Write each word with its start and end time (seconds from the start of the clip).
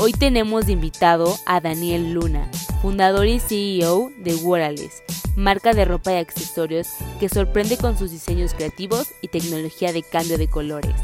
Hoy 0.00 0.12
tenemos 0.12 0.66
de 0.66 0.72
invitado 0.72 1.36
a 1.44 1.60
Daniel 1.60 2.14
Luna, 2.14 2.48
fundador 2.82 3.26
y 3.26 3.40
CEO 3.40 4.12
de 4.18 4.36
Worales, 4.36 5.02
marca 5.34 5.72
de 5.72 5.84
ropa 5.84 6.12
y 6.12 6.18
accesorios 6.18 6.86
que 7.18 7.28
sorprende 7.28 7.76
con 7.76 7.98
sus 7.98 8.12
diseños 8.12 8.54
creativos 8.54 9.08
y 9.22 9.28
tecnología 9.28 9.92
de 9.92 10.04
cambio 10.04 10.38
de 10.38 10.46
colores. 10.46 10.94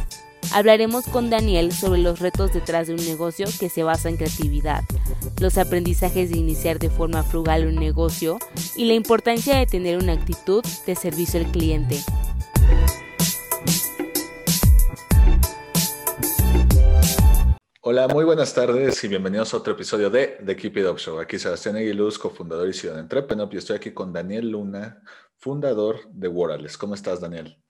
Hablaremos 0.53 1.07
con 1.07 1.29
Daniel 1.29 1.73
sobre 1.73 2.03
los 2.03 2.21
retos 2.21 2.53
detrás 2.53 2.87
de 2.87 2.95
un 2.95 3.05
negocio 3.05 3.49
que 3.59 3.69
se 3.69 3.83
basa 3.83 4.09
en 4.09 4.17
creatividad, 4.17 4.85
los 5.41 5.59
aprendizajes 5.59 6.31
de 6.31 6.39
iniciar 6.39 6.79
de 6.79 6.89
forma 6.89 7.25
frugal 7.25 7.67
un 7.67 7.75
negocio 7.75 8.39
y 8.77 8.85
la 8.85 8.95
importancia 8.95 9.59
de 9.59 9.67
tener 9.67 9.99
una 9.99 10.13
actitud 10.13 10.65
de 10.87 10.95
servicio 10.95 11.41
al 11.41 11.51
cliente. 11.51 11.99
Hola, 17.87 18.09
muy 18.09 18.25
buenas 18.25 18.55
tardes 18.55 19.05
y 19.05 19.09
bienvenidos 19.09 19.53
a 19.53 19.59
otro 19.59 19.75
episodio 19.75 20.09
de 20.09 20.39
The 20.43 20.57
Keep 20.57 20.79
It 20.79 20.87
Up 20.87 20.97
Show. 20.97 21.19
Aquí 21.19 21.39
Sebastián 21.39 21.77
Aguiluz, 21.77 22.19
cofundador 22.19 22.67
y 22.67 22.73
de 22.73 22.99
Entrepreneur, 22.99 23.47
y 23.53 23.59
estoy 23.59 23.77
aquí 23.77 23.91
con 23.91 24.11
Daniel 24.11 24.49
Luna, 24.49 25.03
fundador 25.37 25.99
de 26.11 26.29
Worales. 26.29 26.79
¿Cómo 26.79 26.95
estás, 26.95 27.21
Daniel? 27.21 27.63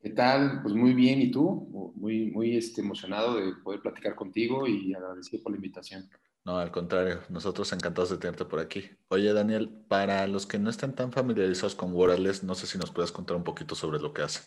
¿Qué 0.00 0.10
tal? 0.10 0.62
Pues 0.62 0.76
muy 0.76 0.94
bien, 0.94 1.20
¿y 1.20 1.32
tú? 1.32 1.92
Muy, 1.96 2.30
muy 2.30 2.56
este, 2.56 2.82
emocionado 2.82 3.34
de 3.34 3.52
poder 3.64 3.80
platicar 3.80 4.14
contigo 4.14 4.68
y 4.68 4.94
agradecido 4.94 5.42
por 5.42 5.50
la 5.50 5.56
invitación. 5.56 6.08
No, 6.44 6.58
al 6.58 6.70
contrario, 6.70 7.22
nosotros 7.28 7.72
encantados 7.72 8.10
de 8.10 8.18
tenerte 8.18 8.44
por 8.44 8.60
aquí. 8.60 8.90
Oye, 9.08 9.32
Daniel, 9.32 9.68
para 9.88 10.24
los 10.28 10.46
que 10.46 10.60
no 10.60 10.70
están 10.70 10.94
tan 10.94 11.10
familiarizados 11.10 11.74
con 11.74 11.92
Worales, 11.92 12.44
no 12.44 12.54
sé 12.54 12.68
si 12.68 12.78
nos 12.78 12.92
puedes 12.92 13.10
contar 13.10 13.36
un 13.36 13.42
poquito 13.42 13.74
sobre 13.74 13.98
lo 13.98 14.12
que 14.12 14.22
hacen. 14.22 14.44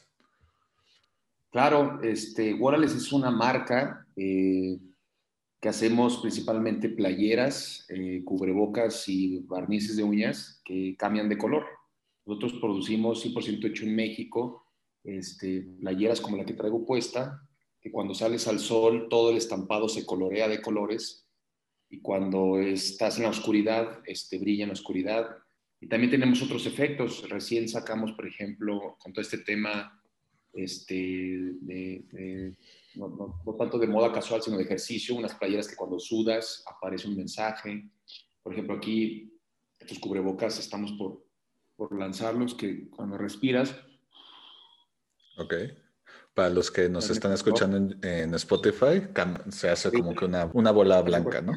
Claro, 1.56 2.02
este, 2.04 2.54
Worales 2.54 2.94
es 2.94 3.14
una 3.14 3.32
marca 3.32 4.06
eh, 4.18 4.78
que 5.62 5.70
hacemos 5.70 6.18
principalmente 6.18 6.90
playeras, 6.90 7.86
eh, 7.88 8.24
cubrebocas 8.26 9.08
y 9.08 9.40
barnices 9.40 9.96
de 9.96 10.04
uñas 10.04 10.62
que 10.66 10.98
cambian 10.98 11.30
de 11.30 11.38
color. 11.38 11.64
Nosotros 12.26 12.56
producimos 12.60 13.26
100% 13.26 13.68
hecho 13.68 13.86
en 13.86 13.96
México 13.96 14.66
este, 15.06 15.62
playeras 15.80 16.20
como 16.20 16.36
la 16.36 16.44
que 16.44 16.56
traigo 16.56 16.86
puesta, 16.86 17.42
que 17.80 17.90
cuando 17.90 18.14
sales 18.14 18.50
al 18.50 18.60
sol 18.60 19.08
todo 19.10 19.30
el 19.30 19.38
estampado 19.38 19.88
se 19.88 20.06
colorea 20.06 20.50
de 20.50 20.62
colores 20.62 21.26
y 21.90 22.02
cuando 22.02 22.60
estás 22.60 23.16
en 23.16 23.24
la 23.24 23.30
oscuridad, 23.30 24.02
este, 24.06 24.40
brilla 24.40 24.64
en 24.64 24.72
la 24.72 24.74
oscuridad. 24.74 25.30
Y 25.80 25.88
también 25.88 26.12
tenemos 26.12 26.42
otros 26.42 26.66
efectos. 26.66 27.30
Recién 27.30 27.70
sacamos, 27.70 28.12
por 28.12 28.28
ejemplo, 28.28 28.98
con 29.00 29.14
todo 29.14 29.22
este 29.22 29.38
tema, 29.38 30.02
este, 30.56 31.54
de, 31.62 32.56
no, 32.96 33.38
tanto 33.58 33.78
de 33.78 33.88
moda 33.88 34.12
casual, 34.12 34.42
sino 34.42 34.58
de 34.58 34.64
ejercicio, 34.64 35.16
unas 35.16 35.36
playeras 35.36 35.68
que 35.68 35.76
cuando 35.76 36.00
sudas 36.00 36.64
aparece 36.66 37.08
un 37.08 37.18
mensaje. 37.18 37.90
Por 38.42 38.54
ejemplo, 38.54 38.76
aquí, 38.76 39.32
estos 39.80 40.00
cubrebocas 40.00 40.58
estamos 40.60 40.94
por, 40.94 41.26
por 41.76 41.98
lanzarlos, 41.98 42.56
que 42.56 42.90
cuando 42.90 43.18
respiras, 43.18 43.76
Ok. 45.38 45.54
Para 46.34 46.50
los 46.50 46.70
que 46.70 46.90
nos 46.90 47.10
están 47.10 47.32
escuchando 47.32 47.78
en, 47.78 48.34
Spotify, 48.36 49.02
se 49.50 49.70
hace 49.70 49.92
como 49.92 50.14
que 50.14 50.26
una, 50.26 50.50
una, 50.54 50.72
bola 50.72 51.02
blanca, 51.02 51.42
¿no? 51.42 51.54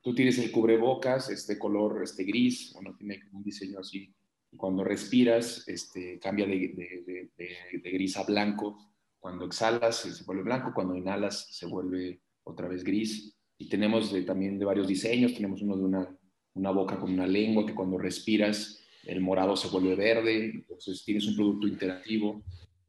Tú 0.00 0.14
tienes 0.14 0.38
el 0.38 0.50
cubrebocas, 0.50 1.30
este 1.30 1.58
color 1.58 2.02
este 2.02 2.24
gris, 2.24 2.72
bueno, 2.72 2.94
tiene 2.96 3.20
un 3.32 3.42
diseño 3.42 3.80
así. 3.80 4.12
Cuando 4.56 4.84
respiras, 4.84 5.66
este, 5.66 6.18
cambia 6.18 6.46
de, 6.46 7.30
de, 7.36 7.90
gris 7.90 8.16
a 8.16 8.24
blanco. 8.24 8.76
Cuando 9.18 9.46
exhalas, 9.46 9.96
se 9.96 10.24
vuelve 10.24 10.42
blanco. 10.42 10.72
Cuando 10.74 10.96
inhalas, 10.96 11.48
se 11.50 11.66
vuelve 11.66 12.20
otra 12.44 12.68
vez 12.68 12.84
gris. 12.84 13.34
Y 13.58 13.68
tenemos 13.68 14.14
también 14.26 14.58
de 14.58 14.64
varios 14.64 14.86
diseños. 14.86 15.34
Tenemos 15.34 15.62
uno 15.62 15.76
de 15.76 15.84
una, 15.84 16.18
una 16.54 16.70
boca 16.70 16.98
con 16.98 17.12
una 17.12 17.26
lengua 17.26 17.66
que 17.66 17.74
cuando 17.74 17.98
respiras, 17.98 18.80
el 19.04 19.20
morado 19.20 19.56
se 19.56 19.68
vuelve 19.68 19.94
verde. 19.94 20.50
Entonces 20.54 21.02
tienes 21.04 21.26
un 21.26 21.36
producto 21.36 21.66
interactivo 21.66 22.42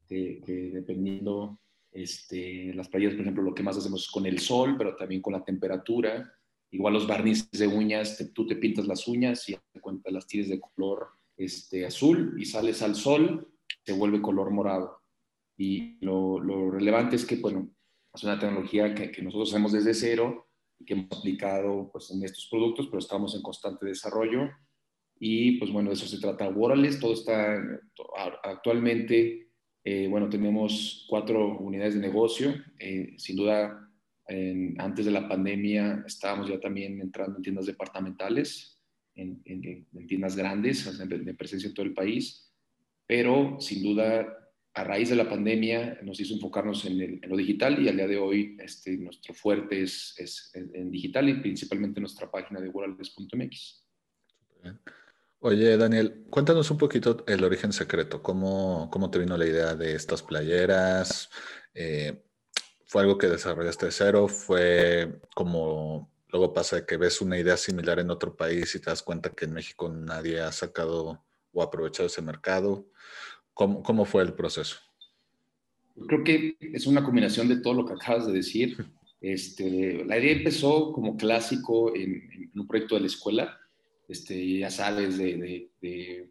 que, 0.06 0.70
dependiendo, 0.72 1.58
este, 1.90 2.74
las 2.74 2.88
playas, 2.88 3.12
por 3.12 3.22
ejemplo, 3.22 3.42
lo 3.42 3.54
que 3.54 3.62
más 3.62 3.76
hacemos 3.76 4.02
es 4.02 4.10
con 4.10 4.26
el 4.26 4.38
sol, 4.38 4.76
pero 4.76 4.96
también 4.96 5.22
con 5.22 5.32
la 5.32 5.44
temperatura. 5.44 6.32
Igual 6.70 6.94
los 6.94 7.06
barnices 7.06 7.48
de 7.52 7.66
uñas, 7.66 8.30
tú 8.34 8.46
te 8.46 8.56
pintas 8.56 8.86
las 8.86 9.06
uñas 9.06 9.48
y 9.48 9.56
cuenta 9.80 10.10
las 10.10 10.26
tires 10.26 10.48
de 10.48 10.60
color 10.60 11.08
este, 11.36 11.86
azul 11.86 12.34
y 12.38 12.44
sales 12.44 12.82
al 12.82 12.94
sol, 12.94 13.52
se 13.84 13.92
vuelve 13.92 14.22
color 14.22 14.50
morado. 14.50 15.00
Y 15.56 15.98
lo, 16.04 16.40
lo 16.40 16.70
relevante 16.70 17.16
es 17.16 17.24
que, 17.24 17.36
bueno, 17.36 17.70
es 18.12 18.22
una 18.22 18.38
tecnología 18.38 18.94
que, 18.94 19.10
que, 19.10 19.22
nosotros 19.22 19.50
hacemos 19.50 19.72
desde 19.72 19.94
cero 19.94 20.48
y 20.78 20.84
que 20.84 20.94
hemos 20.94 21.18
aplicado 21.18 21.90
pues, 21.92 22.10
en 22.10 22.24
estos 22.24 22.48
productos, 22.50 22.86
pero 22.86 22.98
estamos 22.98 23.34
en 23.34 23.42
constante 23.42 23.86
desarrollo. 23.86 24.50
Y 25.18 25.58
pues 25.58 25.72
bueno, 25.72 25.90
de 25.90 25.94
eso 25.94 26.06
se 26.06 26.20
trata 26.20 26.48
Worales. 26.48 26.98
Todo 26.98 27.14
está 27.14 27.56
actualmente 28.42 29.44
eh, 29.86 30.08
bueno, 30.08 30.30
tenemos 30.30 31.04
cuatro 31.08 31.58
unidades 31.58 31.94
de 31.94 32.00
negocio. 32.00 32.54
Eh, 32.78 33.14
sin 33.18 33.36
duda, 33.36 33.80
antes 34.78 35.04
de 35.04 35.10
la 35.10 35.28
pandemia 35.28 36.02
estábamos 36.06 36.48
ya 36.48 36.58
también 36.58 36.98
entrando 36.98 37.36
en 37.36 37.42
tiendas 37.42 37.66
departamentales, 37.66 38.73
en, 39.16 40.06
tiendas 40.06 40.36
grandes, 40.36 40.98
de, 40.98 41.34
presencia 41.34 41.68
en 41.68 41.74
todo 41.74 41.86
el 41.86 41.94
país. 41.94 42.52
Pero 43.06 43.56
sin 43.60 43.82
duda, 43.82 44.26
a 44.74 44.84
raíz 44.84 45.10
de 45.10 45.16
la 45.16 45.28
pandemia 45.28 45.98
nos 46.02 46.18
hizo 46.20 46.34
enfocarnos 46.34 46.84
en, 46.84 47.20
lo 47.22 47.36
digital 47.36 47.80
y 47.82 47.88
al 47.88 47.96
día 47.96 48.08
de 48.08 48.16
hoy 48.16 48.56
este, 48.60 48.96
nuestro 48.96 49.34
fuerte 49.34 49.82
es, 49.82 50.14
es 50.18 50.50
en, 50.54 50.90
digital 50.90 51.28
y 51.28 51.34
principalmente 51.34 52.00
nuestra 52.00 52.30
página 52.30 52.60
de 52.60 52.68
worldes.mx. 52.68 53.84
Oye, 55.40 55.76
Daniel, 55.76 56.24
cuéntanos 56.30 56.70
un 56.70 56.78
poquito 56.78 57.22
el 57.28 57.44
origen 57.44 57.72
secreto. 57.72 58.22
¿Cómo, 58.22 58.88
cómo 58.90 59.10
te 59.10 59.18
vino 59.18 59.36
la 59.36 59.46
idea 59.46 59.74
de 59.74 59.94
estas 59.94 60.22
playeras? 60.22 61.28
Eh, 61.74 62.24
¿Fue 62.86 63.02
algo 63.02 63.18
que 63.18 63.26
desarrollaste 63.26 63.86
de 63.86 63.92
cero? 63.92 64.26
¿Fue 64.28 65.20
como 65.34 66.13
luego 66.34 66.52
pasa 66.52 66.84
que 66.84 66.96
ves 66.96 67.20
una 67.20 67.38
idea 67.38 67.56
similar 67.56 68.00
en 68.00 68.10
otro 68.10 68.36
país 68.36 68.74
y 68.74 68.80
te 68.80 68.90
das 68.90 69.02
cuenta 69.02 69.30
que 69.30 69.44
en 69.44 69.52
México 69.52 69.88
nadie 69.88 70.40
ha 70.40 70.50
sacado 70.52 71.24
o 71.52 71.62
aprovechado 71.62 72.08
ese 72.08 72.22
mercado? 72.22 72.86
¿Cómo, 73.52 73.82
cómo 73.82 74.04
fue 74.04 74.22
el 74.24 74.34
proceso? 74.34 74.76
Creo 76.08 76.24
que 76.24 76.56
es 76.60 76.86
una 76.86 77.04
combinación 77.04 77.48
de 77.48 77.60
todo 77.60 77.74
lo 77.74 77.86
que 77.86 77.94
acabas 77.94 78.26
de 78.26 78.32
decir. 78.32 78.76
Este, 79.20 80.04
la 80.04 80.18
idea 80.18 80.32
empezó 80.32 80.92
como 80.92 81.16
clásico 81.16 81.96
en, 81.96 82.30
en 82.30 82.60
un 82.60 82.66
proyecto 82.66 82.94
de 82.94 83.00
la 83.00 83.06
escuela 83.06 83.58
este, 84.08 84.58
ya 84.58 84.70
sabes, 84.70 85.18
de, 85.18 85.70
de, 85.80 86.30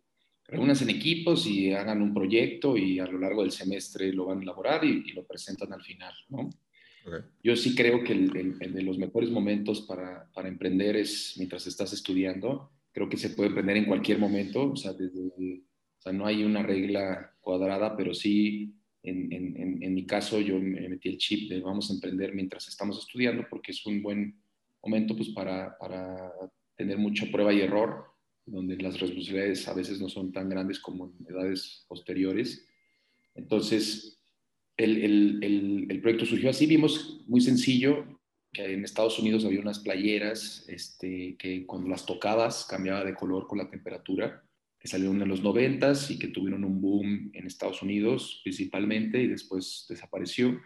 en 0.49 0.89
equipos 0.89 1.47
y 1.47 1.73
hagan 1.73 2.01
un 2.01 2.13
proyecto 2.13 2.77
y 2.77 2.99
a 2.99 3.07
lo 3.07 3.17
largo 3.17 3.41
del 3.41 3.51
semestre 3.51 4.13
lo 4.13 4.25
van 4.25 4.39
a 4.39 4.41
elaborar 4.43 4.83
y, 4.85 5.11
lo 5.13 5.25
presentan 5.25 5.73
al 5.73 5.81
final, 5.81 6.13
¿no? 6.29 6.49
Yo 7.43 7.55
sí 7.55 7.75
creo 7.75 8.03
que 8.03 8.13
el, 8.13 8.57
de 8.59 8.81
los 8.81 8.97
mejores 8.97 9.29
momentos 9.29 9.81
para, 9.81 10.29
para, 10.33 10.47
emprender 10.47 10.95
es 10.95 11.35
mientras 11.37 11.67
estás 11.67 11.91
estudiando. 11.93 12.71
Creo 12.91 13.09
que 13.09 13.17
se 13.17 13.31
puede 13.31 13.49
emprender 13.49 13.77
en 13.77 13.85
cualquier 13.85 14.19
momento, 14.19 14.71
o 14.71 14.75
sea, 14.75 14.93
desde, 14.93 15.21
o 15.27 16.01
sea 16.01 16.13
no 16.13 16.25
hay 16.25 16.43
una 16.43 16.63
regla 16.63 17.35
cuadrada, 17.41 17.97
pero 17.97 18.13
sí, 18.13 18.73
en, 19.03 19.33
en, 19.33 19.83
en, 19.83 19.93
mi 19.93 20.05
caso, 20.05 20.39
yo 20.39 20.57
me 20.59 20.87
metí 20.87 21.09
el 21.09 21.17
chip 21.17 21.49
de 21.49 21.59
vamos 21.59 21.89
a 21.89 21.93
emprender 21.93 22.33
mientras 22.33 22.69
estamos 22.69 22.97
estudiando 22.99 23.45
porque 23.49 23.71
es 23.73 23.85
un 23.85 24.01
buen 24.01 24.39
momento 24.81 25.15
pues, 25.15 25.29
para, 25.29 25.77
para 25.77 26.31
tener 26.77 26.97
mucha 26.97 27.25
prueba 27.29 27.51
y 27.53 27.61
error 27.61 28.05
donde 28.45 28.77
las 28.77 28.99
responsabilidades 28.99 29.67
a 29.67 29.73
veces 29.73 29.99
no 29.99 30.09
son 30.09 30.31
tan 30.31 30.49
grandes 30.49 30.79
como 30.79 31.07
en 31.07 31.25
edades 31.27 31.85
posteriores. 31.87 32.65
Entonces, 33.35 34.22
el, 34.77 35.03
el, 35.03 35.87
el, 35.89 36.01
proyecto 36.01 36.25
surgió 36.25 36.49
así, 36.49 36.65
vimos 36.65 37.23
muy 37.27 37.41
sencillo 37.41 38.05
que 38.51 38.73
en 38.73 38.83
Estados 38.83 39.17
Unidos 39.19 39.45
había 39.45 39.59
unas 39.59 39.79
playeras 39.79 40.65
este, 40.67 41.35
que 41.37 41.65
cuando 41.65 41.89
las 41.89 42.05
tocabas 42.05 42.65
cambiaba 42.69 43.03
de 43.03 43.15
color 43.15 43.47
con 43.47 43.57
la 43.57 43.69
temperatura, 43.69 44.43
que 44.79 44.87
salieron 44.87 45.21
en 45.21 45.29
los 45.29 45.41
noventas 45.41 46.11
y 46.11 46.19
que 46.19 46.27
tuvieron 46.27 46.63
un 46.63 46.81
boom 46.81 47.31
en 47.33 47.47
Estados 47.47 47.81
Unidos 47.81 48.41
principalmente 48.43 49.21
y 49.21 49.27
después 49.27 49.85
desapareció. 49.89 50.59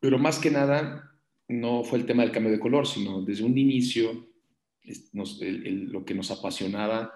Pero 0.00 0.18
más 0.18 0.38
que 0.38 0.50
nada 0.50 1.10
no 1.48 1.82
fue 1.82 1.98
el 1.98 2.06
tema 2.06 2.22
del 2.22 2.32
cambio 2.32 2.52
de 2.52 2.60
color, 2.60 2.86
sino 2.86 3.22
desde 3.22 3.44
un 3.44 3.58
inicio 3.58 4.28
lo 4.82 6.04
que 6.04 6.14
nos 6.14 6.30
apasionaba 6.30 7.12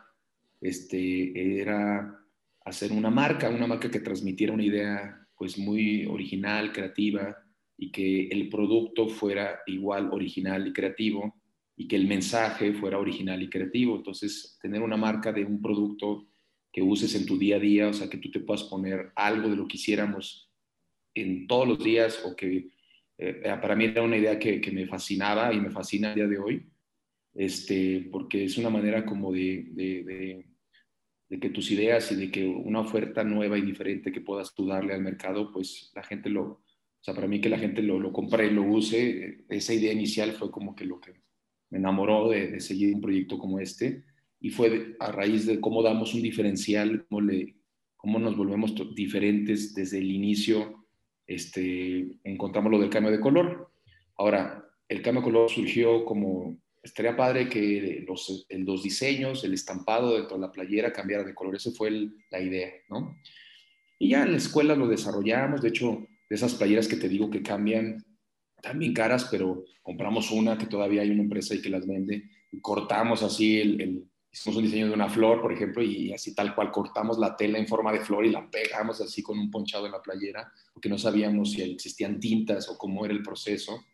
este, 0.60 1.60
era 1.60 2.18
hacer 2.64 2.92
una 2.92 3.10
marca, 3.10 3.48
una 3.48 3.66
marca 3.66 3.90
que 3.90 4.00
transmitiera 4.00 4.52
una 4.52 4.64
idea 4.64 5.27
pues 5.38 5.56
muy 5.56 6.04
original, 6.06 6.72
creativa 6.72 7.36
y 7.76 7.90
que 7.92 8.26
el 8.28 8.48
producto 8.48 9.08
fuera 9.08 9.60
igual 9.66 10.10
original 10.12 10.66
y 10.66 10.72
creativo 10.72 11.34
y 11.76 11.86
que 11.86 11.96
el 11.96 12.08
mensaje 12.08 12.72
fuera 12.72 12.98
original 12.98 13.40
y 13.40 13.48
creativo. 13.48 13.96
Entonces, 13.96 14.58
tener 14.60 14.82
una 14.82 14.96
marca 14.96 15.32
de 15.32 15.44
un 15.44 15.62
producto 15.62 16.26
que 16.72 16.82
uses 16.82 17.14
en 17.14 17.24
tu 17.24 17.38
día 17.38 17.56
a 17.56 17.60
día, 17.60 17.88
o 17.88 17.92
sea, 17.92 18.10
que 18.10 18.18
tú 18.18 18.30
te 18.30 18.40
puedas 18.40 18.64
poner 18.64 19.12
algo 19.14 19.48
de 19.48 19.56
lo 19.56 19.68
que 19.68 19.76
hiciéramos 19.76 20.50
en 21.14 21.46
todos 21.46 21.68
los 21.68 21.82
días 21.82 22.22
o 22.24 22.34
que 22.34 22.68
eh, 23.16 23.42
para 23.60 23.74
mí 23.74 23.86
era 23.86 24.02
una 24.02 24.16
idea 24.16 24.38
que, 24.38 24.60
que, 24.60 24.70
me 24.70 24.86
fascinaba 24.86 25.52
y 25.52 25.60
me 25.60 25.70
fascina 25.70 26.12
a 26.12 26.14
día 26.14 26.26
de 26.26 26.38
hoy, 26.38 26.68
este, 27.34 28.08
porque 28.12 28.44
es 28.44 28.58
una 28.58 28.70
manera 28.70 29.04
como 29.04 29.32
de, 29.32 30.44
que 31.28 31.50
tus 31.50 31.70
ideas 31.70 32.10
y 32.12 32.16
de 32.16 32.30
que 32.30 32.46
una 32.46 32.80
oferta 32.80 33.22
nueva 33.22 33.58
y 33.58 33.62
diferente 33.62 34.12
que 34.12 34.20
puedas 34.20 34.54
tú 34.54 34.66
darle 34.66 34.94
al 34.94 35.02
mercado, 35.02 35.52
pues 35.52 35.92
la 35.94 36.02
gente 36.02 36.30
lo, 36.30 36.42
o 36.42 36.62
sea, 37.00 37.14
para 37.14 37.26
mí 37.26 37.40
que 37.40 37.48
la 37.48 37.58
gente 37.58 37.82
lo, 37.82 38.00
lo 38.00 38.12
compre 38.12 38.46
y 38.46 38.50
lo 38.50 38.62
use, 38.62 39.44
esa 39.48 39.74
idea 39.74 39.92
inicial 39.92 40.32
fue 40.32 40.50
como 40.50 40.74
que 40.74 40.84
lo 40.86 41.00
que 41.00 41.12
me 41.70 41.78
enamoró 41.78 42.30
de, 42.30 42.58
seguir 42.60 42.94
un 42.94 43.00
proyecto 43.00 43.38
como 43.38 43.60
este 43.60 44.04
y 44.40 44.50
fue 44.50 44.96
a 45.00 45.12
raíz 45.12 45.46
de 45.46 45.60
cómo 45.60 45.82
damos 45.82 46.14
un 46.14 46.22
diferencial, 46.22 47.06
cómo, 47.08 47.30
cómo 47.96 48.18
nos 48.18 48.36
volvemos 48.36 48.74
diferentes 48.94 49.74
desde 49.74 49.98
el 49.98 50.10
inicio 50.10 50.78
este, 51.28 52.18
encontramos 52.24 52.72
lo 52.72 52.80
del 52.80 52.88
cambio 52.88 53.12
de 53.12 53.20
color. 53.20 53.70
Ahora, 54.16 54.64
el 54.88 55.02
cambio 55.02 55.20
de 55.20 55.26
color 55.26 55.50
surgió 55.50 56.04
como, 56.06 56.58
estaría 56.88 57.16
padre 57.16 57.48
que 57.48 58.04
los, 58.06 58.46
los 58.50 58.82
diseños, 58.82 59.44
el 59.44 59.54
estampado 59.54 60.16
dentro 60.16 60.36
de 60.36 60.42
la 60.42 60.52
playera 60.52 60.92
cambiara 60.92 61.24
de 61.24 61.34
color. 61.34 61.56
Esa 61.56 61.70
fue 61.70 62.10
la 62.30 62.40
idea, 62.40 62.72
¿no? 62.88 63.16
Y 63.98 64.10
ya 64.10 64.22
en 64.22 64.32
la 64.32 64.38
escuela 64.38 64.74
lo 64.74 64.86
desarrollamos. 64.86 65.62
De 65.62 65.68
hecho, 65.68 66.06
de 66.28 66.36
esas 66.36 66.54
playeras 66.54 66.88
que 66.88 66.96
te 66.96 67.08
digo 67.08 67.30
que 67.30 67.42
cambian, 67.42 68.04
también 68.62 68.92
caras, 68.92 69.28
pero 69.30 69.64
compramos 69.82 70.30
una 70.30 70.58
que 70.58 70.66
todavía 70.66 71.02
hay 71.02 71.10
una 71.10 71.22
empresa 71.22 71.54
ahí 71.54 71.62
que 71.62 71.70
las 71.70 71.86
vende 71.86 72.24
y 72.50 72.60
cortamos 72.60 73.22
así 73.22 73.60
el, 73.60 74.08
hicimos 74.30 74.56
un 74.56 74.64
diseño 74.64 74.88
de 74.88 74.94
una 74.94 75.08
flor, 75.08 75.40
por 75.40 75.52
ejemplo, 75.52 75.82
y 75.82 76.12
así 76.12 76.34
tal 76.34 76.54
cual 76.54 76.70
cortamos 76.70 77.18
la 77.18 77.36
tela 77.36 77.58
en 77.58 77.66
forma 77.66 77.92
de 77.92 78.00
flor 78.00 78.26
y 78.26 78.30
la 78.30 78.48
pegamos 78.50 79.00
así 79.00 79.22
con 79.22 79.38
un 79.38 79.50
ponchado 79.50 79.86
en 79.86 79.92
la 79.92 80.02
playera, 80.02 80.52
porque 80.72 80.88
no 80.88 80.98
sabíamos 80.98 81.52
si 81.52 81.62
existían 81.62 82.20
tintas 82.20 82.68
o 82.68 82.76
cómo 82.76 83.04
era 83.04 83.14
el 83.14 83.22
proceso. 83.22 83.84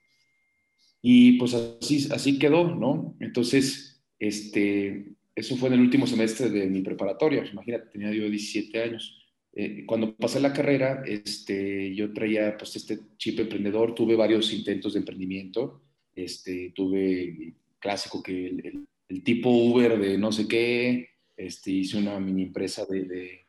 Y 1.07 1.33
pues 1.33 1.53
así, 1.53 2.09
así 2.11 2.39
quedó, 2.39 2.75
¿no? 2.75 3.15
Entonces, 3.21 4.03
este, 4.19 5.13
eso 5.35 5.57
fue 5.57 5.69
en 5.69 5.75
el 5.75 5.81
último 5.81 6.07
semestre 6.07 6.49
de 6.49 6.67
mi 6.67 6.81
preparatoria, 6.81 7.45
imagínate, 7.45 7.91
tenía 7.91 8.11
yo 8.11 8.29
17 8.31 8.83
años. 8.83 9.21
Eh, 9.53 9.85
cuando 9.85 10.17
pasé 10.17 10.41
la 10.41 10.55
carrera, 10.55 11.03
este, 11.07 11.95
yo 11.95 12.13
traía 12.15 12.57
pues 12.57 12.75
este 12.77 13.01
chip 13.19 13.39
emprendedor, 13.39 13.95
tuve 13.95 14.17
varios 14.17 14.51
intentos 14.55 14.95
de 14.95 15.01
emprendimiento, 15.01 15.83
este, 16.17 16.73
tuve 16.75 17.55
clásico 17.79 18.23
que 18.23 18.47
el 18.47 18.87
el 19.09 19.23
tipo 19.23 19.51
Uber 19.51 19.99
de 19.99 20.19
no 20.19 20.33
sé 20.33 20.49
qué, 20.49 21.09
este, 21.37 21.71
hice 21.71 21.99
una 21.99 22.19
mini 22.21 22.45
empresa 22.45 22.85
de, 22.87 23.41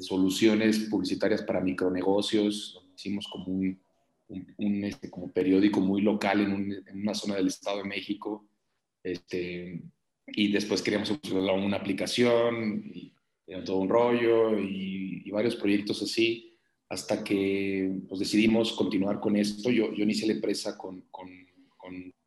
soluciones 0.00 0.78
publicitarias 0.90 1.42
para 1.42 1.60
micronegocios, 1.60 2.80
hicimos 2.94 3.26
como 3.26 3.46
un, 3.46 3.80
este, 4.28 5.10
como 5.10 5.30
periódico 5.32 5.80
muy 5.80 6.02
local 6.02 6.40
en, 6.40 6.84
una 6.94 7.14
zona 7.14 7.36
del 7.36 7.48
Estado 7.48 7.78
de 7.78 7.88
México, 7.88 8.46
este, 9.02 9.82
y 10.26 10.52
después 10.52 10.82
queríamos 10.82 11.12
una 11.30 11.76
aplicación, 11.76 12.90
y, 12.92 13.12
todo 13.64 13.78
un 13.78 13.88
rollo, 13.88 14.58
y, 14.58 15.30
varios 15.30 15.56
proyectos 15.56 16.00
así, 16.00 16.56
hasta 16.88 17.24
que 17.24 17.90
pues, 18.08 18.20
decidimos 18.20 18.72
continuar 18.72 19.18
con 19.18 19.34
esto. 19.34 19.68
Yo, 19.68 19.92
yo 19.92 20.04
inicié 20.04 20.28
la 20.28 20.34
empresa 20.34 20.78
con, 20.78 21.02
con, 21.10 21.32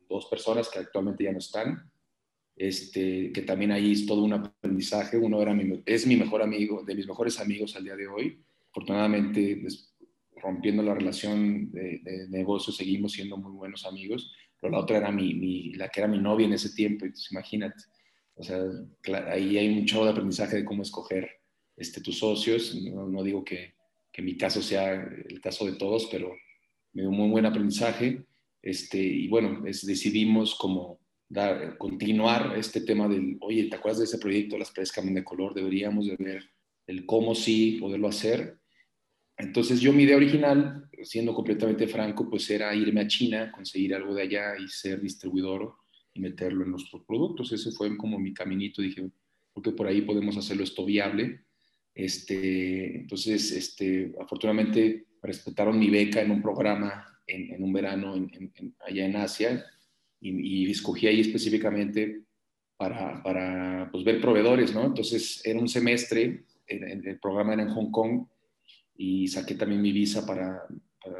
dos 0.08 0.24
personas 0.26 0.70
que 0.70 0.78
actualmente 0.78 1.24
ya 1.24 1.32
no 1.32 1.38
están, 1.38 1.90
este, 2.56 3.30
que 3.30 3.42
también 3.42 3.72
ahí 3.72 3.92
es 3.92 4.06
todo 4.06 4.22
un 4.22 4.32
aprendizaje. 4.32 5.18
Uno 5.18 5.42
era 5.42 5.52
mi, 5.52 5.82
es 5.84 6.06
mi 6.06 6.16
mejor 6.16 6.40
amigo, 6.40 6.82
de 6.82 6.94
mis 6.94 7.06
mejores 7.06 7.38
amigos 7.38 7.76
al 7.76 7.84
día 7.84 7.94
de 7.94 8.08
hoy. 8.08 8.42
Afortunadamente, 8.70 9.62
rompiendo 10.42 10.82
la 10.82 10.94
relación 10.94 11.70
de, 11.70 12.00
de, 12.02 12.28
negocio, 12.28 12.72
seguimos 12.72 13.12
siendo 13.12 13.36
muy 13.36 13.52
buenos 13.52 13.84
amigos, 13.86 14.32
pero 14.60 14.72
la 14.72 14.80
otra 14.80 14.98
era 14.98 15.10
mi, 15.10 15.72
la 15.74 15.88
que 15.88 16.00
era 16.00 16.08
mi 16.08 16.18
novia 16.18 16.46
en 16.46 16.52
ese 16.52 16.70
tiempo, 16.70 17.04
entonces 17.04 17.30
imagínate. 17.30 17.84
O 18.34 18.42
sea, 18.42 18.62
ahí 19.30 19.58
hay 19.58 19.68
mucho 19.68 20.04
de 20.04 20.10
aprendizaje 20.10 20.56
de 20.56 20.64
cómo 20.64 20.82
escoger 20.82 21.28
este, 21.76 22.00
tus 22.00 22.18
socios. 22.18 22.74
No, 22.74 23.22
digo 23.22 23.44
que, 23.44 23.74
que, 24.12 24.22
mi 24.22 24.36
caso 24.36 24.62
sea 24.62 24.92
el 24.92 25.40
caso 25.40 25.66
de 25.66 25.72
todos, 25.72 26.06
pero 26.10 26.32
me 26.92 27.02
dio 27.02 27.10
un 27.10 27.16
muy 27.16 27.30
buen 27.30 27.46
aprendizaje. 27.46 28.24
Este, 28.62 28.98
y 28.98 29.28
bueno, 29.28 29.66
es, 29.66 29.84
decidimos 29.84 30.54
como 30.54 31.00
dar, 31.28 31.76
continuar 31.78 32.56
este 32.56 32.80
tema 32.80 33.08
del, 33.08 33.38
oye, 33.40 33.64
¿te 33.64 33.76
acuerdas 33.76 33.98
de 33.98 34.04
ese 34.04 34.18
proyecto, 34.18 34.58
las 34.58 34.70
playas 34.70 34.92
cambian 34.92 35.16
de 35.16 35.24
color? 35.24 35.54
Deberíamos 35.54 36.06
de 36.06 36.16
ver 36.16 36.50
el 36.86 37.06
cómo 37.06 37.34
sí 37.34 37.78
poderlo 37.80 38.08
hacer. 38.08 38.58
Entonces 39.38 39.80
yo 39.80 39.92
mi 39.92 40.02
idea 40.02 40.16
original, 40.16 40.88
siendo 41.02 41.32
completamente 41.32 41.86
franco, 41.86 42.28
pues 42.28 42.50
era 42.50 42.74
irme 42.74 43.02
a 43.02 43.06
China, 43.06 43.52
conseguir 43.52 43.94
algo 43.94 44.14
de 44.14 44.22
allá 44.22 44.54
y 44.58 44.68
ser 44.68 45.00
distribuidor 45.00 45.74
y 46.12 46.20
meterlo 46.20 46.64
en 46.64 46.72
nuestros 46.72 47.04
productos. 47.04 47.52
Ese 47.52 47.70
fue 47.70 47.96
como 47.96 48.18
mi 48.18 48.34
caminito. 48.34 48.82
Dije, 48.82 49.08
porque 49.52 49.70
por 49.72 49.86
ahí 49.86 50.02
podemos 50.02 50.36
hacerlo 50.36 50.64
esto 50.64 50.84
viable. 50.84 51.44
Este, 51.94 52.96
entonces, 52.98 53.52
este, 53.52 54.12
afortunadamente 54.20 55.06
respetaron 55.22 55.78
mi 55.78 55.88
beca 55.90 56.20
en 56.20 56.30
un 56.30 56.42
programa 56.42 57.04
en, 57.28 57.62
un 57.62 57.72
verano 57.72 58.14
allá 58.86 59.06
en 59.06 59.16
Asia 59.16 59.64
y, 60.20 60.70
escogí 60.70 61.06
ahí 61.06 61.20
específicamente 61.20 62.22
para, 62.76 63.22
para 63.22 63.88
pues, 63.92 64.04
ver 64.04 64.20
proveedores, 64.20 64.74
¿no? 64.74 64.86
Entonces 64.86 65.42
era 65.44 65.58
un 65.58 65.68
semestre, 65.68 66.44
en, 66.66 67.06
el 67.06 67.18
programa 67.18 67.54
era 67.54 67.62
en 67.62 67.70
Hong 67.70 67.90
Kong 67.90 68.26
y 68.98 69.28
saqué 69.28 69.54
también 69.54 69.80
mi 69.80 69.92
visa 69.92 70.26
para, 70.26 70.66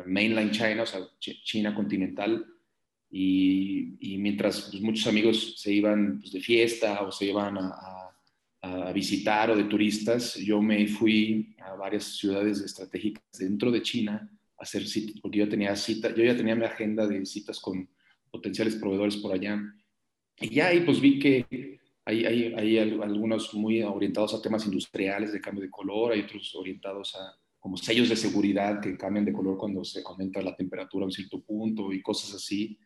mainland 0.05 0.51
China, 0.51 0.83
o 0.83 0.87
sea, 0.87 1.01
China 1.19 1.75
continental. 1.75 2.45
Y, 3.11 3.97
y 4.01 4.19
mientras 4.19 4.69
pues, 4.71 4.83
muchos 4.83 5.07
amigos 5.07 5.55
se 5.59 5.73
iban 5.73 6.19
pues, 6.19 6.33
de 6.33 6.41
fiesta 6.41 7.01
o 7.03 7.11
se 7.11 7.27
iban 7.27 7.57
a, 7.57 7.71
a, 8.61 8.89
a, 8.89 8.93
visitar 8.93 9.51
o 9.51 9.57
de 9.57 9.65
turistas, 9.65 10.35
yo 10.35 10.61
me 10.61 10.87
fui 10.89 11.55
a 11.61 11.75
varias 11.75 12.05
ciudades 12.05 12.61
estratégicas 12.61 13.23
dentro 13.39 13.71
de 13.71 13.81
China 13.81 14.29
a 14.59 14.63
hacer 14.63 14.87
citas, 14.87 15.21
porque 15.23 15.39
yo 15.39 15.49
tenía 15.49 15.75
cita, 15.77 16.15
yo 16.15 16.25
ya 16.25 16.37
tenía 16.37 16.57
mi 16.57 16.65
agenda 16.65 17.07
de 17.07 17.25
citas 17.25 17.61
con 17.61 17.89
potenciales 18.31 18.75
proveedores 18.75 19.17
por 19.17 19.33
allá. 19.33 19.59
Y 20.41 20.51
ya 20.51 20.67
ahí 20.67 20.81
pues 20.81 21.01
vi 21.01 21.19
que 21.19 21.79
hay, 22.05 22.25
hay, 22.27 22.55
hay, 22.55 22.79
algunos 22.79 23.55
muy 23.55 23.83
orientados 23.83 24.35
a 24.35 24.43
temas 24.43 24.67
industriales 24.67 25.33
de 25.33 25.41
cambio 25.41 25.63
de 25.63 25.71
color, 25.71 26.13
hay 26.13 26.21
otros 26.23 26.55
orientados 26.55 27.15
a 27.15 27.39
como 27.59 27.77
sellos 27.77 28.09
de 28.09 28.17
seguridad 28.17 28.81
que 28.81 28.97
cambian 28.97 29.25
de 29.25 29.33
color 29.33 29.57
cuando 29.57 29.85
se 29.85 30.03
aumenta 30.05 30.43
la 30.43 30.57
temperatura 30.57 31.05
a 31.05 31.07
un 31.07 31.13
cierto 31.13 31.43
punto 31.43 31.93
y 31.93 32.03
cosas 32.03 32.35
así, 32.35 32.79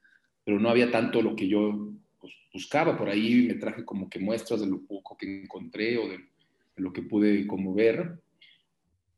pero 0.44 0.58
no 0.58 0.68
había 0.68 0.90
tanto 0.90 1.22
lo 1.22 1.36
que 1.36 1.48
yo 1.48 1.92
pues, 2.20 2.32
buscaba. 2.52 2.96
Por 2.96 3.08
ahí 3.08 3.46
me 3.46 3.54
traje 3.54 3.84
como 3.84 4.08
que 4.08 4.18
muestras 4.18 4.60
de 4.60 4.66
lo 4.66 4.82
poco 4.82 5.16
que 5.16 5.42
encontré 5.42 5.98
o 5.98 6.08
de, 6.08 6.18
de 6.18 6.82
lo 6.82 6.92
que 6.92 7.02
pude 7.02 7.46
como 7.46 7.74
ver. 7.74 8.20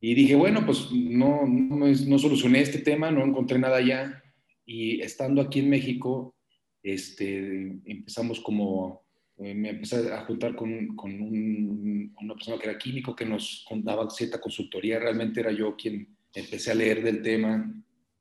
Y 0.00 0.14
dije, 0.14 0.34
bueno, 0.34 0.66
pues 0.66 0.90
no, 0.92 1.46
no, 1.46 1.86
no 1.86 2.18
solucioné 2.18 2.60
este 2.60 2.80
tema, 2.80 3.10
no 3.10 3.24
encontré 3.24 3.58
nada 3.58 3.76
allá 3.76 4.22
y 4.66 5.00
estando 5.00 5.40
aquí 5.40 5.60
en 5.60 5.70
México, 5.70 6.34
este, 6.82 7.80
empezamos 7.84 8.40
como, 8.40 9.03
eh, 9.38 9.54
me 9.54 9.70
empecé 9.70 10.12
a 10.12 10.24
juntar 10.24 10.54
con, 10.54 10.94
con 10.94 11.12
una 11.12 12.34
persona 12.34 12.58
que 12.58 12.68
era 12.68 12.78
químico 12.78 13.16
que 13.16 13.24
nos 13.24 13.66
daba 13.82 14.08
cierta 14.10 14.40
consultoría. 14.40 14.98
Realmente 14.98 15.40
era 15.40 15.52
yo 15.52 15.74
quien 15.76 16.16
empecé 16.32 16.70
a 16.70 16.74
leer 16.74 17.02
del 17.02 17.22
tema 17.22 17.72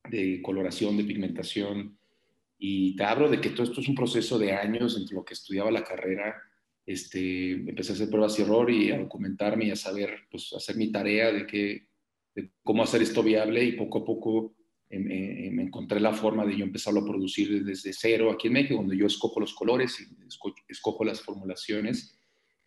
de 0.10 0.42
coloración, 0.42 0.98
de 0.98 1.04
pigmentación. 1.04 1.98
Y 2.58 2.96
te 2.96 3.04
hablo 3.04 3.30
de 3.30 3.40
que 3.42 3.50
todo 3.50 3.64
esto 3.64 3.82
es 3.82 3.88
un 3.88 3.96
proceso 3.96 4.40
de 4.40 4.54
años 4.54 4.98
entre 4.98 5.16
lo 5.16 5.26
que 5.26 5.34
estudiaba 5.34 5.70
la 5.72 5.84
carrera 5.84 6.36
este, 6.86 7.52
empecé 7.52 7.94
a 7.94 7.96
hacer 7.96 8.10
pruebas 8.10 8.38
y 8.38 8.42
error 8.42 8.70
y 8.70 8.92
a 8.92 9.00
documentarme 9.00 9.66
y 9.66 9.72
a 9.72 9.76
saber, 9.76 10.28
pues, 10.30 10.52
hacer 10.54 10.76
mi 10.76 10.92
tarea 10.92 11.32
de, 11.32 11.48
qué, 11.48 11.88
de 12.36 12.52
cómo 12.62 12.84
hacer 12.84 13.02
esto 13.02 13.24
viable 13.24 13.64
y 13.64 13.74
poco 13.74 14.00
a 14.00 14.06
poco 14.06 14.56
me, 15.00 15.50
me 15.52 15.64
encontré 15.64 16.00
la 16.00 16.14
forma 16.14 16.46
de 16.46 16.58
yo 16.58 16.64
empezarlo 16.64 17.02
a 17.02 17.06
producir 17.06 17.64
desde 17.64 17.94
cero 17.94 18.32
aquí 18.32 18.48
en 18.48 18.54
México, 18.54 18.76
donde 18.76 18.98
yo 18.98 19.08
escojo 19.08 19.40
los 19.40 19.54
colores 19.54 20.00
y 20.00 20.08
escojo 20.70 21.04
las 21.04 21.22
formulaciones. 21.22 22.18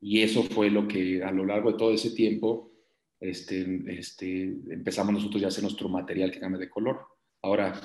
Y 0.01 0.21
eso 0.21 0.43
fue 0.43 0.71
lo 0.71 0.87
que 0.87 1.23
a 1.23 1.33
lo 1.33 1.45
largo 1.45 1.73
de 1.73 1.79
todo 1.79 1.93
ese 1.93 2.11
tiempo 2.11 2.73
este, 3.21 3.83
este, 3.99 4.43
empezamos 4.71 5.15
nosotros 5.15 5.41
ya 5.41 5.47
a 5.47 5.49
hacer 5.49 5.63
nuestro 5.63 5.89
material 5.89 6.31
que 6.31 6.41
cambia 6.41 6.61
de 6.61 6.69
color. 6.69 7.01
Ahora, 7.43 7.81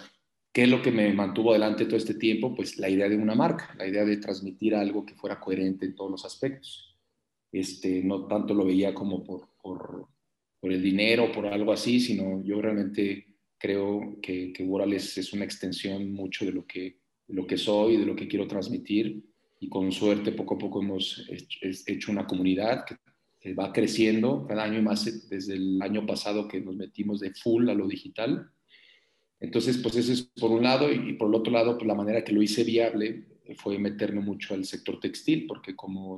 ¿qué 0.52 0.64
es 0.64 0.70
lo 0.70 0.82
que 0.82 0.92
me 0.92 1.14
mantuvo 1.14 1.52
adelante 1.52 1.86
todo 1.86 1.98
este 1.98 2.16
tiempo? 2.16 2.54
Pues 2.54 2.78
la 2.78 2.90
idea 2.90 3.08
de 3.08 3.18
una 3.18 3.36
marca, 3.36 3.74
la 3.78 3.88
idea 3.88 4.04
de 4.04 4.18
transmitir 4.18 4.76
algo 4.76 5.06
que 5.06 5.16
fuera 5.16 5.40
coherente 5.40 5.86
en 5.86 5.96
todos 5.96 6.12
los 6.12 6.26
aspectos. 6.26 6.98
Este, 7.52 8.04
no 8.04 8.28
tanto 8.28 8.54
lo 8.54 8.66
veía 8.66 8.94
como 8.94 9.24
por, 9.24 9.50
por, 9.62 10.08
por 10.60 10.72
el 10.72 10.82
dinero, 10.82 11.32
por 11.32 11.48
algo 11.48 11.72
así, 11.72 12.00
sino 12.00 12.44
yo 12.44 12.62
realmente 12.62 13.31
creo 13.62 14.18
que, 14.22 14.52
que 14.52 14.64
es 14.96 15.34
una 15.34 15.46
extensión 15.46 16.12
mucho 16.12 16.46
de 16.46 16.52
lo 16.52 16.66
que, 16.66 16.98
lo 17.28 17.46
que 17.46 17.58
soy, 17.58 17.98
de 17.98 18.06
lo 18.06 18.16
que 18.16 18.28
quiero 18.28 18.48
transmitir 18.48 19.24
y 19.60 19.70
con 19.70 19.92
suerte 19.92 20.32
poco 20.32 20.56
a 20.56 20.58
poco 20.58 20.82
hemos 20.82 21.24
hecho 21.30 22.12
una 22.12 22.26
comunidad 22.26 22.84
que 23.40 23.54
va 23.54 23.72
creciendo 23.72 24.46
cada 24.48 24.64
año 24.64 24.82
más 24.82 25.30
desde 25.30 25.54
el 25.54 25.80
año 25.82 26.06
pasado 26.06 26.48
que 26.48 26.60
nos 26.60 26.76
metimos 26.76 27.20
de 27.20 27.34
full 27.34 27.70
a 27.70 27.76
lo 27.76 27.88
digital. 27.88 28.50
Entonces, 29.40 29.78
pues 29.78 29.96
eso 29.96 30.14
es 30.14 30.24
por 30.40 30.52
un 30.52 30.64
lado 30.64 30.92
y, 30.92 31.14
por 31.14 31.30
el 31.30 31.36
otro 31.36 31.54
lado, 31.54 31.78
pues 31.78 31.88
la 31.88 31.96
manera 31.96 32.24
que 32.24 32.34
lo 32.34 32.42
hice 32.42 32.64
viable 32.64 33.26
fue 33.58 33.78
meterme 33.78 34.22
mucho 34.22 34.56
al 34.56 34.66
sector 34.66 35.00
textil, 35.00 35.46
porque 35.48 35.76
como 35.76 36.18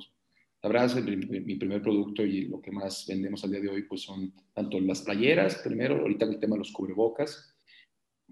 sabrás, 0.64 0.96
mi 0.96 1.56
primer 1.56 1.82
producto 1.82 2.24
y 2.24 2.46
lo 2.46 2.62
que 2.62 2.72
más 2.72 3.06
vendemos 3.06 3.44
al 3.44 3.52
día 3.52 3.60
de 3.60 3.68
hoy, 3.68 3.84
pues 3.84 4.02
son 4.04 4.34
tanto 4.54 4.80
las 4.80 5.02
playeras, 5.02 5.56
primero, 5.56 6.00
ahorita 6.00 6.24
el 6.24 6.40
tema 6.40 6.56
de 6.56 6.60
los 6.60 6.72
cubrebocas, 6.72 7.54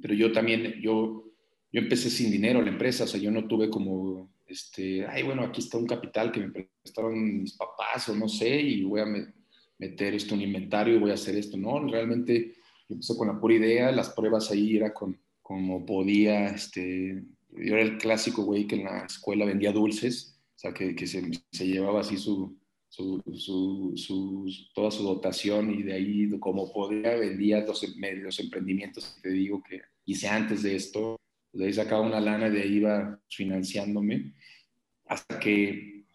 pero 0.02 0.14
yo 0.14 0.32
también, 0.32 0.80
yo, 0.82 1.26
yo 1.74 1.82
empecé 1.82 2.10
sin 2.10 2.32
dinero 2.32 2.62
la 2.62 2.70
empresa, 2.70 3.04
o 3.04 3.08
sea, 3.08 3.20
yo 3.20 3.32
no 3.32 3.50
tuve 3.50 3.70
como 3.70 4.32
este, 4.48 5.06
ay, 5.06 5.24
bueno, 5.24 5.44
aquí 5.44 5.60
está 5.60 5.78
un 5.78 5.86
capital 5.86 6.32
que 6.32 6.40
me 6.40 6.52
prestaron 6.52 7.42
mis 7.42 7.58
papás 7.58 8.08
o 8.08 8.16
no 8.16 8.30
sé, 8.30 8.62
y 8.62 8.84
voy 8.86 9.02
a 9.02 9.08
meter 9.78 10.14
esto 10.14 10.34
en 10.34 10.42
inventario 10.44 10.96
y 10.96 11.00
voy 11.00 11.12
a 11.12 11.16
hacer 11.16 11.36
esto. 11.36 11.58
No, 11.58 11.86
realmente 11.86 12.54
yo 12.88 12.96
empecé 12.96 13.18
con 13.18 13.28
la 13.28 13.42
pura 13.42 13.56
idea, 13.56 13.92
las 13.92 14.10
pruebas 14.12 14.50
ahí 14.52 14.78
era 14.78 14.94
con, 14.94 15.20
como 15.42 15.86
podía, 15.86 16.48
este, 16.48 17.26
yo 17.50 17.74
era 17.76 17.82
el 17.82 17.98
clásico 17.98 18.44
güey 18.44 18.68
que 18.68 18.76
en 18.76 18.86
la 18.86 19.06
escuela 19.06 19.44
vendía 19.44 19.74
dulces, 19.74 20.31
sea, 20.62 20.74
que, 20.74 20.96
que 20.96 21.08
se, 21.08 21.30
se, 21.52 21.68
llevaba 21.68 22.02
así 22.02 22.18
su, 22.18 22.58
su, 22.88 23.22
su, 23.96 24.46
toda 24.74 24.92
su 24.92 25.04
dotación 25.04 25.72
y 25.72 25.84
de 25.84 25.94
ahí 25.94 26.40
como 26.40 26.72
podía 26.72 27.16
vendía 27.16 27.66
los, 27.66 27.84
los 27.98 28.40
emprendimientos 28.40 29.16
que 29.16 29.30
te 29.30 29.30
digo 29.30 29.62
que 29.64 29.82
hice 30.06 30.28
antes 30.28 30.64
de 30.64 30.76
esto 30.76 31.18
de 31.54 31.66
ahí 31.66 31.74
sacaba 31.74 32.02
una 32.02 32.20
lana 32.20 32.48
y 32.48 32.52
de 32.52 32.62
ahí 32.62 32.74
iba 32.76 33.20
financiándome, 33.30 34.34
hasta 35.06 35.40
que 35.40 36.06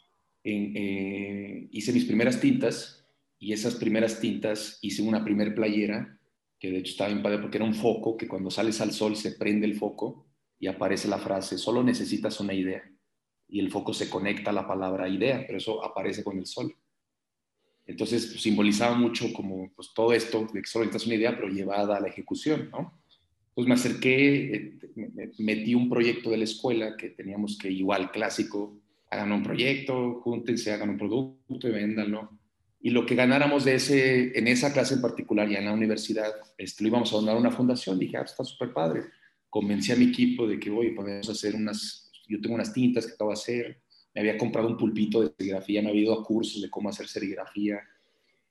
eh, 0.44 1.68
hice 1.70 1.92
mis 1.92 2.04
primeras 2.04 2.40
tintas 2.40 3.06
y 3.38 3.52
esas 3.52 3.74
primeras 3.74 4.20
tintas 4.20 4.78
hice 4.80 5.02
una 5.02 5.24
primer 5.24 5.54
playera, 5.54 6.18
que 6.58 6.70
de 6.70 6.78
hecho 6.78 6.92
estaba 6.92 7.10
bien 7.10 7.22
padre 7.22 7.38
porque 7.38 7.58
era 7.58 7.66
un 7.66 7.74
foco, 7.74 8.16
que 8.16 8.28
cuando 8.28 8.50
sales 8.50 8.80
al 8.80 8.92
sol 8.92 9.16
se 9.16 9.32
prende 9.32 9.66
el 9.66 9.74
foco 9.74 10.26
y 10.58 10.68
aparece 10.68 11.08
la 11.08 11.18
frase, 11.18 11.58
solo 11.58 11.82
necesitas 11.82 12.40
una 12.40 12.54
idea. 12.54 12.82
Y 13.48 13.60
el 13.60 13.70
foco 13.70 13.92
se 13.94 14.10
conecta 14.10 14.50
a 14.50 14.54
la 14.54 14.66
palabra 14.66 15.08
idea, 15.08 15.44
pero 15.46 15.58
eso 15.58 15.84
aparece 15.84 16.24
con 16.24 16.38
el 16.38 16.46
sol. 16.46 16.74
Entonces 17.86 18.26
pues, 18.26 18.42
simbolizaba 18.42 18.96
mucho 18.96 19.32
como 19.32 19.70
pues, 19.74 19.92
todo 19.94 20.12
esto 20.12 20.48
de 20.52 20.60
que 20.60 20.68
solo 20.68 20.84
necesitas 20.84 21.06
una 21.06 21.16
idea, 21.16 21.36
pero 21.36 21.48
llevada 21.48 21.96
a 21.96 22.00
la 22.00 22.08
ejecución, 22.08 22.70
¿no? 22.70 22.92
pues 23.56 23.66
me 23.66 23.72
acerqué, 23.72 24.54
eh, 24.54 25.32
metí 25.38 25.74
un 25.74 25.88
proyecto 25.88 26.28
de 26.28 26.36
la 26.36 26.44
escuela 26.44 26.94
que 26.94 27.08
teníamos 27.08 27.56
que 27.56 27.70
igual 27.70 28.10
clásico, 28.10 28.76
hagan 29.10 29.32
un 29.32 29.42
proyecto, 29.42 30.20
júntense, 30.20 30.74
hagan 30.74 30.90
un 30.90 30.98
producto 30.98 31.66
y 31.66 31.72
véndanlo. 31.72 32.38
Y 32.82 32.90
lo 32.90 33.06
que 33.06 33.14
ganáramos 33.14 33.64
de 33.64 33.76
ese, 33.76 34.38
en 34.38 34.46
esa 34.46 34.74
clase 34.74 34.92
en 34.92 35.00
particular, 35.00 35.48
ya 35.48 35.60
en 35.60 35.64
la 35.64 35.72
universidad, 35.72 36.32
este, 36.58 36.84
lo 36.84 36.88
íbamos 36.88 37.10
a 37.10 37.16
donar 37.16 37.34
a 37.34 37.38
una 37.38 37.50
fundación. 37.50 37.98
Dije, 37.98 38.18
ah, 38.18 38.24
está 38.24 38.44
súper 38.44 38.74
padre. 38.74 39.04
Convencí 39.48 39.90
a 39.90 39.96
mi 39.96 40.04
equipo 40.04 40.46
de 40.46 40.60
que, 40.60 40.70
oye, 40.70 40.90
podemos 40.90 41.26
hacer 41.30 41.54
unas, 41.54 42.05
yo 42.28 42.40
tengo 42.40 42.54
unas 42.54 42.72
tintas 42.72 43.06
que 43.06 43.12
acabo 43.14 43.30
de 43.30 43.34
hacer. 43.34 43.82
Me 44.14 44.20
había 44.20 44.38
comprado 44.38 44.68
un 44.68 44.76
pulpito 44.76 45.20
de 45.20 45.32
serigrafía, 45.36 45.82
me 45.82 45.90
había 45.90 46.02
ido 46.02 46.18
a 46.18 46.24
cursos 46.24 46.62
de 46.62 46.70
cómo 46.70 46.88
hacer 46.88 47.06
serigrafía. 47.06 47.80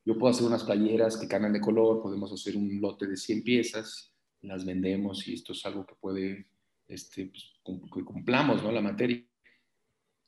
Yo 0.05 0.17
puedo 0.17 0.31
hacer 0.31 0.45
unas 0.45 0.63
playeras 0.63 1.17
que 1.17 1.27
cambian 1.27 1.53
de 1.53 1.61
color, 1.61 2.01
podemos 2.01 2.31
hacer 2.31 2.55
un 2.55 2.79
lote 2.79 3.07
de 3.07 3.17
100 3.17 3.43
piezas 3.43 4.15
las 4.47 4.65
vendemos 4.65 5.27
y 5.27 5.33
esto 5.33 5.53
es 5.53 5.65
algo 5.65 5.85
que 5.85 5.95
puede, 5.95 6.47
este, 6.87 7.25
pues, 7.25 7.53
que 7.93 8.03
cumplamos, 8.03 8.63
¿no? 8.63 8.71
La 8.71 8.81
materia. 8.81 9.23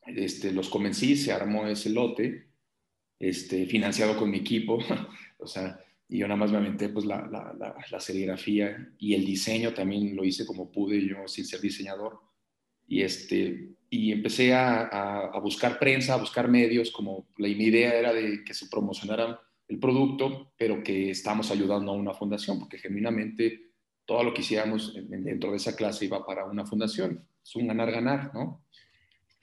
Este, 0.05 0.51
los 0.51 0.69
convencí, 0.69 1.15
se 1.15 1.31
armó 1.31 1.67
ese 1.67 1.89
lote, 1.89 2.47
este, 3.19 3.65
financiado 3.65 4.17
con 4.17 4.29
mi 4.29 4.37
equipo, 4.37 4.79
o 5.39 5.47
sea, 5.47 5.79
y 6.07 6.19
yo 6.19 6.27
nada 6.27 6.37
más 6.37 6.51
me 6.51 6.57
aventé 6.57 6.87
pues 6.87 7.05
la, 7.05 7.27
la, 7.27 7.75
la, 7.91 7.99
serigrafía 7.99 8.93
y 8.97 9.13
el 9.13 9.25
diseño 9.25 9.73
también 9.73 10.15
lo 10.15 10.23
hice 10.23 10.45
como 10.45 10.71
pude 10.71 11.05
yo 11.05 11.27
sin 11.27 11.45
ser 11.45 11.59
diseñador. 11.59 12.21
Y, 12.87 13.01
este, 13.01 13.69
y 13.89 14.11
empecé 14.11 14.53
a, 14.53 14.83
a, 14.85 15.39
buscar 15.39 15.77
prensa, 15.79 16.13
a 16.13 16.17
buscar 16.17 16.47
medios, 16.47 16.91
como 16.91 17.27
la, 17.37 17.47
mi 17.47 17.65
idea 17.65 17.93
era 17.93 18.13
de 18.13 18.43
que 18.43 18.53
se 18.53 18.67
promocionara 18.67 19.39
el 19.67 19.79
producto, 19.79 20.53
pero 20.57 20.81
que 20.81 21.11
estamos 21.11 21.51
ayudando 21.51 21.91
a 21.91 21.95
una 21.95 22.13
fundación, 22.13 22.59
porque 22.59 22.79
genuinamente 22.79 23.71
todo 24.05 24.23
lo 24.23 24.33
que 24.33 24.41
hiciéramos 24.41 24.93
dentro 25.09 25.51
de 25.51 25.57
esa 25.57 25.75
clase 25.75 26.05
iba 26.05 26.25
para 26.25 26.45
una 26.45 26.65
fundación. 26.65 27.27
Es 27.43 27.55
un 27.55 27.67
ganar-ganar, 27.67 28.31
¿no? 28.33 28.63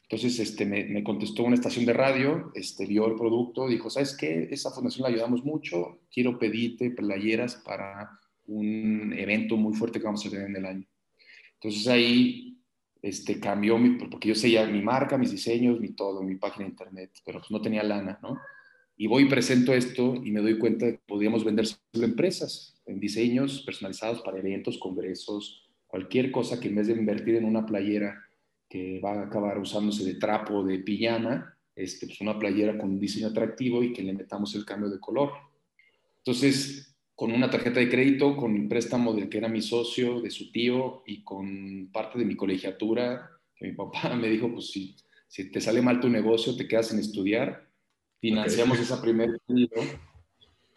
Entonces 0.05 0.39
este, 0.39 0.67
me, 0.67 1.03
contestó 1.03 1.45
una 1.45 1.55
estación 1.55 1.87
de 1.87 1.93
radio, 1.93 2.53
este, 2.55 2.87
vio 2.87 3.07
el 3.07 3.17
producto, 3.17 3.67
dijo, 3.67 3.91
¿sabes 3.91 4.17
qué? 4.17 4.49
Esa 4.51 4.71
fundación 4.71 5.03
la 5.03 5.09
ayudamos 5.09 5.45
mucho, 5.45 6.01
quiero 6.13 6.39
pedirte 6.39 6.91
playeras 6.91 7.57
para 7.57 8.19
un 8.47 9.15
evento 9.17 9.57
muy 9.57 9.75
fuerte 9.75 9.99
que 9.99 10.05
vamos 10.05 10.25
a 10.27 10.31
tener 10.31 10.47
en 10.47 10.57
el 10.57 10.67
año. 10.67 10.87
Entonces 11.55 11.89
ahí 11.89 12.54
este, 13.05 13.39
cambió, 13.39 13.77
mi, 13.77 13.99
porque 13.99 14.29
yo 14.29 14.35
seguía 14.35 14.65
mi 14.65 14.81
marca, 14.81 15.19
mis 15.19 15.31
diseños, 15.31 15.79
mi 15.79 15.91
todo, 15.91 16.23
mi 16.23 16.37
página 16.37 16.65
de 16.65 16.71
internet, 16.71 17.11
pero 17.27 17.39
pues 17.39 17.51
no 17.51 17.61
tenía 17.61 17.83
lana, 17.83 18.19
¿no? 18.23 18.39
Y 18.97 19.09
voy 19.09 19.25
y 19.25 19.29
presento 19.29 19.75
esto 19.75 20.15
y 20.25 20.31
me 20.31 20.41
doy 20.41 20.59
cuenta 20.59 20.87
de 20.87 20.93
que 20.93 21.01
podíamos 21.07 21.45
vender 21.45 21.67
solo 21.67 21.83
empresas 21.93 22.81
en 22.87 22.99
diseños 22.99 23.63
personalizados 23.67 24.23
para 24.23 24.39
eventos, 24.39 24.79
congresos, 24.79 25.69
cualquier 25.87 26.31
cosa 26.31 26.59
que 26.59 26.69
en 26.69 26.77
vez 26.77 26.87
de 26.87 26.95
invertir 26.95 27.35
en 27.37 27.45
una 27.45 27.67
playera 27.67 28.25
que 28.71 29.01
va 29.01 29.13
a 29.13 29.25
acabar 29.25 29.59
usándose 29.59 30.03
de 30.03 30.15
trapo, 30.15 30.65
de 30.65 30.79
pijama, 30.79 31.59
este, 31.77 32.07
pues 32.07 32.23
una 32.23 32.39
playera 32.39 32.79
con 32.79 32.89
un 32.89 33.01
diseño 33.01 33.27
atractivo 33.27 33.83
y 33.83 33.93
que 33.93 34.03
le 34.03 34.15
metamos 34.15 34.55
el 34.55 34.65
cambio 34.65 34.89
de 34.89 34.99
color. 34.99 35.31
Entonces, 36.19 36.94
con 37.15 37.33
una 37.33 37.51
tarjeta 37.51 37.81
de 37.81 37.89
crédito, 37.89 38.37
con 38.37 38.57
el 38.57 38.69
préstamo 38.69 39.13
del 39.13 39.29
que 39.29 39.39
era 39.39 39.49
mi 39.49 39.63
socio, 39.63 40.21
de 40.21 40.31
su 40.31 40.51
tío 40.51 41.03
y 41.07 41.23
con 41.23 41.91
parte 41.93 42.19
de 42.19 42.25
mi 42.25 42.37
colegiatura, 42.37 43.31
que 43.55 43.67
mi 43.69 43.73
papá 43.73 44.15
me 44.17 44.29
dijo, 44.29 44.53
pues 44.53 44.71
si, 44.71 44.97
si 45.29 45.51
te 45.51 45.61
sale 45.61 45.83
mal 45.83 46.01
tu 46.01 46.09
negocio, 46.09 46.57
te 46.57 46.67
quedas 46.67 46.93
en 46.93 46.99
estudiar, 46.99 47.69
financiamos 48.21 48.79
esa 48.79 49.01
primera 49.01 49.35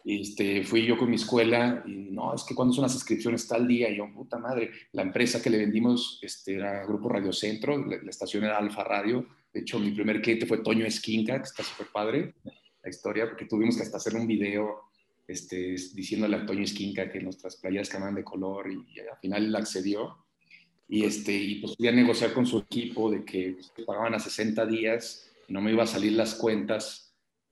este, 0.07 0.63
fui 0.63 0.85
yo 0.85 0.97
con 0.97 1.09
mi 1.09 1.17
escuela 1.17 1.83
y 1.85 2.11
no, 2.11 2.33
es 2.33 2.43
que 2.43 2.55
cuando 2.55 2.73
son 2.73 2.83
las 2.83 2.93
inscripciones 2.93 3.45
tal 3.45 3.67
día, 3.67 3.89
y 3.89 3.97
yo, 3.97 4.09
puta 4.13 4.37
madre, 4.37 4.71
la 4.93 5.01
empresa 5.01 5.41
que 5.41 5.49
le 5.49 5.57
vendimos 5.57 6.19
este, 6.21 6.55
era 6.55 6.85
Grupo 6.85 7.09
Radio 7.09 7.33
Centro, 7.33 7.77
la, 7.85 7.97
estación 8.09 8.45
era 8.45 8.57
Alfa 8.57 8.85
Radio, 8.85 9.27
de 9.51 9.59
hecho 9.59 9.79
mi 9.79 9.91
primer 9.91 10.21
cliente 10.21 10.45
fue 10.45 10.59
Toño 10.59 10.85
Esquinca, 10.85 11.37
que 11.37 11.43
está 11.43 11.61
súper 11.61 11.87
padre 11.91 12.35
la 12.81 12.89
historia, 12.89 13.25
porque 13.25 13.45
tuvimos 13.45 13.75
que 13.75 13.83
hasta 13.83 13.97
hacer 13.97 14.15
un 14.15 14.27
video 14.27 14.86
este, 15.27 15.75
diciéndole 15.93 16.37
a 16.37 16.45
Toño 16.45 16.63
Esquinca 16.63 17.11
que 17.11 17.19
nuestras 17.19 17.57
playas 17.57 17.89
cambian 17.89 18.15
de 18.15 18.23
color 18.23 18.71
y, 18.71 18.99
al 18.99 19.17
final 19.19 19.45
él 19.45 19.55
accedió. 19.55 20.25
Y, 20.87 21.03
este, 21.03 21.35
y 21.35 21.55
pues 21.55 21.75
fui 21.75 21.87
a 21.87 21.91
negociar 21.91 22.33
con 22.33 22.45
su 22.45 22.59
equipo 22.59 23.11
de 23.11 23.25
que 23.25 23.57
pagaban 23.85 24.13
a 24.13 24.19
60 24.19 24.65
días 24.65 25.29
y 25.47 25.53
no 25.53 25.61
me 25.61 25.71
iba 25.71 25.83
a 25.83 25.87
salir 25.87 26.13
las 26.13 26.35
cuentas 26.35 27.07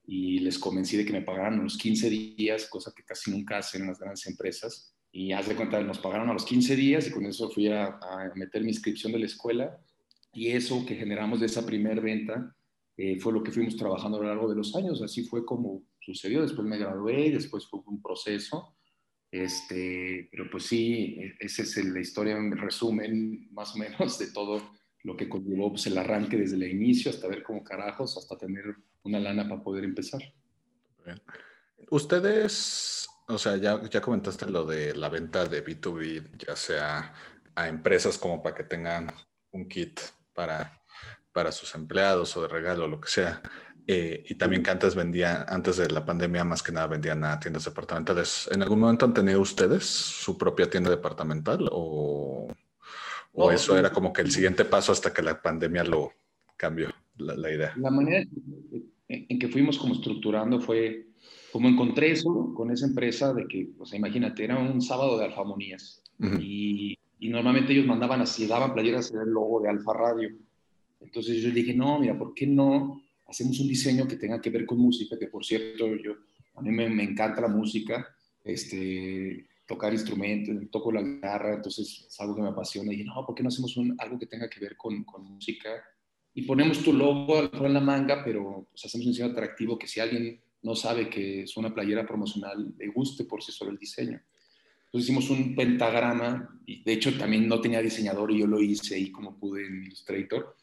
y 0.07 0.39
les 0.39 0.59
convencí 0.59 0.97
de 0.97 1.05
que 1.05 1.13
me 1.13 1.21
pagaran 1.21 1.61
los 1.61 1.77
15 1.77 2.09
días, 2.09 2.67
cosa 2.67 2.93
que 2.95 3.03
casi 3.03 3.31
nunca 3.31 3.57
hacen 3.57 3.81
en 3.81 3.87
las 3.87 3.99
grandes 3.99 4.25
empresas. 4.27 4.93
Y 5.11 5.31
haz 5.31 5.47
de 5.47 5.55
cuenta, 5.55 5.81
nos 5.81 5.99
pagaron 5.99 6.29
a 6.29 6.33
los 6.33 6.45
15 6.45 6.75
días 6.75 7.07
y 7.07 7.11
con 7.11 7.25
eso 7.25 7.49
fui 7.49 7.69
a, 7.69 7.99
meter 8.35 8.61
mi 8.61 8.69
inscripción 8.69 9.11
de 9.13 9.19
la 9.19 9.25
escuela. 9.25 9.79
Y 10.33 10.49
eso 10.49 10.85
que 10.85 10.95
generamos 10.95 11.39
de 11.39 11.45
esa 11.47 11.65
primera 11.65 12.01
venta 12.01 12.55
eh, 12.97 13.19
fue 13.19 13.33
lo 13.33 13.41
que 13.41 13.51
fuimos 13.51 13.77
trabajando 13.77 14.17
a 14.17 14.21
lo 14.21 14.27
largo 14.27 14.49
de 14.49 14.55
los 14.55 14.75
años. 14.75 15.01
Así 15.01 15.23
fue 15.23 15.45
como 15.45 15.83
sucedió. 16.05 16.41
Después 16.41 16.67
me 16.67 16.77
gradué, 16.77 17.31
después 17.31 17.67
fue 17.67 17.81
un 17.85 18.01
proceso. 18.01 18.75
Este, 19.31 20.29
pero 20.31 20.49
pues 20.49 20.65
sí, 20.65 21.17
esa 21.39 21.63
es 21.63 21.85
la 21.85 21.99
historia 21.99 22.37
en 22.37 22.55
resumen, 22.57 23.51
más 23.51 23.75
o 23.75 23.79
menos, 23.79 24.17
de 24.19 24.31
todo 24.31 24.61
lo 25.03 25.17
que 25.17 25.27
conllevó 25.27 25.71
pues, 25.71 25.87
el 25.87 25.97
arranque 25.97 26.37
desde 26.37 26.55
el 26.55 26.63
inicio 26.63 27.11
hasta 27.11 27.27
ver 27.27 27.43
cómo 27.43 27.63
carajos, 27.63 28.17
hasta 28.17 28.37
tener 28.37 28.63
una 29.03 29.19
lana 29.19 29.47
para 29.47 29.63
poder 29.63 29.83
empezar. 29.83 30.21
Ustedes, 31.89 33.07
o 33.27 33.37
sea, 33.37 33.57
ya, 33.57 33.81
ya 33.89 34.01
comentaste 34.01 34.49
lo 34.49 34.65
de 34.65 34.95
la 34.95 35.09
venta 35.09 35.45
de 35.45 35.63
B2B, 35.63 36.45
ya 36.47 36.55
sea 36.55 37.13
a 37.55 37.67
empresas 37.67 38.17
como 38.17 38.41
para 38.41 38.55
que 38.55 38.63
tengan 38.63 39.11
un 39.51 39.67
kit 39.67 39.99
para, 40.33 40.81
para 41.31 41.51
sus 41.51 41.75
empleados 41.75 42.35
o 42.37 42.41
de 42.41 42.47
regalo, 42.47 42.87
lo 42.87 42.99
que 42.99 43.09
sea. 43.09 43.41
Eh, 43.87 44.23
y 44.27 44.35
también 44.35 44.63
que 44.63 44.71
antes 44.71 44.95
vendían, 44.95 45.45
antes 45.47 45.77
de 45.77 45.89
la 45.91 46.03
pandemia, 46.03 46.43
más 46.43 46.63
que 46.63 46.71
nada 46.71 46.87
vendían 46.87 47.23
a 47.23 47.39
tiendas 47.39 47.65
departamentales. 47.65 48.49
¿En 48.51 48.63
algún 48.63 48.79
momento 48.79 49.05
han 49.05 49.13
tenido 49.13 49.39
ustedes 49.39 49.85
su 49.85 50.37
propia 50.37 50.69
tienda 50.69 50.89
departamental 50.89 51.69
o, 51.71 52.47
o 53.33 53.51
eso 53.51 53.77
era 53.77 53.91
como 53.91 54.11
que 54.11 54.21
el 54.21 54.31
siguiente 54.31 54.65
paso 54.65 54.91
hasta 54.91 55.13
que 55.13 55.21
la 55.21 55.39
pandemia 55.39 55.83
lo 55.83 56.13
cambió 56.57 56.89
la, 57.17 57.51
idea? 57.51 57.73
La 57.77 57.91
manera 57.91 58.25
en 59.07 59.39
que 59.39 59.47
fuimos 59.49 59.77
como 59.77 59.93
estructurando 59.93 60.59
fue 60.59 61.05
como 61.51 61.69
encontré 61.69 62.11
eso 62.11 62.53
con 62.55 62.71
esa 62.71 62.87
empresa 62.87 63.33
de 63.33 63.47
que, 63.47 63.69
o 63.77 63.85
sea, 63.85 63.99
imagínate, 63.99 64.43
era 64.43 64.57
un 64.57 64.81
sábado 64.81 65.17
de 65.17 65.25
alfamonías 65.25 66.01
y, 66.39 66.97
y, 67.19 67.29
normalmente 67.29 67.71
ellos 67.71 67.85
mandaban 67.85 68.21
así, 68.21 68.47
daban 68.47 68.73
playeras 68.73 69.13
el 69.13 69.29
logo 69.29 69.61
de 69.61 69.69
Alfa 69.69 69.93
Radio. 69.93 70.29
Entonces 71.01 71.41
yo 71.41 71.51
dije, 71.51 71.73
no, 71.73 71.99
mira, 71.99 72.17
¿por 72.17 72.33
qué 72.33 72.47
no 72.47 73.04
hacemos 73.27 73.59
un 73.59 73.67
diseño 73.67 74.07
que 74.07 74.17
tenga 74.17 74.41
que 74.41 74.49
ver 74.49 74.65
con 74.65 74.77
música? 74.77 75.17
Que 75.17 75.27
por 75.27 75.45
cierto, 75.45 75.95
yo, 75.95 76.13
a 76.55 76.61
mí 76.61 76.71
me, 76.71 76.89
me 76.89 77.03
encanta 77.03 77.41
la 77.41 77.47
música, 77.47 78.07
este, 78.43 79.47
tocar 79.65 79.93
instrumentos, 79.93 80.55
toco 80.71 80.91
la 80.91 81.01
guitarra, 81.01 81.55
entonces 81.55 82.05
es 82.07 82.19
algo 82.19 82.35
que 82.35 82.41
me 82.41 82.49
apasiona. 82.49 82.93
Y 82.93 83.03
no, 83.03 83.25
¿por 83.25 83.35
qué 83.35 83.43
no 83.43 83.49
hacemos 83.49 83.75
un, 83.77 83.95
algo 83.99 84.19
que 84.19 84.27
tenga 84.27 84.49
que 84.49 84.59
ver 84.59 84.77
con, 84.77 85.03
con 85.03 85.23
música? 85.23 85.69
Y 86.33 86.43
ponemos 86.43 86.83
tu 86.83 86.93
logo 86.93 87.49
en 87.53 87.73
la 87.73 87.79
manga, 87.79 88.23
pero 88.23 88.67
pues, 88.69 88.85
hacemos 88.85 89.07
un 89.07 89.13
diseño 89.13 89.31
atractivo 89.31 89.77
que 89.77 89.87
si 89.87 89.99
alguien 89.99 90.41
no 90.61 90.75
sabe 90.75 91.09
que 91.09 91.43
es 91.43 91.55
una 91.57 91.73
playera 91.73 92.05
promocional, 92.05 92.73
le 92.77 92.87
guste 92.87 93.23
por 93.23 93.41
sí 93.41 93.51
solo 93.51 93.71
el 93.71 93.77
diseño. 93.77 94.21
Entonces 94.85 95.09
hicimos 95.09 95.29
un 95.29 95.55
pentagrama, 95.55 96.59
y 96.65 96.83
de 96.83 96.93
hecho 96.93 97.17
también 97.17 97.47
no 97.47 97.61
tenía 97.61 97.81
diseñador 97.81 98.31
y 98.31 98.39
yo 98.39 98.47
lo 98.47 98.61
hice 98.61 98.95
ahí 98.95 99.11
como 99.11 99.37
pude 99.37 99.65
en 99.65 99.83
Illustrator, 99.83 100.55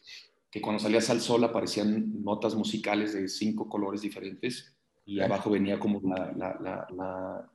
que 0.53 0.61
cuando 0.61 0.81
salías 0.81 1.09
al 1.09 1.23
sol 1.23 1.43
aparecían 1.45 2.23
notas 2.23 2.55
musicales 2.55 3.15
de 3.15 3.27
cinco 3.27 3.71
colores 3.71 4.03
diferentes 4.03 4.77
y 5.07 5.19
abajo 5.19 5.51
venía 5.51 5.81
como 5.81 6.01
la, 6.05 6.31
la, 6.37 6.87
la, 6.95 7.51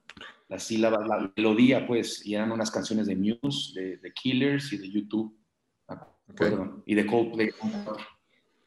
la 0.49 0.59
sílaba, 0.59 1.05
la 1.05 1.31
melodía, 1.37 1.85
pues, 1.85 2.25
y 2.25 2.33
eran 2.33 2.51
unas 2.51 2.71
canciones 2.71 3.05
de 3.05 3.15
Muse, 3.15 3.79
de, 3.79 3.97
de 3.97 4.13
Killers 4.13 4.73
y 4.73 4.77
de 4.79 4.89
YouTube, 4.89 5.37
y 6.85 6.95
de 6.95 7.05
Coldplay. 7.05 7.49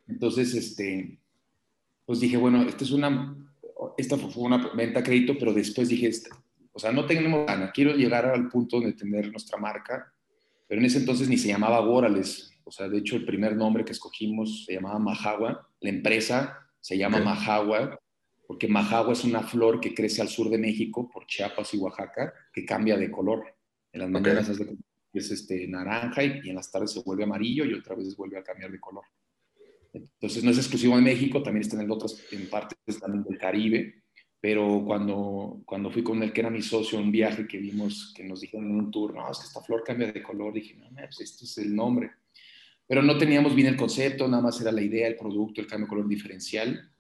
Entonces, 0.07 0.55
este, 0.55 1.19
pues 2.07 2.21
dije, 2.21 2.37
bueno, 2.37 2.63
esta 2.63 2.85
es 2.85 2.93
una, 2.93 3.37
esta 3.99 4.17
fue 4.17 4.45
una 4.45 4.69
venta 4.75 5.01
a 5.01 5.03
crédito, 5.03 5.35
pero 5.39 5.53
después 5.53 5.89
dije, 5.89 6.11
o 6.73 6.79
sea, 6.79 6.93
no 6.93 7.05
tenemos 7.05 7.47
gana, 7.47 7.73
quiero 7.73 7.95
llegar 7.95 8.27
al 8.27 8.49
punto 8.49 8.81
de 8.81 8.93
tener 8.93 9.29
nuestra 9.31 9.59
marca, 9.59 10.13
pero 10.69 10.81
en 10.81 10.87
ese 10.87 10.99
entonces 10.99 11.29
ni 11.29 11.37
se 11.37 11.49
llamaba 11.49 11.81
Gorales, 11.81 12.53
o 12.71 12.73
sea, 12.73 12.89
de 12.89 12.99
hecho 12.99 13.17
el 13.17 13.25
primer 13.25 13.57
nombre 13.57 13.85
que 13.85 13.91
escogimos 13.91 14.65
se 14.65 14.75
llamaba 14.75 15.01
Majagua, 15.01 15.69
la 15.81 15.91
empresa 15.91 16.57
se 16.81 16.97
llama 16.97 17.19
Majagua, 17.19 17.99
porque 18.47 18.69
Majagua 18.69 19.13
es 19.13 19.25
una 19.25 19.43
flor 19.43 19.81
que 19.81 19.93
crece 19.93 20.23
al 20.23 20.29
sur 20.29 20.49
de 20.49 20.57
México, 20.57 21.11
por 21.13 21.27
Chiapas 21.27 21.75
y 21.75 21.79
Oaxaca, 21.79 22.33
que 22.53 22.65
cambia 22.65 22.97
de 22.97 23.11
color. 23.11 23.43
En 23.93 24.03
las 24.03 24.11
mañanas 24.11 24.49
es 25.13 25.31
este, 25.33 25.67
naranja 25.67 26.23
y, 26.23 26.49
en 26.49 26.55
las 26.55 26.71
tardes 26.71 26.93
se 26.93 27.03
vuelve 27.03 27.25
amarillo 27.25 27.65
y 27.65 27.75
otra 27.75 27.97
vez 27.97 28.17
vuelve 28.17 28.39
a 28.39 28.45
cambiar 28.45 28.71
de 28.71 28.79
color. 28.79 29.05
Entonces 29.93 30.45
no 30.45 30.53
es 30.53 30.59
exclusivo 30.59 30.95
de 30.95 31.03
México, 31.03 31.43
también 31.43 31.63
está 31.63 31.83
en 31.83 31.91
otras 31.91 32.25
en 32.31 32.49
partes 32.49 33.01
también 33.01 33.25
del 33.25 33.37
Caribe, 33.37 34.05
pero 34.41 34.85
cuando, 34.87 35.61
cuando 35.67 35.91
fui 35.91 36.05
con 36.05 36.23
él, 36.23 36.33
que 36.33 36.41
era 36.41 36.51
mi 36.51 36.63
socio, 36.63 37.01
un 37.01 37.11
viaje 37.11 37.49
que 37.49 37.59
vimos, 37.59 38.15
que 38.17 38.23
nos 38.23 38.41
dijeron 38.41 38.71
en 38.71 38.77
un 38.77 38.91
tour, 38.93 39.13
no, 39.13 39.29
es 39.29 39.39
que 39.39 39.47
esta 39.47 39.61
flor 39.61 39.83
cambia 39.85 40.13
de 40.13 40.23
color, 40.23 40.55
dije, 40.55 40.77
no, 40.77 40.89
pues 40.95 41.21
esto 41.21 41.45
es 41.45 41.59
el 41.59 41.75
nombre. 41.75 42.13
Pero 42.91 43.05
no 43.05 43.17
teníamos 43.17 43.55
bien 43.55 43.69
el 43.69 43.77
concepto, 43.77 44.27
nada 44.27 44.43
más 44.43 44.61
era 44.61 44.73
la 44.73 44.83
idea, 44.83 45.07
el 45.07 45.15
producto, 45.15 45.61
el 45.61 45.69
cambio 45.69 45.87
de 45.87 45.91
color 45.91 46.09
diferencial. 46.09 46.91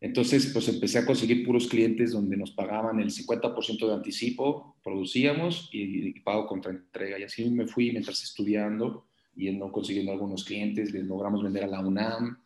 Entonces, 0.00 0.46
pues 0.52 0.68
empecé 0.68 0.98
a 1.00 1.04
conseguir 1.04 1.44
puros 1.44 1.66
clientes 1.66 2.12
donde 2.12 2.36
nos 2.36 2.52
pagaban 2.52 3.00
el 3.00 3.10
50% 3.10 3.84
de 3.84 3.92
anticipo, 3.92 4.76
producíamos 4.84 5.68
y, 5.72 6.12
pago 6.20 6.46
contra 6.46 6.70
entrega. 6.70 7.18
Y 7.18 7.24
así 7.24 7.50
me 7.50 7.66
fui 7.66 7.90
mientras 7.90 8.22
estudiando, 8.22 9.08
y 9.34 9.50
no 9.50 9.72
consiguiendo 9.72 10.12
algunos 10.12 10.44
clientes, 10.44 10.92
les 10.92 11.04
logramos 11.04 11.42
vender 11.42 11.64
a 11.64 11.66
la 11.66 11.80
UNAM. 11.80 12.38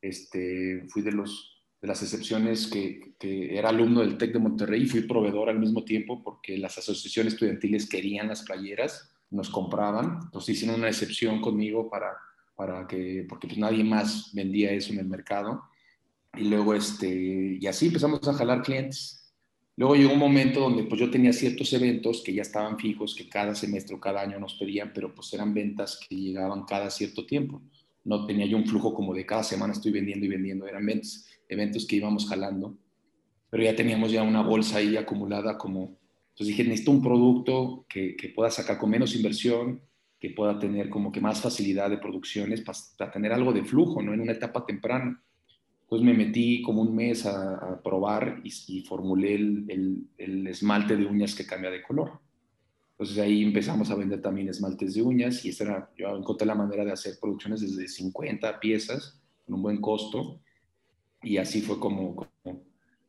Este, 0.00 0.84
fui 0.86 1.02
de, 1.02 1.10
los, 1.10 1.64
de 1.80 1.88
las 1.88 2.00
excepciones 2.00 2.68
que, 2.68 3.14
que 3.18 3.58
era 3.58 3.70
alumno 3.70 4.02
del 4.02 4.16
TEC 4.16 4.34
de 4.34 4.38
Monterrey 4.38 4.82
y 4.82 4.86
fui 4.86 5.00
proveedor 5.00 5.48
al 5.48 5.58
mismo 5.58 5.82
tiempo 5.82 6.22
porque 6.22 6.56
las 6.58 6.78
asociaciones 6.78 7.32
estudiantiles 7.32 7.88
querían 7.88 8.28
las 8.28 8.42
playeras, 8.42 9.12
nos 9.32 9.50
compraban. 9.50 10.20
Entonces 10.26 10.54
hicieron 10.54 10.78
una 10.78 10.90
excepción 10.90 11.40
conmigo 11.40 11.90
para, 11.90 12.12
para 12.54 12.86
que, 12.86 13.26
porque 13.28 13.46
pues 13.46 13.58
nadie 13.58 13.84
más 13.84 14.30
vendía 14.34 14.72
eso 14.72 14.92
en 14.92 15.00
el 15.00 15.06
mercado 15.06 15.62
y 16.36 16.44
luego, 16.44 16.74
este, 16.74 17.58
y 17.60 17.66
así 17.66 17.86
empezamos 17.86 18.26
a 18.26 18.32
jalar 18.32 18.62
clientes. 18.62 19.34
Luego 19.76 19.96
llegó 19.96 20.12
un 20.12 20.18
momento 20.18 20.60
donde 20.60 20.84
pues 20.84 21.00
yo 21.00 21.10
tenía 21.10 21.32
ciertos 21.32 21.72
eventos 21.72 22.22
que 22.22 22.32
ya 22.32 22.42
estaban 22.42 22.78
fijos, 22.78 23.14
que 23.14 23.28
cada 23.28 23.54
semestre 23.54 23.94
o 23.94 24.00
cada 24.00 24.20
año 24.22 24.38
nos 24.38 24.54
pedían, 24.54 24.92
pero 24.94 25.14
pues 25.14 25.32
eran 25.32 25.54
ventas 25.54 25.98
que 26.08 26.14
llegaban 26.14 26.64
cada 26.64 26.90
cierto 26.90 27.26
tiempo. 27.26 27.62
No 28.04 28.26
tenía 28.26 28.46
yo 28.46 28.56
un 28.56 28.66
flujo 28.66 28.94
como 28.94 29.14
de 29.14 29.26
cada 29.26 29.42
semana 29.42 29.72
estoy 29.72 29.92
vendiendo 29.92 30.26
y 30.26 30.28
vendiendo, 30.28 30.66
eran 30.66 30.82
eventos, 30.82 31.26
eventos 31.48 31.86
que 31.86 31.96
íbamos 31.96 32.28
jalando, 32.28 32.76
pero 33.48 33.62
ya 33.62 33.76
teníamos 33.76 34.10
ya 34.12 34.22
una 34.22 34.42
bolsa 34.42 34.78
ahí 34.78 34.96
acumulada 34.96 35.56
como, 35.56 35.96
entonces 36.30 36.48
dije, 36.48 36.64
necesito 36.64 36.90
un 36.90 37.02
producto 37.02 37.86
que, 37.88 38.16
que 38.16 38.30
pueda 38.30 38.50
sacar 38.50 38.78
con 38.78 38.90
menos 38.90 39.14
inversión, 39.14 39.80
que 40.22 40.30
pueda 40.30 40.56
tener 40.56 40.88
como 40.88 41.10
que 41.10 41.20
más 41.20 41.40
facilidad 41.40 41.90
de 41.90 41.98
producciones 41.98 42.60
para, 42.60 43.10
tener 43.10 43.32
algo 43.32 43.52
de 43.52 43.64
flujo, 43.64 44.00
¿no? 44.00 44.14
En 44.14 44.20
una 44.20 44.30
etapa 44.30 44.64
temprana. 44.64 45.20
Entonces 45.82 46.06
me 46.06 46.14
metí 46.14 46.62
como 46.62 46.82
un 46.82 46.94
mes 46.94 47.26
a, 47.26 47.82
probar 47.82 48.40
y, 48.44 48.82
formulé 48.82 49.34
el, 49.34 50.06
el, 50.16 50.46
esmalte 50.46 50.96
de 50.96 51.06
uñas 51.06 51.34
que 51.34 51.44
cambia 51.44 51.72
de 51.72 51.82
color. 51.82 52.20
Entonces 52.92 53.18
ahí 53.18 53.42
empezamos 53.42 53.90
a 53.90 53.96
vender 53.96 54.22
también 54.22 54.48
esmaltes 54.48 54.94
de 54.94 55.02
uñas 55.02 55.44
y 55.44 55.48
esta 55.48 55.64
era, 55.64 55.90
yo 55.98 56.16
encontré 56.16 56.46
la 56.46 56.54
manera 56.54 56.84
de 56.84 56.92
hacer 56.92 57.14
producciones 57.20 57.60
desde 57.60 57.88
50 57.88 58.60
piezas 58.60 59.20
con 59.44 59.56
un 59.56 59.62
buen 59.62 59.80
costo 59.80 60.40
y 61.20 61.38
así 61.38 61.62
fue 61.62 61.80
como, 61.80 62.28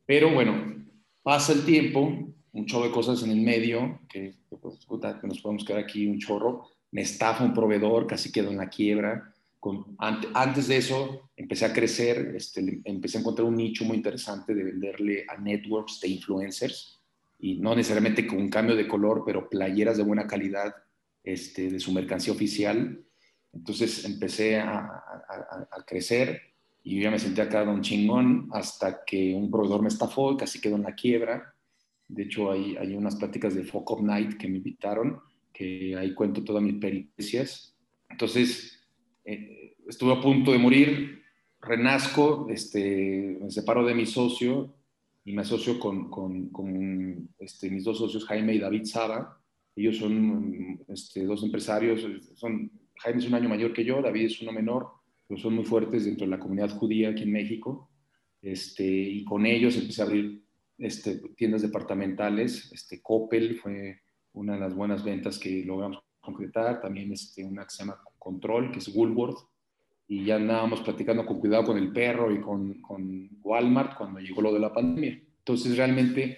Pero 0.07 0.33
bueno, 0.33 0.83
pasa 1.21 1.53
el 1.53 1.63
tiempo, 1.63 2.11
un 2.53 2.65
chorro 2.65 2.85
de 2.85 2.91
cosas 2.91 3.21
en 3.21 3.29
el 3.29 3.41
medio, 3.41 3.99
que, 4.09 4.33
pues, 4.49 4.79
que 5.21 5.27
nos 5.27 5.41
podemos 5.41 5.63
quedar 5.63 5.79
aquí 5.79 6.07
un 6.07 6.17
chorro, 6.17 6.73
me 6.93 7.01
estafa 7.01 7.43
un 7.43 7.53
proveedor, 7.53 8.07
casi 8.07 8.31
quedo 8.31 8.49
en 8.49 8.57
la 8.57 8.69
quiebra, 8.69 9.33
antes 10.33 10.67
de 10.67 10.77
eso 10.77 11.29
empecé 11.35 11.65
a 11.65 11.73
crecer, 11.73 12.33
este, 12.35 12.81
empecé 12.83 13.17
a 13.17 13.21
encontrar 13.21 13.47
un 13.47 13.55
nicho 13.55 13.85
muy 13.85 13.97
interesante 13.97 14.53
de 14.53 14.63
venderle 14.63 15.25
a 15.27 15.37
networks 15.37 15.99
de 16.01 16.09
influencers 16.09 17.01
y 17.39 17.59
no 17.59 17.75
necesariamente 17.75 18.27
con 18.27 18.39
un 18.39 18.49
cambio 18.49 18.75
de 18.75 18.87
color, 18.87 19.23
pero 19.25 19.49
playeras 19.49 19.97
de 19.97 20.03
buena 20.03 20.27
calidad 20.27 20.73
este, 21.23 21.69
de 21.69 21.79
su 21.79 21.91
mercancía 21.91 22.33
oficial. 22.33 23.03
Entonces 23.53 24.05
empecé 24.05 24.59
a, 24.59 25.01
crecer 25.85 26.41
y 26.83 26.95
yo 26.95 27.03
ya 27.03 27.11
me 27.11 27.19
sentí 27.19 27.41
acá 27.41 27.63
un 27.63 27.81
chingón 27.81 28.49
hasta 28.51 29.03
que 29.05 29.33
un 29.33 29.49
proveedor 29.49 29.81
me 29.81 29.89
estafó 29.89 30.35
casi 30.37 30.59
quedó 30.59 30.75
en 30.75 30.83
la 30.83 30.95
quiebra. 30.95 31.53
De 32.07 32.23
hecho, 32.23 32.51
hay, 32.51 32.75
hay 32.77 32.95
unas 32.95 33.15
pláticas 33.15 33.55
de 33.55 33.67
of 33.71 34.01
Night 34.01 34.37
que 34.37 34.47
me 34.47 34.57
invitaron, 34.57 35.19
que 35.53 35.95
ahí 35.95 36.13
cuento 36.13 36.43
todas 36.43 36.63
mis 36.63 36.75
peripecias. 36.75 37.77
Entonces, 38.09 38.83
eh, 39.23 39.75
estuve 39.87 40.13
a 40.13 40.21
punto 40.21 40.51
de 40.51 40.57
morir, 40.57 41.21
renazco, 41.61 42.47
este, 42.49 43.37
me 43.39 43.51
separo 43.51 43.85
de 43.85 43.93
mi 43.93 44.05
socio 44.05 44.73
y 45.23 45.33
me 45.33 45.43
asocio 45.43 45.79
con, 45.79 46.09
con, 46.09 46.49
con 46.49 47.29
este, 47.39 47.69
mis 47.69 47.83
dos 47.83 47.99
socios, 47.99 48.25
Jaime 48.25 48.55
y 48.55 48.59
David 48.59 48.85
Saba. 48.85 49.39
Ellos 49.75 49.97
son 49.97 50.83
este, 50.87 51.23
dos 51.23 51.43
empresarios, 51.43 52.05
son, 52.35 52.71
Jaime 52.97 53.19
es 53.19 53.27
un 53.27 53.35
año 53.35 53.49
mayor 53.49 53.73
que 53.73 53.85
yo, 53.85 54.01
David 54.01 54.25
es 54.25 54.41
uno 54.41 54.51
menor, 54.51 54.87
pero 55.27 55.39
son 55.39 55.55
muy 55.55 55.63
fuertes 55.63 56.05
dentro 56.05 56.25
de 56.25 56.31
la 56.31 56.39
comunidad 56.39 56.71
judía 56.71 57.09
aquí 57.09 57.23
en 57.23 57.31
México. 57.31 57.89
Este, 58.41 58.85
y 58.85 59.23
con 59.23 59.45
ellos 59.45 59.77
empecé 59.77 60.01
a 60.01 60.05
abrir 60.05 60.43
este, 60.77 61.21
tiendas 61.37 61.61
departamentales. 61.61 62.71
Este, 62.73 63.01
Coppel 63.01 63.55
fue 63.55 64.02
una 64.33 64.53
de 64.53 64.59
las 64.59 64.75
buenas 64.75 65.03
ventas 65.03 65.39
que 65.39 65.63
logramos 65.63 66.03
concretar. 66.19 66.81
También 66.81 67.11
este, 67.11 67.43
una 67.43 67.63
que 67.63 67.69
se 67.69 67.79
llama 67.79 67.99
Control, 68.17 68.71
que 68.71 68.79
es 68.79 68.87
Woolworth, 68.87 69.39
y 70.07 70.25
ya 70.25 70.35
andábamos 70.35 70.81
platicando 70.81 71.25
con 71.25 71.39
cuidado 71.39 71.63
con 71.65 71.77
el 71.77 71.91
perro 71.91 72.31
y 72.33 72.41
con, 72.41 72.81
Walmart 73.41 73.97
cuando 73.97 74.19
llegó 74.19 74.41
lo 74.41 74.53
de 74.53 74.59
la 74.59 74.73
pandemia. 74.73 75.21
Entonces, 75.39 75.77
realmente, 75.77 76.37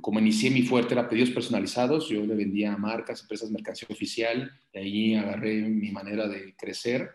como 0.00 0.18
inicié 0.18 0.50
mi 0.50 0.62
fuerte 0.62 0.94
era 0.94 1.08
pedidos 1.08 1.30
personalizados, 1.30 2.08
yo 2.08 2.24
le 2.24 2.34
vendía 2.34 2.72
a 2.72 2.78
marcas, 2.78 3.22
empresas, 3.22 3.50
mercancía 3.50 3.88
oficial, 3.90 4.50
y 4.72 4.78
ahí 4.78 5.14
agarré 5.14 5.62
mi 5.62 5.90
manera 5.90 6.28
de 6.28 6.54
crecer. 6.56 7.10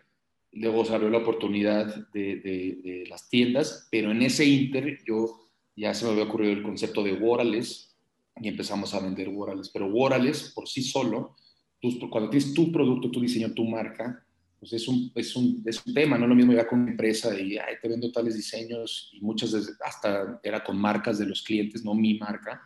luego 0.54 0.86
se 0.86 0.98
la 0.98 1.18
oportunidad 1.18 2.08
de, 2.12 2.38
de, 2.38 3.04
las 3.10 3.30
tiendas, 3.30 3.88
pero 3.92 4.12
en 4.12 4.22
ese 4.22 4.46
inter 4.46 5.00
yo 5.06 5.40
ya 5.76 5.94
se 5.94 6.06
me 6.06 6.12
había 6.12 6.24
ocurrido 6.24 6.54
el 6.54 6.64
concepto 6.64 7.04
de 7.04 7.14
Worales 7.14 7.87
y 8.41 8.47
empezamos 8.47 8.93
a 8.93 9.00
vender 9.00 9.30
Worales, 9.30 9.69
pero 9.69 9.88
Worales 9.88 10.52
por 10.54 10.67
sí 10.67 10.82
solo, 10.82 11.36
cuando 12.10 12.30
tienes 12.30 12.54
tu 12.54 12.71
producto, 12.71 13.12
tu 13.12 13.21
diseño, 13.21 13.54
tu 13.54 13.65
marca, 13.65 14.23
pues 14.60 14.73
es 14.73 14.88
un, 14.88 15.12
es 15.13 15.36
un, 15.36 15.62
es 15.65 15.86
un 15.86 15.93
tema, 15.93 16.17
no 16.17 16.26
lo 16.26 16.36
mismo 16.36 16.54
ya 16.54 16.67
con 16.67 16.82
una 16.82 16.91
empresa 16.91 17.39
y 17.39 17.58
te 17.82 17.88
vendo 17.88 18.12
tales 18.12 18.36
diseños 18.36 19.12
y 19.13 19.21
muchas 19.21 19.52
veces 19.52 19.78
hasta 19.84 20.39
era 20.41 20.63
con 20.63 20.78
marcas 20.78 21.19
de 21.19 21.28
los 21.28 21.43
clientes, 21.43 21.84
no 21.84 21.93
mi 21.93 22.17
marca. 22.17 22.62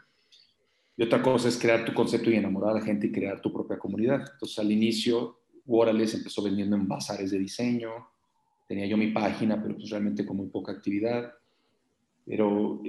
Y 0.95 1.03
otra 1.03 1.21
cosa 1.21 1.49
es 1.49 1.57
crear 1.57 1.83
tu 1.83 1.93
concepto 1.93 2.29
y 2.29 2.35
enamorar 2.35 2.71
a 2.71 2.79
la 2.79 2.85
gente 2.85 3.07
y 3.07 3.11
crear 3.11 3.41
tu 3.41 3.51
propia 3.51 3.77
comunidad. 3.77 4.21
Entonces 4.33 4.57
al 4.59 4.71
inicio 4.71 5.39
Worales 5.65 6.13
empezó 6.13 6.41
vendiendo 6.41 6.75
en 6.75 6.87
bazares 6.87 7.31
de 7.31 7.39
diseño, 7.39 7.91
tenía 8.67 8.85
yo 8.85 8.95
mi 8.95 9.11
página, 9.11 9.61
pero 9.61 9.75
pues 9.75 9.89
realmente 9.89 10.25
con 10.25 10.37
muy 10.37 10.47
poca 10.47 10.71
actividad. 10.71 11.33
Pero 12.25 12.81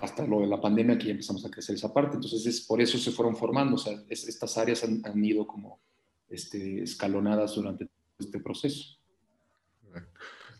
hasta, 0.00 0.26
lo 0.26 0.40
de 0.40 0.46
la 0.46 0.60
pandemia 0.60 0.98
ya 0.98 1.10
empezamos 1.12 1.44
a 1.44 1.50
crecer 1.50 1.76
esa 1.76 1.92
parte. 1.92 2.16
Entonces 2.16 2.44
es, 2.46 2.60
por 2.62 2.80
eso 2.80 2.98
se 2.98 3.12
fueron 3.12 3.36
formando, 3.36 3.76
o 3.76 3.78
sea, 3.78 3.94
estas 4.08 4.58
áreas 4.58 4.84
han, 4.84 5.00
han 5.04 5.24
ido 5.24 5.46
como 5.46 5.80
este, 6.28 6.82
escalonadas 6.82 7.54
durante 7.54 7.88
este 8.18 8.40
proceso. 8.40 8.98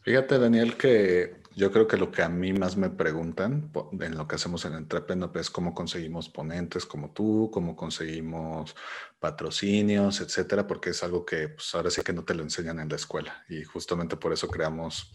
Fíjate, 0.04 0.38
Daniel, 0.38 0.76
que 0.76 1.36
yo 1.56 1.72
creo 1.72 1.88
que 1.88 1.96
lo 1.96 2.10
que 2.10 2.22
a 2.22 2.28
mí 2.28 2.52
más 2.52 2.76
me 2.76 2.90
preguntan 2.90 3.70
en 3.98 4.18
lo 4.18 4.28
que 4.28 4.34
hacemos 4.34 4.66
en 4.66 4.74
Entrepreneur 4.74 5.30
es 5.36 5.48
cómo 5.48 5.72
conseguimos 5.72 6.28
ponentes 6.28 6.84
como 6.84 7.12
tú, 7.12 7.50
cómo 7.50 7.74
conseguimos 7.74 8.76
patrocinios, 9.18 10.20
etcétera, 10.20 10.66
porque 10.66 10.90
es 10.90 11.02
algo 11.02 11.24
que 11.24 11.48
pues, 11.48 11.74
ahora 11.74 11.88
sí 11.88 12.02
que 12.02 12.12
no 12.12 12.22
te 12.22 12.34
lo 12.34 12.42
enseñan 12.42 12.80
en 12.80 12.90
la 12.90 12.96
escuela 12.96 13.44
y 13.48 13.64
justamente 13.64 14.16
por 14.16 14.34
eso 14.34 14.46
creamos 14.46 15.10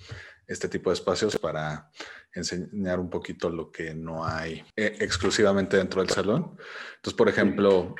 este 0.47 0.67
tipo 0.67 0.89
de 0.89 0.95
espacios 0.95 1.37
para 1.37 1.91
enseñar 2.33 2.99
un 2.99 3.11
poquito 3.11 3.51
lo 3.51 3.71
que 3.71 3.93
no 3.93 4.25
hay 4.25 4.65
eh, 4.75 4.97
exclusivamente 5.01 5.77
dentro 5.77 6.01
del 6.01 6.09
salón. 6.09 6.57
Entonces, 6.95 7.13
por 7.15 7.29
ejemplo, 7.29 7.93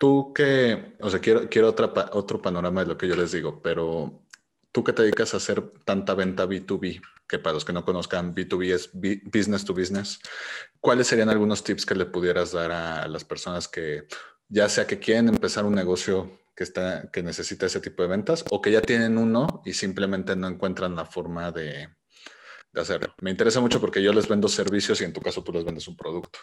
tú 0.00 0.32
que, 0.34 0.96
o 0.98 1.08
sea, 1.08 1.20
quiero, 1.20 1.48
quiero 1.48 1.68
otra, 1.68 1.92
otro 2.14 2.42
panorama 2.42 2.80
de 2.80 2.88
lo 2.88 2.98
que 2.98 3.06
yo 3.06 3.14
les 3.14 3.30
digo, 3.30 3.62
pero 3.62 4.21
tú 4.72 4.82
que 4.82 4.92
te 4.92 5.02
dedicas 5.02 5.34
a 5.34 5.36
hacer 5.36 5.62
tanta 5.84 6.14
venta 6.14 6.46
B2B, 6.46 7.00
que 7.28 7.38
para 7.38 7.54
los 7.54 7.64
que 7.64 7.72
no 7.72 7.84
conozcan, 7.84 8.34
B2B 8.34 8.72
es 8.72 8.90
business 8.92 9.64
to 9.64 9.74
business, 9.74 10.18
¿cuáles 10.80 11.06
serían 11.06 11.28
algunos 11.28 11.62
tips 11.62 11.86
que 11.86 11.94
le 11.94 12.06
pudieras 12.06 12.52
dar 12.52 12.72
a 12.72 13.06
las 13.08 13.24
personas 13.24 13.68
que, 13.68 14.06
ya 14.48 14.68
sea 14.68 14.86
que 14.86 14.98
quieren 14.98 15.28
empezar 15.28 15.64
un 15.64 15.74
negocio 15.74 16.40
que, 16.56 16.64
está, 16.64 17.10
que 17.10 17.22
necesita 17.22 17.66
ese 17.66 17.80
tipo 17.80 18.02
de 18.02 18.08
ventas 18.08 18.44
o 18.50 18.60
que 18.60 18.72
ya 18.72 18.80
tienen 18.80 19.18
uno 19.18 19.62
y 19.64 19.72
simplemente 19.74 20.36
no 20.36 20.48
encuentran 20.48 20.96
la 20.96 21.06
forma 21.06 21.52
de, 21.52 21.88
de 22.72 22.80
hacerlo? 22.80 23.14
Me 23.20 23.30
interesa 23.30 23.60
mucho 23.60 23.80
porque 23.80 24.02
yo 24.02 24.12
les 24.12 24.28
vendo 24.28 24.48
servicios 24.48 25.00
y 25.00 25.04
en 25.04 25.12
tu 25.12 25.20
caso 25.20 25.42
tú 25.42 25.52
les 25.52 25.64
vendes 25.64 25.86
un 25.88 25.96
producto. 25.96 26.38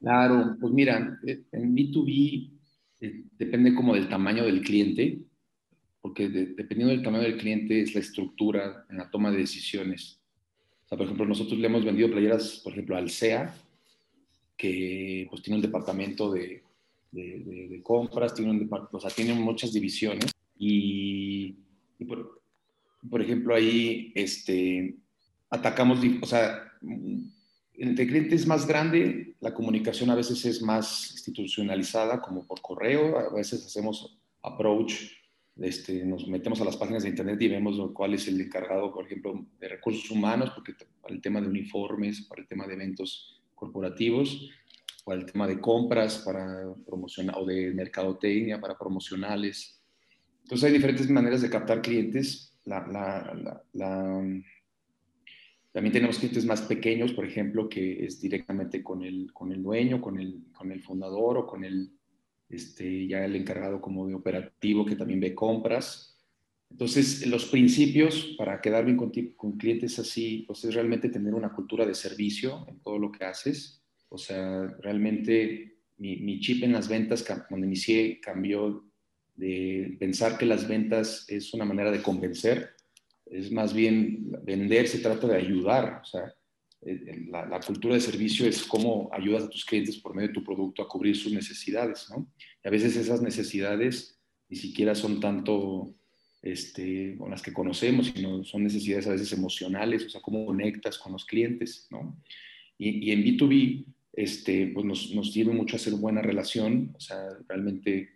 Claro, 0.00 0.56
pues 0.60 0.72
mira, 0.72 1.18
eh, 1.26 1.44
en 1.52 1.74
B2B 1.74 2.52
eh, 3.00 3.24
depende 3.32 3.74
como 3.74 3.94
del 3.94 4.08
tamaño 4.08 4.44
del 4.44 4.60
cliente, 4.60 5.20
porque 6.04 6.28
dependiendo 6.28 6.88
del 6.92 7.02
tamaño 7.02 7.22
del 7.22 7.38
cliente 7.38 7.80
es 7.80 7.94
la 7.94 8.02
estructura 8.02 8.84
en 8.90 8.98
la 8.98 9.10
toma 9.10 9.30
de 9.30 9.38
decisiones. 9.38 10.20
O 10.84 10.88
sea, 10.90 10.98
por 10.98 11.06
ejemplo, 11.06 11.24
nosotros 11.24 11.58
le 11.58 11.66
hemos 11.66 11.82
vendido 11.82 12.10
playeras, 12.10 12.60
por 12.62 12.74
ejemplo, 12.74 12.94
al 12.94 13.08
SEA, 13.08 13.56
que 14.54 15.26
pues 15.30 15.40
tiene 15.40 15.56
un 15.56 15.62
departamento 15.62 16.30
de, 16.30 16.62
compras, 17.82 18.34
tiene 18.34 19.32
muchas 19.32 19.72
divisiones 19.72 20.30
y, 20.58 21.52
por, 22.06 22.42
por, 23.08 23.22
ejemplo, 23.22 23.54
ahí 23.54 24.12
este, 24.14 24.96
atacamos, 25.48 26.00
o 26.20 26.26
sea, 26.26 26.70
entre 27.72 28.06
clientes 28.06 28.46
más 28.46 28.66
grande, 28.66 29.36
la 29.40 29.54
comunicación 29.54 30.10
a 30.10 30.16
veces 30.16 30.44
es 30.44 30.60
más 30.60 31.12
institucionalizada, 31.12 32.20
como 32.20 32.46
por 32.46 32.60
correo, 32.60 33.18
a 33.18 33.32
veces 33.32 33.64
hacemos 33.64 34.18
approach, 34.42 35.23
este, 35.56 36.04
nos 36.04 36.26
metemos 36.26 36.60
a 36.60 36.64
las 36.64 36.76
páginas 36.76 37.02
de 37.02 37.10
internet 37.10 37.40
y 37.40 37.48
vemos 37.48 37.78
cuál 37.92 38.14
es 38.14 38.26
el 38.28 38.40
encargado, 38.40 38.92
por 38.92 39.06
ejemplo, 39.06 39.46
de 39.60 39.68
recursos 39.68 40.10
humanos, 40.10 40.50
porque 40.54 40.72
para 41.00 41.14
el 41.14 41.20
tema 41.20 41.40
de 41.40 41.48
uniformes, 41.48 42.22
para 42.22 42.42
el 42.42 42.48
tema 42.48 42.66
de 42.66 42.74
eventos 42.74 43.42
corporativos, 43.54 44.50
para 45.04 45.20
el 45.20 45.26
tema 45.26 45.46
de 45.46 45.60
compras, 45.60 46.18
para 46.18 46.74
promocionar, 46.86 47.36
o 47.38 47.44
de 47.44 47.72
mercadotecnia, 47.72 48.60
para 48.60 48.76
promocionales. 48.76 49.80
Entonces 50.42 50.66
hay 50.66 50.72
diferentes 50.72 51.08
maneras 51.08 51.42
de 51.42 51.50
captar 51.50 51.82
clientes. 51.82 52.56
la, 52.64 52.86
la, 52.86 53.62
la 53.72 54.22
también 55.74 55.92
tenemos 55.92 56.18
clientes 56.20 56.46
más 56.46 56.62
pequeños, 56.62 57.12
por 57.12 57.26
ejemplo, 57.26 57.68
que 57.68 58.04
es 58.04 58.20
directamente 58.20 58.80
con 58.80 59.02
el, 59.02 59.32
con 59.32 59.50
el 59.50 59.60
dueño, 59.60 60.00
con 60.00 60.20
el, 60.20 60.44
con 60.56 60.70
el 60.70 60.80
fundador 60.80 61.36
o 61.36 61.46
con 61.48 61.64
el, 61.64 61.90
este, 62.54 63.06
ya 63.06 63.24
el 63.24 63.36
encargado 63.36 63.80
como 63.80 64.06
de 64.06 64.14
operativo 64.14 64.84
que 64.84 64.96
también 64.96 65.20
ve 65.20 65.34
compras. 65.34 66.18
Entonces, 66.70 67.26
los 67.26 67.46
principios 67.46 68.34
para 68.38 68.60
quedar 68.60 68.84
bien 68.84 68.96
con, 68.96 69.12
con 69.36 69.56
clientes 69.56 69.98
así, 69.98 70.44
pues 70.46 70.64
es 70.64 70.74
realmente 70.74 71.08
tener 71.08 71.34
una 71.34 71.52
cultura 71.52 71.86
de 71.86 71.94
servicio 71.94 72.64
en 72.68 72.80
todo 72.80 72.98
lo 72.98 73.12
que 73.12 73.24
haces. 73.24 73.82
O 74.08 74.18
sea, 74.18 74.66
realmente 74.80 75.78
mi, 75.98 76.16
mi 76.16 76.40
chip 76.40 76.64
en 76.64 76.72
las 76.72 76.88
ventas, 76.88 77.24
cuando 77.48 77.66
inicié, 77.66 78.20
cambió 78.20 78.84
de 79.34 79.96
pensar 79.98 80.38
que 80.38 80.46
las 80.46 80.66
ventas 80.68 81.26
es 81.28 81.54
una 81.54 81.64
manera 81.64 81.90
de 81.90 82.02
convencer 82.02 82.74
es 83.26 83.50
más 83.50 83.72
bien 83.72 84.30
vender, 84.42 84.86
se 84.88 84.98
trata 84.98 85.26
de 85.26 85.36
ayudar. 85.36 86.00
O 86.02 86.04
sea, 86.04 86.34
la, 87.30 87.60
cultura 87.60 87.94
de 87.94 88.00
servicio 88.00 88.46
es 88.46 88.62
cómo 88.64 89.08
ayudas 89.12 89.44
a 89.44 89.50
tus 89.50 89.64
clientes 89.64 89.96
por 89.96 90.14
medio 90.14 90.28
de 90.28 90.34
tu 90.34 90.44
producto 90.44 90.82
a 90.82 90.88
cubrir 90.88 91.16
sus 91.16 91.32
necesidades, 91.32 92.06
¿no? 92.10 92.30
Y 92.62 92.68
a 92.68 92.70
veces 92.70 92.96
esas 92.96 93.22
necesidades 93.22 94.18
ni 94.48 94.56
siquiera 94.56 94.94
son 94.94 95.20
tanto 95.20 95.94
este, 96.42 97.16
con 97.16 97.30
las 97.30 97.42
que 97.42 97.52
conocemos, 97.52 98.12
sino 98.14 98.44
son 98.44 98.64
necesidades 98.64 99.06
a 99.06 99.12
veces 99.12 99.32
emocionales, 99.32 100.04
o 100.04 100.10
sea, 100.10 100.20
cómo 100.20 100.44
conectas 100.44 100.98
con 100.98 101.12
los 101.12 101.24
clientes, 101.24 101.88
¿no? 101.90 102.20
Y, 102.76 103.10
en 103.12 103.24
B2B, 103.24 103.86
este, 104.12 104.66
pues 104.68 104.84
nos, 104.84 105.14
nos 105.14 105.32
sirve 105.32 105.52
mucho 105.52 105.76
hacer 105.76 105.94
buena 105.94 106.20
relación, 106.20 106.92
o 106.94 107.00
sea, 107.00 107.16
realmente, 107.48 108.10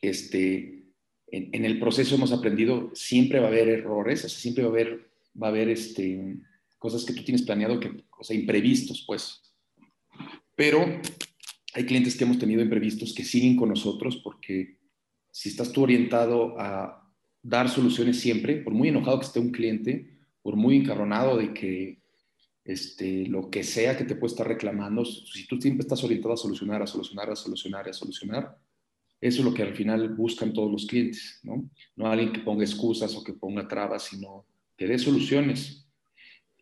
este, 0.00 0.84
en, 1.26 1.64
el 1.64 1.78
proceso 1.78 2.14
hemos 2.14 2.32
aprendido, 2.32 2.90
siempre 2.94 3.40
va 3.40 3.46
a 3.46 3.48
haber 3.48 3.68
errores, 3.68 4.24
o 4.24 4.28
sea, 4.28 4.40
siempre 4.40 4.64
va 4.64 4.70
a 4.70 4.72
haber, 4.72 5.10
va 5.40 5.48
a 5.48 5.50
haber 5.50 5.68
este, 5.68 6.36
cosas 6.84 7.06
que 7.06 7.14
tú 7.14 7.24
tienes 7.24 7.40
planeado, 7.40 7.80
que, 7.80 8.04
o 8.18 8.22
sea, 8.22 8.36
imprevistos, 8.36 9.04
pues. 9.06 9.40
Pero 10.54 10.84
hay 11.72 11.86
clientes 11.86 12.14
que 12.14 12.24
hemos 12.24 12.38
tenido 12.38 12.60
imprevistos 12.60 13.14
que 13.14 13.24
siguen 13.24 13.56
con 13.56 13.70
nosotros 13.70 14.18
porque 14.22 14.76
si 15.30 15.48
estás 15.48 15.72
tú 15.72 15.84
orientado 15.84 16.60
a 16.60 17.10
dar 17.42 17.70
soluciones 17.70 18.20
siempre, 18.20 18.56
por 18.56 18.74
muy 18.74 18.88
enojado 18.88 19.18
que 19.18 19.24
esté 19.24 19.40
un 19.40 19.50
cliente, 19.50 20.18
por 20.42 20.56
muy 20.56 20.76
encarronado 20.76 21.38
de 21.38 21.54
que 21.54 22.02
este, 22.66 23.28
lo 23.28 23.48
que 23.48 23.64
sea 23.64 23.96
que 23.96 24.04
te 24.04 24.14
pueda 24.14 24.32
estar 24.32 24.46
reclamando, 24.46 25.06
si 25.06 25.46
tú 25.46 25.58
siempre 25.58 25.84
estás 25.84 26.04
orientado 26.04 26.34
a 26.34 26.36
solucionar, 26.36 26.82
a 26.82 26.86
solucionar, 26.86 27.30
a 27.30 27.36
solucionar, 27.36 27.88
a 27.88 27.94
solucionar, 27.94 28.58
eso 29.22 29.38
es 29.38 29.44
lo 29.46 29.54
que 29.54 29.62
al 29.62 29.74
final 29.74 30.10
buscan 30.10 30.52
todos 30.52 30.70
los 30.70 30.84
clientes, 30.84 31.40
¿no? 31.44 31.64
No 31.96 32.08
alguien 32.08 32.30
que 32.30 32.40
ponga 32.40 32.62
excusas 32.62 33.16
o 33.16 33.24
que 33.24 33.32
ponga 33.32 33.66
trabas, 33.66 34.02
sino 34.02 34.44
que 34.76 34.86
dé 34.86 34.98
soluciones. 34.98 35.83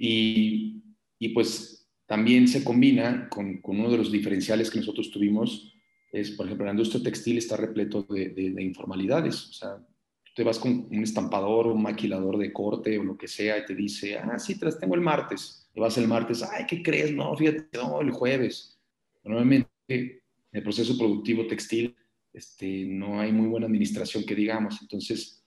Y, 0.05 1.29
pues 1.33 1.88
también 2.07 2.49
se 2.49 2.65
combina 2.65 3.29
con, 3.29 3.61
uno 3.62 3.88
de 3.88 3.99
los 3.99 4.11
diferenciales 4.11 4.69
que 4.69 4.81
nosotros 4.81 5.12
tuvimos, 5.12 5.73
es, 6.11 6.33
por 6.33 6.47
ejemplo, 6.47 6.67
la 6.67 6.73
industria 6.73 7.03
textil 7.03 7.38
está 7.38 7.57
repleto 7.57 8.03
de, 8.03 8.31
de, 8.31 8.62
informalidades. 8.62 9.49
O 9.49 9.53
sea, 9.53 9.77
tú 9.77 10.33
te 10.35 10.43
vas 10.43 10.59
con 10.59 10.88
un 10.91 11.03
estampador 11.05 11.69
o 11.69 11.75
un 11.75 11.83
maquilador 11.83 12.37
de 12.37 12.53
corte 12.53 12.99
o 12.99 13.05
lo 13.05 13.17
que 13.17 13.29
sea 13.29 13.59
y 13.59 13.65
te 13.65 13.77
dice, 13.77 14.19
ah, 14.19 14.38
sí, 14.41 14.59
te 14.59 14.65
las 14.65 14.79
tengo 14.79 14.97
el 14.97 15.01
martes. 15.01 15.71
Y 15.73 15.81
vas 15.81 15.97
el 15.97 16.09
martes, 16.09 16.43
ay, 16.43 16.67
¿qué 16.67 16.83
crees? 16.83 17.15
No, 17.15 17.35
fíjate, 17.37 17.69
no, 17.79 18.01
el 18.01 18.11
jueves. 18.11 18.79
Normalmente 19.23 19.71
en 19.88 20.21
el 20.51 20.62
proceso 20.65 20.99
productivo 20.99 21.47
textil 21.47 21.95
este, 22.33 22.85
no 22.87 23.21
hay 23.21 23.31
muy 23.31 23.47
buena 23.47 23.67
administración 23.67 24.25
que 24.25 24.35
digamos. 24.35 24.83
Entonces, 24.83 25.41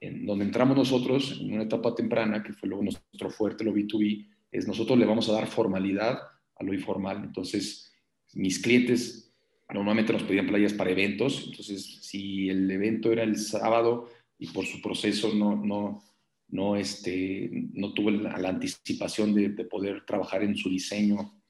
en 0.00 0.24
donde 0.24 0.46
entramos 0.46 0.76
nosotros, 0.76 1.38
en 1.40 1.52
una 1.52 1.64
etapa 1.64 1.94
temprana, 1.94 2.42
que 2.42 2.52
fue 2.52 2.68
luego 2.68 2.84
nuestro 2.84 3.30
fuerte, 3.30 3.64
lo 3.64 3.74
B2B, 3.74 4.26
es 4.50 4.66
nosotros 4.66 4.98
le 4.98 5.06
vamos 5.06 5.28
a 5.28 5.32
dar 5.32 5.46
formalidad 5.46 6.18
a 6.56 6.64
lo 6.64 6.72
informal. 6.72 7.22
Entonces, 7.24 7.92
mis 8.32 8.58
clientes 8.58 9.32
normalmente 9.72 10.12
nos 10.12 10.22
pedían 10.22 10.46
playas 10.46 10.72
para 10.72 10.90
eventos, 10.90 11.44
entonces 11.46 12.00
si 12.02 12.48
el 12.48 12.70
evento 12.70 13.12
era 13.12 13.22
el 13.22 13.36
sábado 13.36 14.08
y 14.38 14.48
por 14.48 14.66
su 14.66 14.80
proceso 14.80 15.32
no, 15.34 15.54
no, 15.54 16.02
no, 16.48 16.76
este, 16.76 17.50
no 17.72 17.92
tuve 17.92 18.12
la, 18.12 18.48
anticipación 18.48 19.34
de, 19.34 19.50
de, 19.50 19.64
poder 19.64 20.04
trabajar 20.04 20.42
en 20.42 20.56
su 20.56 20.68
diseño 20.68 21.40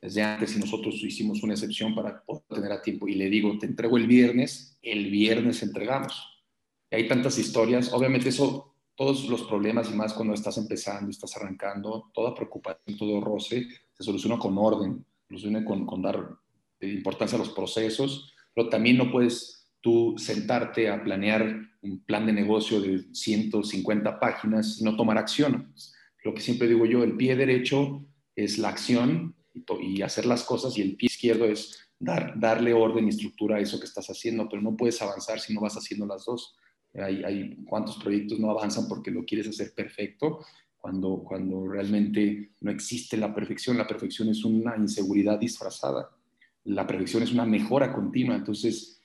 desde 0.00 0.22
antes 0.22 0.56
y 0.56 0.60
nosotros 0.60 1.02
hicimos 1.02 1.42
una 1.42 1.54
excepción 1.54 1.94
para 1.94 2.22
poder 2.24 2.44
tener 2.48 2.72
a 2.72 2.82
tiempo 2.82 3.08
y 3.08 3.14
le 3.14 3.28
digo, 3.28 3.58
te 3.58 3.66
entrego 3.66 3.96
el 3.98 4.06
viernes, 4.06 4.78
el 4.82 5.10
viernes 5.10 5.62
entregamos. 5.62 6.35
Y 6.90 6.96
hay 6.96 7.08
tantas 7.08 7.38
historias, 7.38 7.92
obviamente 7.92 8.28
eso 8.28 8.74
todos 8.96 9.28
los 9.28 9.42
problemas 9.42 9.90
y 9.90 9.94
más 9.94 10.14
cuando 10.14 10.34
estás 10.34 10.56
empezando, 10.56 11.10
estás 11.10 11.36
arrancando, 11.36 12.10
toda 12.14 12.34
preocupación, 12.34 12.96
todo 12.96 13.20
roce, 13.20 13.68
se 13.92 14.02
soluciona 14.02 14.38
con 14.38 14.56
orden, 14.56 15.04
se 15.22 15.28
soluciona 15.28 15.64
con, 15.64 15.84
con 15.84 16.00
dar 16.00 16.30
importancia 16.80 17.36
a 17.36 17.38
los 17.38 17.50
procesos, 17.50 18.32
pero 18.54 18.68
también 18.68 18.96
no 18.96 19.10
puedes 19.10 19.68
tú 19.80 20.14
sentarte 20.16 20.88
a 20.88 21.02
planear 21.02 21.60
un 21.82 22.00
plan 22.04 22.26
de 22.26 22.32
negocio 22.32 22.80
de 22.80 23.04
150 23.12 24.18
páginas 24.18 24.80
y 24.80 24.84
no 24.84 24.96
tomar 24.96 25.18
acción. 25.18 25.72
Lo 26.24 26.34
que 26.34 26.40
siempre 26.40 26.66
digo 26.66 26.86
yo, 26.86 27.04
el 27.04 27.16
pie 27.16 27.36
derecho 27.36 28.04
es 28.34 28.58
la 28.58 28.70
acción 28.70 29.36
y, 29.80 30.02
hacer 30.02 30.26
las 30.26 30.42
cosas 30.42 30.76
y 30.76 30.82
el 30.82 30.96
pie 30.96 31.06
izquierdo 31.06 31.44
es 31.44 31.78
dar, 31.98 32.38
darle 32.38 32.74
orden 32.74 33.06
y 33.06 33.10
estructura 33.10 33.56
a 33.56 33.60
eso 33.60 33.78
que 33.78 33.86
estás 33.86 34.08
haciendo, 34.08 34.48
pero 34.48 34.60
no 34.60 34.76
puedes 34.76 35.00
avanzar 35.00 35.38
si 35.38 35.54
no 35.54 35.60
vas 35.60 35.76
haciendo 35.76 36.06
las 36.06 36.24
dos. 36.24 36.56
Hay, 37.02 37.22
hay 37.24 37.56
cuántos 37.68 37.96
proyectos 37.96 38.38
no 38.38 38.50
avanzan 38.50 38.88
porque 38.88 39.10
lo 39.10 39.24
quieres 39.24 39.48
hacer 39.48 39.72
perfecto, 39.74 40.40
cuando, 40.76 41.24
cuando 41.24 41.66
realmente 41.66 42.52
no 42.60 42.70
existe 42.70 43.16
la 43.16 43.34
perfección. 43.34 43.76
La 43.76 43.86
perfección 43.86 44.28
es 44.28 44.44
una 44.44 44.76
inseguridad 44.76 45.38
disfrazada. 45.38 46.10
La 46.64 46.86
perfección 46.86 47.22
es 47.22 47.32
una 47.32 47.44
mejora 47.44 47.92
continua. 47.92 48.36
Entonces, 48.36 49.00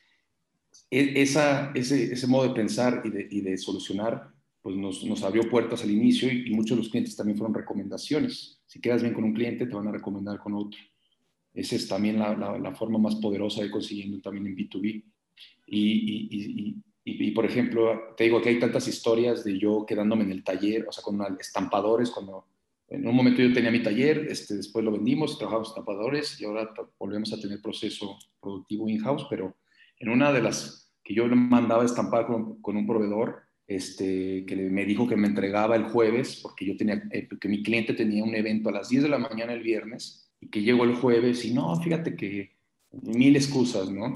e, 0.89 1.21
esa, 1.21 1.71
ese, 1.73 2.13
ese 2.13 2.27
modo 2.27 2.47
de 2.47 2.55
pensar 2.55 3.01
y 3.03 3.09
de, 3.09 3.27
y 3.29 3.41
de 3.41 3.57
solucionar 3.57 4.31
pues 4.61 4.75
nos, 4.75 5.03
nos, 5.03 5.23
abrió 5.23 5.49
puertas 5.49 5.83
al 5.83 5.89
inicio 5.89 6.31
y, 6.31 6.51
muchos 6.51 6.77
de 6.77 6.83
los 6.83 6.89
clientes 6.89 7.15
también 7.15 7.37
fueron 7.37 7.55
recomendaciones. 7.55 8.61
Si 8.67 8.79
quedas 8.79 9.01
bien 9.01 9.13
con 9.13 9.23
un 9.23 9.33
cliente, 9.33 9.65
te 9.65 9.73
van 9.73 9.87
a 9.87 9.91
recomendar 9.91 10.37
con 10.37 10.53
otro. 10.53 10.79
Esa 11.53 11.75
es 11.75 11.87
también 11.87 12.19
la, 12.19 12.35
la, 12.35 12.75
forma 12.75 12.99
más 12.99 13.15
poderosa 13.15 13.63
de 13.63 13.71
consiguiendo 13.71 14.21
también 14.21 14.47
en 14.47 14.55
B2B. 14.55 15.03
Y, 15.67 15.81
y, 15.81 16.75
y, 17.03 17.31
por 17.31 17.45
ejemplo, 17.45 18.13
te 18.15 18.25
digo 18.25 18.41
que 18.41 18.49
hay 18.49 18.59
tantas 18.59 18.87
historias 18.87 19.43
de 19.43 19.57
yo 19.57 19.85
quedándome 19.87 20.23
en 20.23 20.31
el 20.31 20.43
taller, 20.43 20.85
o 20.87 20.91
sea, 20.91 21.03
con 21.03 21.19
estampadores, 21.39 22.11
cuando 22.11 22.45
en 22.89 23.07
un 23.07 23.15
momento 23.15 23.41
yo 23.41 23.53
tenía 23.53 23.71
mi 23.71 23.81
taller, 23.81 24.27
este, 24.29 24.55
después 24.55 24.85
lo 24.85 24.91
vendimos, 24.91 25.37
trabajamos 25.37 25.69
estampadores 25.69 26.39
y 26.39 26.45
ahora 26.45 26.71
volvemos 26.99 27.33
a 27.33 27.39
tener 27.39 27.61
proceso 27.61 28.19
productivo 28.39 28.87
in-house, 28.87 29.25
pero 29.29 29.55
en 29.97 30.09
una 30.09 30.31
de 30.31 30.41
las 30.41 30.93
que 31.03 31.15
yo 31.15 31.25
mandaba 31.27 31.85
estampar 31.85 32.27
con, 32.27 32.61
con 32.61 32.77
un 32.77 32.85
proveedor, 32.85 33.43
este, 33.65 34.45
que 34.45 34.55
me 34.55 34.85
dijo 34.85 35.07
que 35.07 35.15
me 35.15 35.27
entregaba 35.27 35.75
el 35.75 35.85
jueves, 35.85 36.39
porque 36.43 36.65
yo 36.65 36.77
tenía, 36.77 37.01
eh, 37.11 37.27
que 37.39 37.47
mi 37.47 37.63
cliente 37.63 37.93
tenía 37.93 38.23
un 38.23 38.35
evento 38.35 38.69
a 38.69 38.73
las 38.73 38.89
10 38.89 39.03
de 39.03 39.09
la 39.09 39.17
mañana 39.17 39.53
el 39.53 39.63
viernes, 39.63 40.29
y 40.39 40.49
que 40.49 40.61
llegó 40.61 40.83
el 40.83 40.95
jueves 40.95 41.45
y 41.45 41.53
no, 41.53 41.73
fíjate 41.81 42.15
que 42.15 42.51
mil 42.91 43.35
excusas, 43.35 43.89
¿no? 43.89 44.13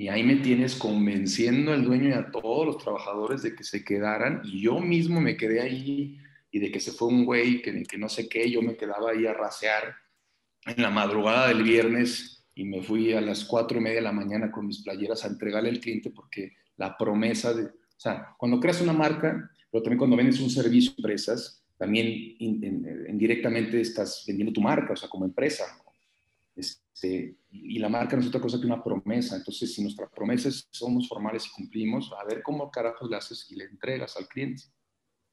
Y 0.00 0.08
ahí 0.08 0.22
me 0.22 0.36
tienes 0.36 0.76
convenciendo 0.76 1.74
al 1.74 1.84
dueño 1.84 2.08
y 2.08 2.12
a 2.12 2.30
todos 2.30 2.64
los 2.64 2.78
trabajadores 2.78 3.42
de 3.42 3.54
que 3.54 3.64
se 3.64 3.84
quedaran 3.84 4.40
y 4.44 4.62
yo 4.62 4.80
mismo 4.80 5.20
me 5.20 5.36
quedé 5.36 5.60
ahí 5.60 6.18
y 6.50 6.58
de 6.58 6.72
que 6.72 6.80
se 6.80 6.92
fue 6.92 7.08
un 7.08 7.26
güey 7.26 7.60
que, 7.60 7.82
que 7.82 7.98
no 7.98 8.08
sé 8.08 8.26
qué, 8.26 8.50
yo 8.50 8.62
me 8.62 8.78
quedaba 8.78 9.10
ahí 9.10 9.26
a 9.26 9.34
rasear 9.34 9.94
en 10.64 10.80
la 10.80 10.88
madrugada 10.88 11.48
del 11.48 11.64
viernes 11.64 12.46
y 12.54 12.64
me 12.64 12.80
fui 12.82 13.12
a 13.12 13.20
las 13.20 13.44
cuatro 13.44 13.76
y 13.76 13.82
media 13.82 13.96
de 13.96 14.04
la 14.04 14.12
mañana 14.12 14.50
con 14.50 14.66
mis 14.66 14.82
playeras 14.82 15.22
a 15.22 15.28
entregarle 15.28 15.68
al 15.68 15.80
cliente 15.80 16.08
porque 16.08 16.54
la 16.78 16.96
promesa 16.96 17.52
de, 17.52 17.64
o 17.64 17.98
sea, 17.98 18.34
cuando 18.38 18.58
creas 18.58 18.80
una 18.80 18.94
marca, 18.94 19.50
pero 19.70 19.82
también 19.82 19.98
cuando 19.98 20.16
vendes 20.16 20.40
un 20.40 20.48
servicio 20.48 20.92
a 20.92 20.94
empresas, 20.96 21.62
también 21.76 22.06
indirectamente 22.38 23.78
estás 23.78 24.24
vendiendo 24.26 24.54
tu 24.54 24.62
marca, 24.62 24.94
o 24.94 24.96
sea, 24.96 25.10
como 25.10 25.26
empresa. 25.26 25.66
Y 27.50 27.78
la 27.78 27.88
marca 27.88 28.16
no 28.16 28.22
es 28.22 28.28
otra 28.28 28.40
cosa 28.40 28.60
que 28.60 28.66
una 28.66 28.82
promesa. 28.82 29.36
Entonces, 29.36 29.74
si 29.74 29.82
nuestras 29.82 30.10
promesas 30.10 30.68
somos 30.70 31.08
formales 31.08 31.46
y 31.46 31.50
cumplimos, 31.50 32.12
a 32.12 32.24
ver 32.24 32.42
cómo 32.42 32.70
carajos 32.70 33.10
le 33.10 33.16
haces 33.16 33.50
y 33.50 33.56
le 33.56 33.64
entregas 33.64 34.16
al 34.16 34.28
cliente. 34.28 34.64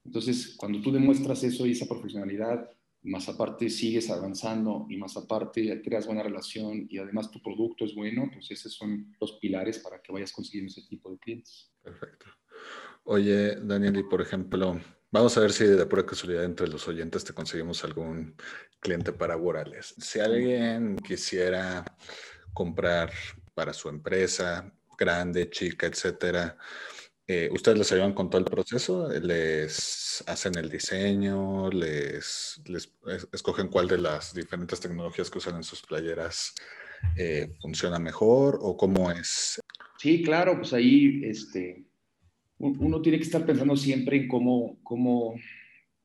Entonces, 0.06 0.56
cuando 0.58 0.82
tú 0.82 0.92
demuestras 0.92 1.44
eso 1.44 1.66
y 1.66 1.72
esa 1.72 1.88
profesionalidad, 1.88 2.70
más 3.04 3.30
aparte 3.30 3.70
sigues 3.70 4.10
avanzando 4.10 4.86
y 4.90 4.98
más 4.98 5.16
aparte 5.18 5.82
creas 5.82 6.08
buena 6.08 6.24
relación 6.24 6.88
y 6.90 6.98
además 6.98 7.32
tu 7.32 7.42
producto 7.42 7.86
es 7.86 7.94
bueno, 7.94 8.30
pues 8.34 8.52
esos 8.52 8.74
son 8.74 9.14
los 9.20 9.34
pilares 9.34 9.80
para 9.80 10.02
que 10.02 10.12
vayas 10.12 10.32
consiguiendo 10.32 10.72
ese 10.72 10.88
tipo 10.88 11.12
de 11.12 11.18
clientes. 11.20 11.72
Perfecto. 11.84 12.26
Oye, 13.04 13.56
Daniel, 13.62 13.98
y 13.98 14.04
por 14.04 14.22
ejemplo, 14.22 14.80
Vamos 15.10 15.38
a 15.38 15.42
ver 15.42 15.54
si 15.54 15.64
de 15.64 15.86
pura 15.86 16.06
casualidad 16.06 16.44
entre 16.44 16.68
los 16.68 16.86
oyentes 16.90 17.24
te 17.24 17.34
conseguimos 17.34 17.82
algún 17.86 18.36
cliente 18.82 19.14
para 19.14 19.38
Worales. 19.38 19.96
Si 19.98 20.20
alguien 20.20 20.98
quisiera 20.98 21.86
comprar 22.54 23.14
para 23.54 23.74
su 23.74 23.88
empresa, 23.88 24.70
grande, 24.98 25.50
chica, 25.50 25.88
etcétera, 25.88 26.58
eh, 27.26 27.50
¿ustedes 27.54 27.78
les 27.78 27.92
ayudan 27.94 28.14
con 28.14 28.30
todo 28.30 28.40
el 28.40 28.46
proceso? 28.46 29.10
¿Les 29.10 30.24
hacen 30.28 30.58
el 30.58 30.70
diseño? 30.70 31.70
¿Les, 31.70 32.62
escogen 33.32 33.70
cuál 33.70 33.88
de 33.88 34.00
las 34.00 34.34
diferentes 34.34 34.82
tecnologías 34.82 35.30
que 35.30 35.38
usan 35.38 35.56
en 35.56 35.64
sus 35.64 35.82
playeras 35.84 36.54
eh, 37.16 37.54
funciona 37.62 37.98
mejor? 37.98 38.60
¿O 38.62 38.76
cómo 38.76 39.10
es? 39.10 39.62
Sí, 39.98 40.22
claro, 40.22 40.58
pues 40.58 40.74
ahí 40.74 41.22
este, 41.24 41.87
uno 42.60 43.02
tiene 43.02 43.18
que 43.18 43.24
estar 43.24 43.46
pensando 43.46 43.76
siempre 43.76 44.18
en 44.18 44.28
cómo, 44.28 44.78
cómo 44.84 45.36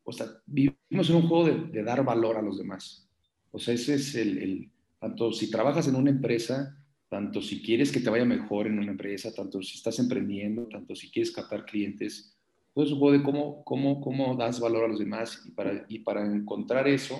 o 0.04 0.12
sea, 0.12 0.26
vivimos 0.46 1.08
en 1.08 1.16
un 1.16 1.28
juego 1.28 1.48
de, 1.72 1.82
dar 1.82 2.04
valor 2.04 2.36
a 2.36 2.42
los 2.42 2.58
demás. 2.58 3.08
O 3.50 3.58
sea, 3.58 3.74
ese 3.74 3.94
es 3.94 4.14
el, 4.14 4.38
el, 4.38 4.70
tanto 4.98 5.32
si 5.32 5.50
trabajas 5.50 5.88
en 5.88 5.96
una 5.96 6.10
empresa, 6.10 6.76
tanto 7.08 7.42
si 7.42 7.62
quieres 7.62 7.92
que 7.92 8.00
te 8.00 8.10
vaya 8.10 8.24
mejor 8.24 8.66
en 8.66 8.78
una 8.78 8.90
empresa, 8.90 9.32
tanto 9.34 9.62
si 9.62 9.76
estás 9.76 9.98
emprendiendo, 9.98 10.66
tanto 10.66 10.94
si 10.94 11.10
quieres 11.10 11.30
captar 11.30 11.64
clientes, 11.64 12.36
todo 12.74 12.84
es 12.84 12.92
un 12.92 12.98
juego 12.98 13.18
de 13.18 13.22
cómo, 13.22 13.62
cómo, 13.64 14.00
cómo 14.00 14.34
das 14.34 14.58
valor 14.58 14.84
a 14.84 14.88
los 14.88 14.98
demás 14.98 15.42
y 15.46 15.50
para, 15.50 15.84
y 15.88 15.98
para 15.98 16.24
encontrar 16.24 16.88
eso, 16.88 17.18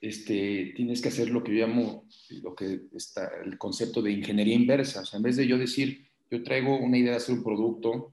este, 0.00 0.72
tienes 0.76 1.00
que 1.00 1.08
hacer 1.08 1.30
lo 1.30 1.42
que 1.42 1.56
yo 1.56 1.66
llamo, 1.66 2.06
lo 2.42 2.54
que 2.54 2.82
está, 2.94 3.30
el 3.44 3.58
concepto 3.58 4.00
de 4.00 4.12
ingeniería 4.12 4.54
inversa. 4.54 5.00
O 5.00 5.04
sea, 5.04 5.16
en 5.16 5.24
vez 5.24 5.36
de 5.36 5.46
yo 5.46 5.58
decir, 5.58 6.03
yo 6.30 6.42
traigo 6.42 6.78
una 6.78 6.98
idea 6.98 7.12
de 7.12 7.16
hacer 7.18 7.36
un 7.36 7.44
producto 7.44 8.12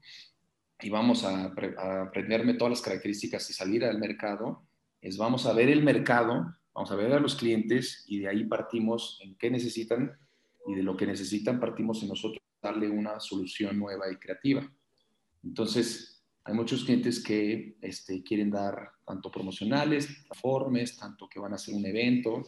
y 0.80 0.90
vamos 0.90 1.24
a, 1.24 1.52
aprenderme 2.02 2.54
todas 2.54 2.72
las 2.72 2.82
características 2.82 3.48
y 3.50 3.52
salir 3.52 3.84
al 3.84 3.98
mercado, 3.98 4.62
es 5.00 5.16
vamos 5.16 5.46
a 5.46 5.52
ver 5.52 5.68
el 5.68 5.82
mercado, 5.82 6.54
vamos 6.74 6.90
a 6.90 6.96
ver 6.96 7.12
a 7.12 7.20
los 7.20 7.36
clientes 7.36 8.04
y 8.06 8.20
de 8.20 8.28
ahí 8.28 8.44
partimos 8.44 9.20
en 9.22 9.36
qué 9.36 9.50
necesitan 9.50 10.12
y 10.66 10.74
de 10.74 10.82
lo 10.82 10.96
que 10.96 11.06
necesitan 11.06 11.60
partimos 11.60 12.02
en 12.02 12.08
nosotros 12.08 12.42
darle 12.60 12.88
una 12.88 13.18
solución 13.20 13.78
nueva 13.78 14.10
y 14.10 14.16
creativa. 14.16 14.68
Entonces, 15.42 16.24
hay 16.44 16.54
muchos 16.54 16.84
clientes 16.84 17.22
que 17.22 17.76
este, 17.80 18.22
quieren 18.22 18.50
dar 18.50 18.92
tanto 19.06 19.30
promocionales, 19.30 20.08
informes, 20.28 20.96
tanto 20.96 21.28
que 21.28 21.40
van 21.40 21.52
a 21.52 21.56
hacer 21.56 21.74
un 21.74 21.86
evento, 21.86 22.42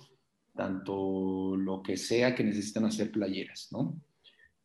tanto 0.55 1.57
lo 1.57 1.83
que 1.83 1.97
sea 1.97 2.35
que 2.35 2.45
necesitan 2.45 2.85
hacer 2.85 3.11
playeras, 3.11 3.69
¿no? 3.73 4.01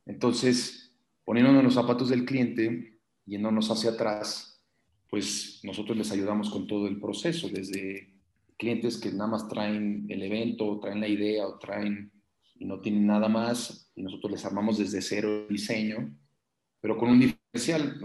Entonces, 0.06 0.89
poniéndonos 1.30 1.64
los 1.64 1.76
zapatos 1.76 2.10
del 2.10 2.26
cliente, 2.26 2.98
yéndonos 3.28 3.70
hacia 3.70 3.92
atrás, 3.92 4.66
pues 5.12 5.60
nosotros 5.62 5.96
les 5.96 6.12
ayudamos 6.12 6.50
con 6.50 6.66
todo 6.66 6.88
el 6.88 7.00
proceso, 7.00 7.48
desde 7.50 8.16
clientes 8.58 8.98
que 8.98 9.12
nada 9.12 9.30
más 9.30 9.48
traen 9.48 10.08
el 10.10 10.24
evento, 10.24 10.80
traen 10.80 11.00
la 11.00 11.08
idea 11.08 11.46
o 11.46 11.60
traen 11.60 12.12
y 12.56 12.66
no 12.66 12.82
tienen 12.82 13.06
nada 13.06 13.30
más, 13.30 13.92
y 13.96 14.02
nosotros 14.02 14.32
les 14.32 14.44
armamos 14.44 14.80
desde 14.80 15.04
cero 15.04 15.46
el 15.48 15.56
diseño, 15.56 16.18
pero 16.82 16.98
con 16.98 17.10
un 17.12 17.20
diferencial. 17.20 18.02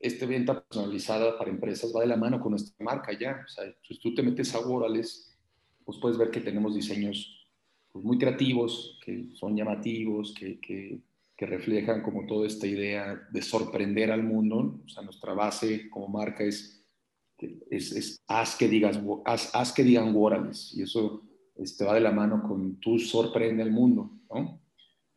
Esta 0.00 0.26
venta 0.26 0.60
personalizada 0.60 1.38
para 1.38 1.52
empresas 1.52 1.92
va 1.94 2.00
de 2.00 2.08
la 2.08 2.16
mano 2.16 2.40
con 2.40 2.50
nuestra 2.50 2.84
marca 2.84 3.16
ya. 3.16 3.44
O 3.46 3.48
sea, 3.48 3.64
si 3.86 4.00
tú 4.00 4.12
te 4.12 4.24
metes 4.24 4.52
a 4.56 4.58
Worales, 4.58 5.38
pues 5.84 5.98
puedes 5.98 6.18
ver 6.18 6.32
que 6.32 6.40
tenemos 6.40 6.74
diseños 6.74 7.46
pues, 7.92 8.04
muy 8.04 8.18
creativos, 8.18 8.98
que 9.04 9.28
son 9.34 9.56
llamativos, 9.56 10.34
que, 10.34 10.58
que 10.58 11.00
que 11.36 11.46
reflejan 11.46 12.02
como 12.02 12.26
toda 12.26 12.46
esta 12.46 12.66
idea 12.66 13.20
de 13.30 13.42
sorprender 13.42 14.12
al 14.12 14.22
mundo. 14.22 14.80
O 14.84 14.88
sea, 14.88 15.02
nuestra 15.02 15.34
base 15.34 15.90
como 15.90 16.08
marca 16.08 16.44
es, 16.44 16.84
es, 17.70 17.92
es 17.92 18.20
haz, 18.28 18.56
que 18.56 18.68
digas, 18.68 19.00
haz, 19.24 19.54
haz, 19.54 19.72
que 19.72 19.82
digan 19.82 20.14
Warales. 20.14 20.72
Y 20.76 20.82
eso 20.82 21.22
este, 21.56 21.84
va 21.84 21.94
de 21.94 22.00
la 22.00 22.12
mano 22.12 22.42
con 22.46 22.78
tú 22.80 22.98
sorprende 22.98 23.62
al 23.62 23.70
mundo, 23.70 24.10
¿no? 24.32 24.60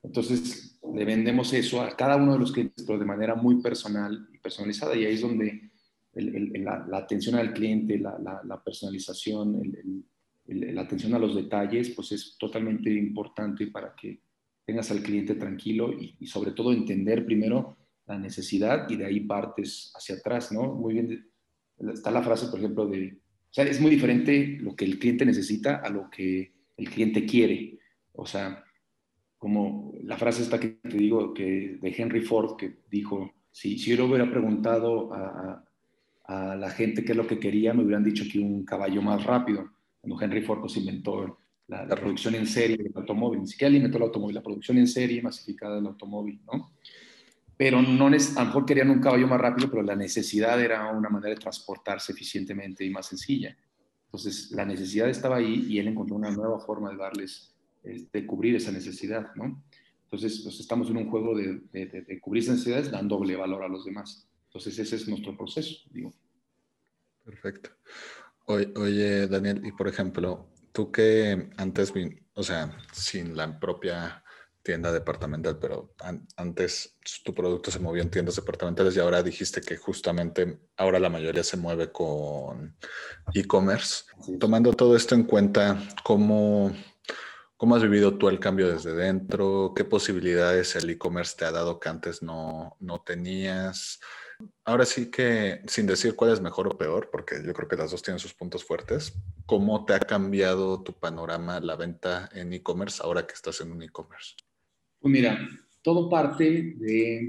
Entonces, 0.03 0.79
le 0.93 1.05
vendemos 1.05 1.51
eso 1.53 1.81
a 1.81 1.95
cada 1.95 2.15
uno 2.15 2.33
de 2.33 2.39
los 2.39 2.51
clientes, 2.51 2.83
pero 2.85 2.99
de 2.99 3.05
manera 3.05 3.35
muy 3.35 3.61
personal 3.61 4.27
y 4.33 4.37
personalizada. 4.37 4.95
Y 4.95 5.05
ahí 5.05 5.15
es 5.15 5.21
donde 5.21 5.71
la, 6.13 6.87
atención 6.93 7.35
al 7.35 7.53
cliente, 7.53 7.99
la, 7.99 8.61
personalización, 8.63 9.61
la 10.45 10.81
atención 10.81 11.13
a 11.13 11.19
los 11.19 11.35
detalles, 11.35 11.89
pues 11.89 12.11
es 12.11 12.37
totalmente 12.37 12.91
importante 12.91 13.67
para 13.67 13.93
que 13.95 14.21
tengas 14.67 14.91
al 14.91 15.01
cliente 15.01 15.35
tranquilo 15.35 15.93
y, 15.93 16.27
sobre 16.27 16.51
todo 16.51 16.73
entender 16.73 17.25
primero 17.25 17.77
la 18.05 18.19
necesidad 18.19 18.89
y 18.89 18.97
de 18.97 19.05
ahí 19.05 19.21
partes 19.21 19.93
hacia 19.95 20.15
atrás, 20.15 20.51
¿no? 20.51 20.73
Muy 20.73 20.93
bien, 20.93 21.31
está 21.93 22.11
la 22.11 22.21
frase, 22.21 22.47
por 22.47 22.59
ejemplo, 22.59 22.85
de, 22.85 23.13
o 23.13 23.53
sea, 23.53 23.63
es 23.63 23.79
muy 23.79 23.89
diferente 23.89 24.57
lo 24.59 24.75
que 24.75 24.83
el 24.83 24.99
cliente 24.99 25.25
necesita 25.25 25.77
a 25.77 25.89
lo 25.89 26.09
que 26.09 26.51
el 26.75 26.89
cliente 26.89 27.25
quiere. 27.25 27.79
O 28.11 28.25
sea, 28.25 28.61
como 29.37 29.93
la 30.03 30.17
frase 30.17 30.43
esta 30.43 30.59
que 30.59 30.79
te 30.83 30.97
digo 30.97 31.33
que 31.33 31.79
de 31.81 31.95
Henry 31.97 32.21
Ford 32.21 32.57
que 32.57 32.79
dijo, 32.91 33.33
si, 33.49 33.79
si 33.79 33.91
yo 33.91 33.95
le 33.95 34.03
hubiera 34.03 34.29
preguntado 34.29 35.13
a, 35.13 35.63
a 36.25 36.55
la 36.57 36.69
gente 36.71 37.05
qué 37.05 37.13
es 37.13 37.17
lo 37.17 37.25
que 37.25 37.39
quería, 37.39 37.73
me 37.73 37.83
hubieran 37.83 38.03
dicho 38.03 38.25
que 38.29 38.39
un 38.39 38.65
caballo 38.65 39.01
más 39.01 39.23
rápido. 39.23 39.69
Cuando 40.01 40.21
Henry 40.21 40.41
Ford 40.41 40.59
pues, 40.59 40.75
inventó 40.75 41.39
la, 41.67 41.95
producción 41.95 42.35
en 42.35 42.47
serie 42.47 42.77
del 42.77 42.93
automóvil, 42.95 43.41
ni 43.41 43.47
siquiera 43.47 43.75
inventó 43.75 43.97
el 43.97 44.03
automóvil, 44.05 44.35
la 44.35 44.43
producción 44.43 44.77
en 44.77 44.87
serie 44.87 45.21
masificada 45.21 45.75
del 45.75 45.87
automóvil, 45.87 46.39
¿no? 46.45 46.71
Pero 47.57 47.81
no, 47.81 48.07
a 48.07 48.09
lo 48.09 48.45
mejor 48.45 48.65
querían 48.65 48.91
un 48.91 49.01
caballo 49.01 49.27
más 49.27 49.41
rápido, 49.41 49.69
pero 49.69 49.81
la 49.81 49.95
necesidad 49.95 50.61
era 50.61 50.91
una 50.91 51.09
manera 51.09 51.33
de 51.33 51.41
transportarse 51.41 52.11
eficientemente 52.11 52.85
y 52.85 52.89
más 52.91 53.07
sencilla. 53.07 53.57
Entonces, 54.05 54.51
la 54.51 54.63
necesidad 54.63 55.09
estaba 55.09 55.37
ahí 55.37 55.65
y 55.67 55.79
él 55.79 55.87
encontró 55.87 56.15
una 56.15 56.29
nueva 56.29 56.59
forma 56.59 56.91
de 56.91 56.97
darles, 56.97 57.55
de 57.83 58.25
cubrir 58.27 58.55
esa 58.55 58.71
necesidad, 58.71 59.33
¿no? 59.35 59.63
Entonces, 60.03 60.39
pues, 60.43 60.59
estamos 60.59 60.89
en 60.89 60.97
un 60.97 61.09
juego 61.09 61.35
de, 61.35 61.61
de, 61.73 62.21
cubrir 62.21 62.43
esas 62.43 62.55
necesidades 62.55 62.91
dando 62.91 63.17
doble 63.17 63.35
valor 63.35 63.63
a 63.63 63.67
los 63.67 63.83
demás. 63.83 64.29
Entonces, 64.45 64.77
ese 64.79 64.95
es 64.95 65.07
nuestro 65.07 65.35
proceso, 65.35 65.75
digo. 65.91 66.13
Perfecto. 67.25 67.71
Oye, 68.45 69.27
Daniel, 69.27 69.61
y 69.65 69.73
por 69.73 69.89
ejemplo, 69.89 70.47
tú 70.71 70.91
que 70.91 71.49
antes, 71.57 71.93
o 72.33 72.43
sea, 72.43 72.77
sin 72.91 73.35
la 73.35 73.59
propia 73.59 74.23
tienda 74.67 74.91
departamental, 74.91 75.57
pero 75.59 75.95
antes 76.35 76.97
tu 77.23 77.33
producto 77.33 77.71
se 77.71 77.79
movía 77.79 78.03
en 78.03 78.11
tiendas 78.11 78.35
departamentales 78.35 78.97
y 78.97 78.99
ahora 78.99 79.23
dijiste 79.23 79.61
que 79.61 79.77
justamente 79.77 80.59
ahora 80.75 80.99
la 80.99 81.09
mayoría 81.09 81.43
se 81.45 81.55
mueve 81.55 81.89
con 81.93 82.75
e-commerce. 83.33 84.03
Tomando 84.37 84.73
todo 84.73 84.97
esto 84.97 85.15
en 85.15 85.23
cuenta, 85.23 85.79
¿cómo, 86.03 86.73
¿cómo 87.55 87.77
has 87.77 87.81
vivido 87.81 88.17
tú 88.17 88.27
el 88.27 88.41
cambio 88.41 88.67
desde 88.67 88.93
dentro? 88.93 89.71
¿Qué 89.73 89.85
posibilidades 89.85 90.75
el 90.75 90.89
e-commerce 90.89 91.37
te 91.37 91.45
ha 91.45 91.51
dado 91.51 91.79
que 91.79 91.87
antes 91.87 92.21
no, 92.21 92.75
no 92.81 93.01
tenías? 93.03 94.01
Ahora 94.63 94.85
sí 94.85 95.09
que, 95.09 95.61
sin 95.67 95.87
decir 95.87 96.15
cuál 96.15 96.31
es 96.31 96.41
mejor 96.41 96.67
o 96.67 96.77
peor, 96.77 97.09
porque 97.11 97.35
yo 97.45 97.53
creo 97.53 97.67
que 97.67 97.75
las 97.75 97.91
dos 97.91 98.03
tienen 98.03 98.19
sus 98.19 98.33
puntos 98.33 98.63
fuertes, 98.63 99.13
¿cómo 99.45 99.85
te 99.85 99.93
ha 99.93 99.99
cambiado 99.99 100.83
tu 100.83 100.93
panorama 100.93 101.59
la 101.59 101.75
venta 101.75 102.29
en 102.33 102.53
e-commerce 102.53 103.01
ahora 103.03 103.25
que 103.25 103.33
estás 103.33 103.61
en 103.61 103.71
un 103.71 103.81
e-commerce? 103.81 104.35
Pues 104.99 105.11
mira, 105.11 105.39
todo 105.81 106.09
parte 106.09 106.75
de 106.77 107.27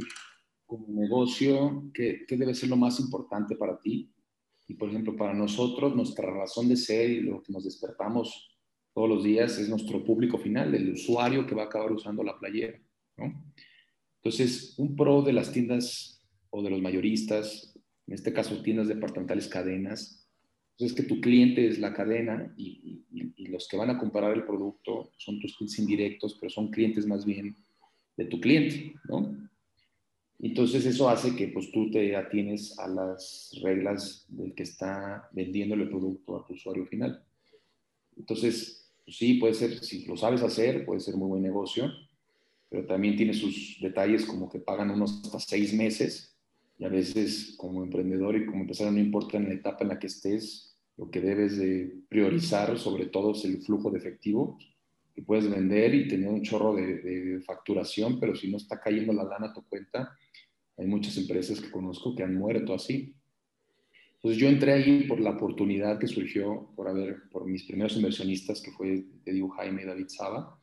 como 0.67 0.87
negocio, 0.89 1.91
¿qué, 1.95 2.27
debe 2.29 2.55
ser 2.55 2.69
lo 2.69 2.77
más 2.77 3.01
importante 3.01 3.57
para 3.57 3.79
ti? 3.79 4.13
Y 4.67 4.75
por 4.75 4.91
ejemplo, 4.91 5.17
para 5.17 5.33
nosotros, 5.33 5.97
nuestra 5.97 6.31
razón 6.31 6.69
de 6.69 6.77
ser 6.77 7.09
y 7.09 7.21
lo 7.21 7.43
que 7.43 7.53
nos 7.53 7.65
despertamos 7.65 8.51
todos 8.93 9.09
los 9.09 9.25
días 9.25 9.57
es 9.59 9.69
nuestro 9.69 10.05
público 10.05 10.37
final, 10.37 10.75
el 10.75 10.93
usuario 10.93 11.47
que 11.47 11.55
va 11.55 11.63
a 11.63 11.67
acabar 11.67 11.91
usando 11.93 12.23
la 12.23 12.39
playera. 12.39 12.79
¿no? 13.17 13.33
Entonces, 14.17 14.75
un 14.77 14.95
pro 14.95 15.23
de 15.23 15.33
las 15.33 15.53
tiendas 15.53 16.18
o 16.51 16.63
de 16.63 16.71
los 16.71 16.81
mayoristas, 16.81 17.75
en 18.07 18.15
este 18.15 18.33
caso 18.33 18.63
tiendas 18.63 18.89
departamentales, 18.89 19.49
cadenas, 19.49 20.29
pues 20.79 20.93
es 20.93 20.97
que 20.97 21.03
tu 21.03 21.21
cliente 21.21 21.67
es 21.67 21.79
la 21.79 21.93
cadena 21.93 22.53
y, 22.57 23.05
los 23.49 23.67
que 23.67 23.79
van 23.79 23.89
a 23.89 23.99
comprar 23.99 24.35
el 24.35 24.45
producto 24.45 25.11
son 25.17 25.41
tus 25.41 25.57
clientes 25.57 25.79
indirectos, 25.79 26.37
pero 26.39 26.51
son 26.51 26.71
clientes 26.71 27.07
más 27.07 27.25
bien 27.25 27.57
de 28.17 28.27
tu 28.27 28.39
cliente, 28.41 28.95
¿no? 29.09 29.49
Entonces 30.39 30.85
eso 30.85 31.09
hace 31.09 31.35
que 31.35 31.49
pues 31.49 31.73
tú 31.73 31.91
te 31.91 32.15
atienes 32.15 32.79
a 32.79 32.87
las 32.87 33.51
reglas 33.63 34.27
del 34.29 34.55
que 34.55 34.65
está 34.65 35.29
vendiendo 35.33 35.75
el 35.75 35.89
producto 35.89 36.37
a 36.37 36.47
tu 36.47 36.53
usuario 36.53 36.87
final. 36.87 37.25
Entonces, 38.17 38.93
pues 39.05 39.17
sí, 39.17 39.35
puede 39.35 39.55
ser, 39.55 39.83
si 39.83 40.05
lo 40.05 40.17
sabes 40.17 40.43
hacer, 40.43 40.85
puede 40.85 41.01
ser 41.01 41.17
muy 41.17 41.29
buen 41.29 41.43
negocio, 41.43 41.91
pero 42.69 42.87
también 42.87 43.17
tiene 43.17 43.33
sus 43.33 43.79
detalles 43.81 44.27
como 44.27 44.49
que 44.49 44.59
pagan 44.59 44.91
unos 44.91 45.23
hasta 45.25 45.41
seis 45.41 45.73
meses 45.73 46.38
y 46.79 46.85
a 46.85 46.89
veces 46.89 47.55
como 47.57 47.83
emprendedor 47.83 48.37
y 48.37 48.47
como 48.47 48.61
empresario 48.61 48.93
no 48.93 49.01
importa 49.01 49.37
en 49.37 49.49
la 49.49 49.55
etapa 49.55 49.83
en 49.83 49.89
la 49.89 49.99
que 49.99 50.07
estés, 50.07 50.79
lo 50.97 51.11
que 51.11 51.21
debes 51.21 51.59
de 51.59 52.03
priorizar 52.09 52.79
sobre 52.79 53.07
todo 53.07 53.33
es 53.33 53.45
el 53.45 53.63
flujo 53.63 53.91
de 53.91 53.99
efectivo 53.99 54.59
que 55.19 55.23
puedes 55.23 55.51
vender 55.51 55.95
y 55.97 56.07
tener 56.07 56.29
un 56.29 56.43
chorro 56.43 56.77
de, 56.77 57.41
facturación, 57.45 58.21
pero 58.21 58.37
si 58.37 58.49
no 58.49 58.57
está 58.57 58.81
cayendo 58.81 59.13
la 59.13 59.25
lana 59.25 59.49
a 59.49 59.53
tu 59.53 59.63
cuenta, 59.67 60.17
hay 60.77 60.87
muchas 60.87 61.17
empresas 61.17 61.61
que 61.61 61.73
conozco 61.73 62.15
que 62.15 62.23
han 62.23 62.37
muerto 62.37 62.73
así. 62.73 63.17
Entonces 64.15 64.41
yo 64.41 64.49
entré 64.49 64.73
ahí 64.73 65.05
por 65.09 65.21
la 65.21 65.31
oportunidad 65.31 65.99
que 65.99 66.07
surgió 66.07 66.71
por 66.77 66.87
haber, 66.87 67.29
por 67.31 67.47
mis 67.47 67.65
primeros 67.65 67.97
inversionistas, 67.97 68.61
que 68.61 68.71
fue, 68.71 69.07
te 69.25 69.33
digo, 69.33 69.49
Jaime 69.49 69.85
David 69.85 70.07
Saba. 70.07 70.57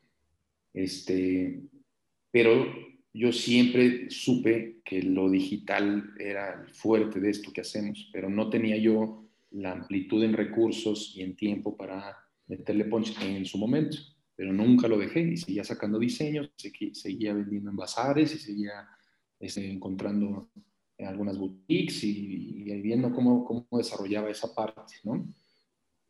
Este, 0.73 1.61
pero 2.31 2.65
yo 3.15 3.31
siempre 3.31 4.09
supe 4.09 4.81
que 4.83 5.01
lo 5.01 5.29
digital 5.29 6.13
era 6.19 6.61
el 6.61 6.69
fuerte 6.73 7.21
de 7.21 7.29
esto 7.29 7.53
que 7.53 7.61
hacemos, 7.61 8.09
pero 8.11 8.29
no 8.29 8.49
tenía 8.49 8.75
yo 8.75 9.23
la 9.51 9.71
amplitud 9.71 10.21
en 10.21 10.33
recursos 10.33 11.13
y 11.15 11.21
en 11.21 11.37
tiempo 11.37 11.77
para 11.77 12.17
meterle 12.47 12.83
punch 12.83 13.17
en 13.21 13.45
su 13.45 13.57
momento, 13.57 13.97
pero 14.35 14.51
nunca 14.51 14.89
lo 14.89 14.97
dejé 14.97 15.21
y 15.21 15.37
seguía 15.37 15.63
sacando 15.63 15.97
diseños, 15.97 16.51
seguía 16.91 17.33
vendiendo 17.33 17.69
en 17.69 17.77
bazares 17.77 18.35
y 18.35 18.37
seguía 18.37 18.85
este, 19.39 19.71
encontrando 19.71 20.51
en 20.97 21.07
algunas 21.07 21.37
boutiques 21.37 22.03
y, 22.03 22.63
viendo 22.81 23.13
cómo, 23.13 23.45
cómo, 23.45 23.65
desarrollaba 23.77 24.29
esa 24.29 24.53
parte, 24.53 24.95
¿no? 25.05 25.25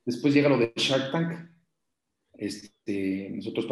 Después 0.04 0.34
llega 0.34 0.50
lo 0.50 0.58
de 0.58 0.74
Shark 0.76 1.12
Tank. 1.12 1.52
Este, 2.34 3.30
nosotros 3.30 3.68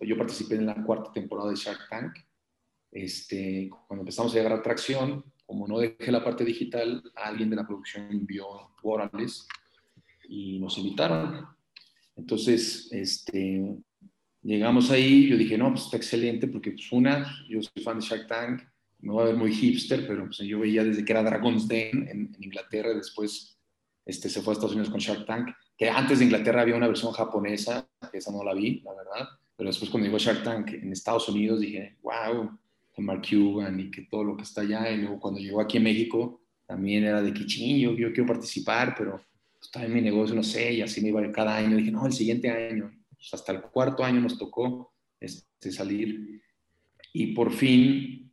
yo 0.00 0.18
participé 0.18 0.56
en 0.56 0.66
la 0.66 0.84
cuarta 0.84 1.10
temporada 1.12 1.48
de 1.48 1.56
Shark 1.56 1.88
Tank 1.88 2.14
este, 2.94 3.68
cuando 3.88 4.02
empezamos 4.02 4.32
a 4.32 4.36
llegar 4.36 4.52
a 4.52 4.62
tracción, 4.62 5.24
como 5.44 5.66
no 5.66 5.78
dejé 5.78 6.10
la 6.12 6.24
parte 6.24 6.44
digital, 6.44 7.02
alguien 7.16 7.50
de 7.50 7.56
la 7.56 7.66
producción 7.66 8.08
envió 8.10 8.46
orales 8.82 9.46
y 10.28 10.60
nos 10.60 10.78
invitaron. 10.78 11.44
Entonces, 12.16 12.88
este, 12.92 13.76
llegamos 14.42 14.90
ahí, 14.90 15.26
yo 15.26 15.36
dije, 15.36 15.58
no, 15.58 15.70
pues 15.72 15.84
está 15.84 15.96
excelente, 15.96 16.46
porque 16.46 16.70
pues 16.70 16.90
una, 16.92 17.26
yo 17.48 17.60
soy 17.60 17.82
fan 17.82 17.98
de 17.98 18.06
Shark 18.06 18.28
Tank, 18.28 18.62
me 19.00 19.12
voy 19.12 19.24
a 19.24 19.26
ver 19.26 19.36
muy 19.36 19.52
hipster, 19.52 20.06
pero 20.06 20.26
pues, 20.26 20.38
yo 20.38 20.60
veía 20.60 20.84
desde 20.84 21.04
que 21.04 21.12
era 21.12 21.22
Dragon's 21.22 21.66
Den 21.66 22.08
en, 22.08 22.32
en 22.34 22.44
Inglaterra, 22.44 22.94
después 22.94 23.58
este, 24.06 24.28
se 24.28 24.40
fue 24.40 24.52
a 24.52 24.54
Estados 24.54 24.72
Unidos 24.72 24.90
con 24.90 25.00
Shark 25.00 25.26
Tank, 25.26 25.48
que 25.76 25.90
antes 25.90 26.20
de 26.20 26.26
Inglaterra 26.26 26.62
había 26.62 26.76
una 26.76 26.86
versión 26.86 27.12
japonesa, 27.12 27.88
que 28.12 28.18
esa 28.18 28.30
no 28.30 28.44
la 28.44 28.54
vi, 28.54 28.80
la 28.80 28.94
verdad, 28.94 29.28
pero 29.56 29.68
después 29.68 29.90
cuando 29.90 30.06
llegó 30.06 30.18
Shark 30.18 30.44
Tank 30.44 30.68
en 30.74 30.92
Estados 30.92 31.28
Unidos 31.28 31.60
dije, 31.60 31.96
wow, 32.02 32.56
de 32.96 33.02
Mark 33.02 33.22
Cuban 33.28 33.78
y 33.80 33.90
que 33.90 34.02
todo 34.02 34.24
lo 34.24 34.36
que 34.36 34.42
está 34.42 34.62
allá. 34.62 34.90
Y 34.90 34.98
luego 34.98 35.20
cuando 35.20 35.40
llegó 35.40 35.60
aquí 35.60 35.78
a 35.78 35.80
México, 35.80 36.40
también 36.66 37.04
era 37.04 37.22
de 37.22 37.32
que 37.32 37.44
yo, 37.46 37.92
yo 37.92 38.12
quiero 38.12 38.26
participar, 38.26 38.94
pero 38.96 39.20
estaba 39.60 39.86
en 39.86 39.94
mi 39.94 40.00
negocio, 40.00 40.34
no 40.34 40.42
sé, 40.42 40.74
y 40.74 40.82
así 40.82 41.00
me 41.00 41.08
iba 41.08 41.32
cada 41.32 41.56
año. 41.56 41.76
Dije, 41.76 41.90
no, 41.90 42.06
el 42.06 42.12
siguiente 42.12 42.50
año. 42.50 42.90
Pues 43.10 43.32
hasta 43.32 43.52
el 43.52 43.62
cuarto 43.62 44.04
año 44.04 44.20
nos 44.20 44.38
tocó 44.38 44.92
este, 45.20 45.72
salir. 45.72 46.42
Y 47.12 47.28
por 47.28 47.52
fin 47.52 48.30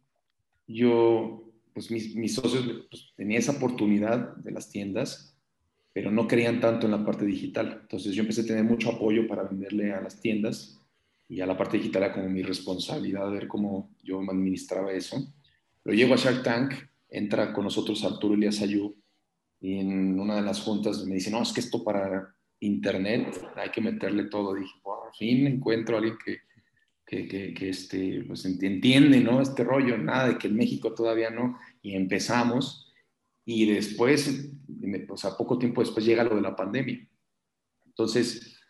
yo, 0.67 1.54
pues 1.74 1.91
mis, 1.91 2.15
mis 2.15 2.36
socios, 2.36 2.88
pues, 2.89 3.13
tenía 3.15 3.39
esa 3.39 3.54
oportunidad 3.54 4.36
de 4.38 4.52
las 4.52 4.69
tiendas, 4.69 5.38
pero 5.93 6.12
no 6.12 6.28
creían 6.28 6.60
tanto 6.60 6.86
en 6.86 6.91
la 6.91 7.06
parte 7.06 7.26
digital. 7.26 7.80
Entonces 7.82 8.13
yo 8.15 8.21
empecé 8.21 8.41
a 8.41 8.45
tener 8.45 8.63
mucho 8.63 8.89
apoyo 8.91 9.28
para 9.28 9.43
venderle 9.43 9.93
a 9.93 10.02
las 10.02 10.19
tiendas 10.21 10.81
y 11.32 11.39
a 11.39 11.46
la 11.46 11.56
parte 11.56 11.78
digital 11.78 12.04
era 12.04 12.13
como 12.13 12.28
mi 12.28 12.41
responsabilidad 12.41 13.32
ver 13.32 13.48
cómo 13.48 13.96
yo 14.04 14.20
administraba 14.20 14.91
eso. 14.91 15.34
Pero 15.82 15.96
llego 15.96 16.13
a 16.13 16.17
Shark 16.17 16.44
Tank, 16.44 16.74
entra 17.08 17.54
con 17.54 17.63
nosotros 17.63 18.04
Arturo 18.04 18.34
Elias 18.34 18.62
Ayú 18.62 18.98
y 19.62 19.80
en 19.80 20.20
una 20.20 20.36
de 20.36 20.41
las 20.41 20.60
juntas 20.60 21.06
me 21.06 21.15
dice, 21.15 21.32
no, 21.32 21.41
es 21.41 21.54
que 21.54 21.62
esto 21.62 21.86
para 21.86 22.36
internet 22.60 23.34
hay 23.56 23.70
que 23.70 23.80
meterle 23.80 24.26
todo. 24.26 24.56
dije, 24.56 24.74
por 24.84 25.15
fin 25.15 25.48
encuentro 25.48 25.96
a 25.96 26.00
alguien 26.00 26.17
que, 26.26 26.39
que, 27.06 27.54
que, 27.54 27.70
este, 27.70 28.26
pues 28.28 28.44
entiende, 28.44 29.22
¿no? 29.22 29.39
Este 29.41 29.63
rollo, 29.63 29.98
nada 29.98 30.28
de 30.28 30.38
que 30.38 30.48
en 30.48 30.58
México 30.58 30.94
todavía 30.94 31.30
no. 31.30 31.58
Y 31.82 31.96
empezamos 31.96 32.91
y 33.46 33.72
después, 33.72 34.52
o 35.08 35.15
sea, 35.15 35.38
poco 35.38 35.58
tiempo 35.58 35.80
después 35.80 36.06
llega 36.06 36.26
lo 36.26 36.36
de 36.36 36.41
la 36.41 36.58
pandemia. 36.58 37.08
Entonces, 37.86 38.61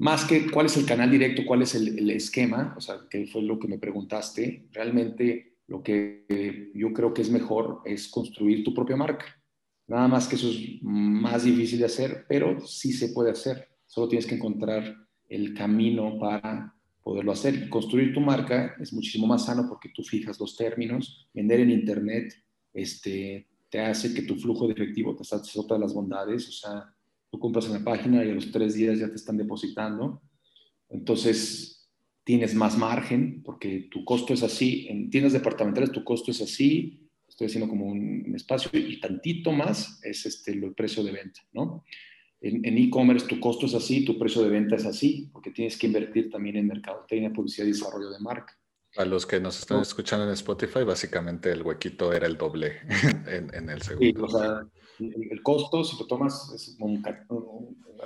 más 0.00 0.24
que 0.24 0.50
cuál 0.50 0.64
es 0.64 0.78
el 0.78 0.86
canal 0.86 1.10
directo, 1.10 1.44
cuál 1.44 1.60
es 1.60 1.74
el, 1.74 2.08
esquema, 2.08 2.74
o 2.74 2.80
sea, 2.80 3.00
que 3.10 3.26
fue 3.26 3.42
lo 3.42 3.58
que 3.58 3.68
me 3.68 3.78
preguntaste, 3.78 4.66
realmente 4.72 5.58
lo 5.66 5.82
que 5.82 6.70
yo 6.74 6.94
creo 6.94 7.12
que 7.12 7.20
es 7.20 7.30
mejor 7.30 7.82
es 7.84 8.08
construir 8.08 8.64
tu 8.64 8.72
propia 8.72 8.96
marca. 8.96 9.26
Nada 9.86 10.08
más 10.08 10.26
que 10.26 10.36
eso 10.36 10.48
es 10.48 10.58
más 10.80 11.44
difícil 11.44 11.80
de 11.80 11.84
hacer, 11.84 12.24
pero 12.26 12.66
sí 12.66 12.94
se 12.94 13.10
puede 13.10 13.30
hacer. 13.30 13.68
Solo 13.86 14.08
tienes 14.08 14.26
que 14.26 14.36
encontrar 14.36 14.96
el 15.28 15.52
camino 15.52 16.18
para 16.18 16.74
poderlo 17.02 17.32
hacer. 17.32 17.68
Construir 17.68 18.14
tu 18.14 18.20
marca 18.20 18.76
es 18.80 18.94
muchísimo 18.94 19.26
más 19.26 19.44
sano 19.44 19.66
porque 19.68 19.90
tú 19.94 20.02
fijas 20.02 20.40
los 20.40 20.56
términos. 20.56 21.28
Vender 21.34 21.60
en 21.60 21.72
Internet 21.72 22.32
este, 22.72 23.46
te 23.68 23.80
hace 23.80 24.14
que 24.14 24.22
tu 24.22 24.36
flujo 24.36 24.66
de 24.66 24.72
efectivo 24.72 25.14
te 25.14 25.24
satisfaga 25.24 25.68
todas 25.68 25.80
las 25.82 25.92
bondades. 25.92 26.48
O 26.48 26.52
sea, 26.52 26.94
tú 27.30 27.38
compras 27.38 27.66
en 27.66 27.74
la 27.74 27.84
página 27.84 28.24
y 28.24 28.30
a 28.30 28.34
los 28.34 28.50
tres 28.50 28.74
días 28.74 28.98
ya 28.98 29.08
te 29.08 29.16
están 29.16 29.36
depositando. 29.36 30.22
Entonces, 30.88 31.88
tienes 32.24 32.54
más 32.54 32.76
margen 32.76 33.42
porque 33.42 33.88
tu 33.90 34.04
costo 34.04 34.34
es 34.34 34.42
así. 34.42 34.86
En 34.88 35.10
tiendas 35.10 35.32
departamentales 35.32 35.92
tu 35.92 36.04
costo 36.04 36.30
es 36.30 36.40
así, 36.40 37.08
estoy 37.28 37.46
haciendo 37.46 37.68
como 37.68 37.86
un, 37.86 38.34
espacio 38.34 38.70
y 38.72 39.00
tantito 39.00 39.52
más 39.52 40.00
es 40.04 40.26
este, 40.26 40.52
el 40.52 40.74
precio 40.74 41.02
de 41.02 41.12
venta, 41.12 41.40
¿no? 41.52 41.84
En 42.42 42.78
e-commerce 42.78 43.26
tu 43.26 43.38
costo 43.38 43.66
es 43.66 43.74
así, 43.74 44.02
tu 44.02 44.18
precio 44.18 44.42
de 44.42 44.48
venta 44.48 44.74
es 44.74 44.86
así, 44.86 45.28
porque 45.30 45.50
tienes 45.50 45.76
que 45.76 45.86
invertir 45.86 46.30
también 46.30 46.56
en 46.56 46.68
mercadotecnia, 46.68 47.30
publicidad 47.30 47.66
y 47.66 47.72
desarrollo 47.72 48.08
de 48.08 48.18
marca. 48.18 48.58
A 48.96 49.04
los 49.04 49.26
que 49.26 49.38
nos 49.38 49.58
están 49.58 49.82
escuchando 49.82 50.24
en 50.24 50.32
Spotify, 50.32 50.82
básicamente 50.82 51.52
el 51.52 51.62
huequito 51.62 52.12
era 52.14 52.26
el 52.26 52.38
doble 52.38 52.78
en, 53.52 53.68
el 53.68 53.82
segundo. 53.82 54.26
Sí, 54.28 54.34
o 54.34 54.38
sea, 54.38 54.66
el, 55.00 55.42
costo, 55.42 55.82
si 55.84 55.96
lo 55.98 56.06
tomas, 56.06 56.52
es 56.54 56.76
un, 56.78 57.02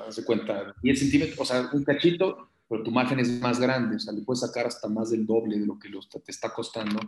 hace 0.07 0.24
cuenta, 0.24 0.74
10 0.82 0.99
centímetros, 0.99 1.38
o 1.40 1.45
sea, 1.45 1.70
un 1.72 1.84
cachito, 1.84 2.51
pero 2.68 2.82
tu 2.82 2.90
margen 2.90 3.20
es 3.20 3.40
más 3.40 3.61
grande, 3.61 3.97
o 3.97 3.99
sea, 3.99 4.12
le 4.12 4.22
puedes 4.22 4.40
sacar 4.40 4.66
hasta 4.66 4.88
más 4.88 5.11
del 5.11 5.26
doble 5.26 5.59
de 5.59 5.66
lo 5.66 5.78
que 5.78 5.90
te 5.90 6.30
está 6.30 6.53
costando 6.53 7.01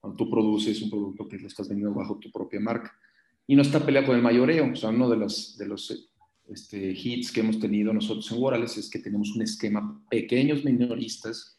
cuando 0.00 0.16
tú 0.16 0.30
produces 0.30 0.80
un 0.82 0.90
producto 0.90 1.28
que 1.28 1.38
lo 1.38 1.48
estás 1.48 1.68
vendiendo 1.68 1.94
bajo 1.94 2.18
tu 2.18 2.30
propia 2.30 2.60
marca. 2.60 2.92
Y 3.46 3.56
no 3.56 3.62
está 3.62 3.84
peleado 3.84 4.08
con 4.08 4.16
el 4.16 4.22
mayoreo, 4.22 4.72
o 4.72 4.76
sea, 4.76 4.90
uno 4.90 5.08
de 5.08 5.16
los, 5.16 5.56
de 5.56 5.66
los 5.66 6.10
este, 6.48 6.92
hits 6.92 7.32
que 7.32 7.40
hemos 7.40 7.58
tenido 7.58 7.92
nosotros 7.92 8.30
en 8.30 8.38
Worales 8.38 8.76
es 8.76 8.90
que 8.90 8.98
tenemos 8.98 9.34
un 9.34 9.42
esquema 9.42 10.02
pequeños 10.10 10.64
minoristas 10.64 11.58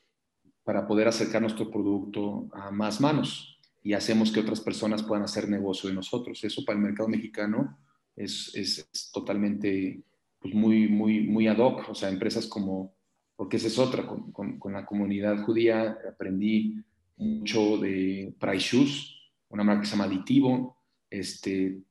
para 0.63 0.87
poder 0.87 1.07
acercar 1.07 1.41
nuestro 1.41 1.71
producto 1.71 2.47
a 2.53 2.69
más 2.69 3.01
manos 3.01 3.58
y 3.81 3.93
hacemos 3.93 4.31
que 4.31 4.39
otras 4.39 4.59
personas 4.61 5.03
puedan 5.03 5.23
hacer 5.23 5.49
negocio 5.49 5.89
de 5.89 5.95
nosotros. 5.95 6.43
Eso 6.43 6.65
para 6.65 6.77
el 6.77 6.85
mercado 6.85 7.09
mexicano 7.09 7.77
es, 8.15 8.51
es, 8.55 8.89
totalmente 9.11 10.01
pues 10.39 10.53
muy, 10.53 10.87
muy, 10.87 11.21
muy 11.21 11.47
ad 11.47 11.59
hoc. 11.59 11.89
O 11.89 11.95
sea, 11.95 12.09
empresas 12.09 12.47
como, 12.47 12.93
porque 13.35 13.57
esa 13.57 13.67
es 13.67 13.79
otra, 13.79 14.05
con, 14.05 14.31
con, 14.31 14.59
con 14.59 14.73
la 14.73 14.85
comunidad 14.85 15.43
judía 15.43 15.97
aprendí 16.09 16.75
mucho 17.17 17.77
de 17.77 18.33
Price 18.39 18.75
Shoes, 18.75 19.15
una 19.49 19.63
marca 19.63 19.81
que 19.81 19.87
se 19.87 19.91
llama 19.91 20.05
Aditivo, 20.05 20.77
este, 21.09 21.81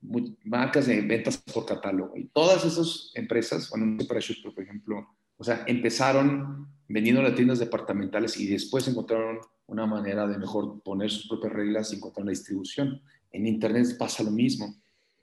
marcas 0.45 0.86
de 0.86 1.01
ventas 1.03 1.39
por 1.39 1.66
catálogo. 1.66 2.16
Y 2.16 2.28
todas 2.28 2.64
esas 2.64 3.11
empresas, 3.14 3.68
bueno, 3.70 3.86
no 3.86 4.07
Price 4.07 4.28
Shoes, 4.28 4.41
pero 4.43 4.55
por 4.55 4.64
ejemplo, 4.64 5.09
o 5.36 5.45
sea, 5.45 5.64
empezaron 5.66 6.68
vendiendo 6.89 7.22
las 7.22 7.34
tiendas 7.34 7.59
departamentales 7.59 8.39
y 8.39 8.47
después 8.47 8.86
encontraron 8.89 9.39
una 9.68 9.86
manera 9.86 10.26
de 10.26 10.38
mejor 10.38 10.82
poner 10.82 11.10
sus 11.10 11.28
propias 11.28 11.52
reglas 11.52 11.92
y 11.92 11.96
encontrar 11.96 12.26
la 12.26 12.30
distribución. 12.30 13.00
En 13.30 13.46
Internet 13.46 13.96
pasa 13.98 14.22
lo 14.22 14.30
mismo. 14.30 14.74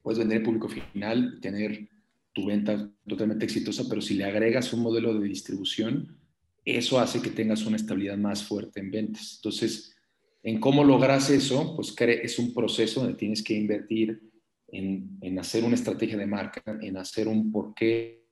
Puedes 0.01 0.19
vender 0.19 0.37
en 0.37 0.43
público 0.43 0.69
final 0.69 1.35
y 1.37 1.41
tener 1.41 1.89
tu 2.31 2.45
venta 2.45 2.89
totalmente 3.07 3.45
exitosa, 3.45 3.85
pero 3.89 4.01
si 4.01 4.13
le 4.13 4.25
agregas 4.25 4.71
un 4.71 4.81
modelo 4.81 5.17
de 5.19 5.27
distribución, 5.27 6.17
eso 6.63 6.99
hace 6.99 7.21
que 7.21 7.31
tengas 7.31 7.65
una 7.65 7.75
estabilidad 7.75 8.17
más 8.17 8.43
fuerte 8.43 8.79
en 8.79 8.91
ventas. 8.91 9.35
Entonces, 9.37 9.95
en 10.43 10.59
cómo 10.59 10.83
logras 10.83 11.29
eso, 11.31 11.75
pues 11.75 11.95
es 11.97 12.37
un 12.37 12.53
proceso 12.53 13.01
donde 13.01 13.17
tienes 13.17 13.41
que 13.41 13.55
invertir 13.55 14.21
en, 14.67 15.17
en 15.21 15.39
hacer 15.39 15.63
una 15.63 15.75
estrategia 15.75 16.17
de 16.17 16.27
marca, 16.27 16.61
en 16.81 16.97
hacer 16.97 17.27
un 17.27 17.51
por 17.51 17.73
qué 17.73 18.27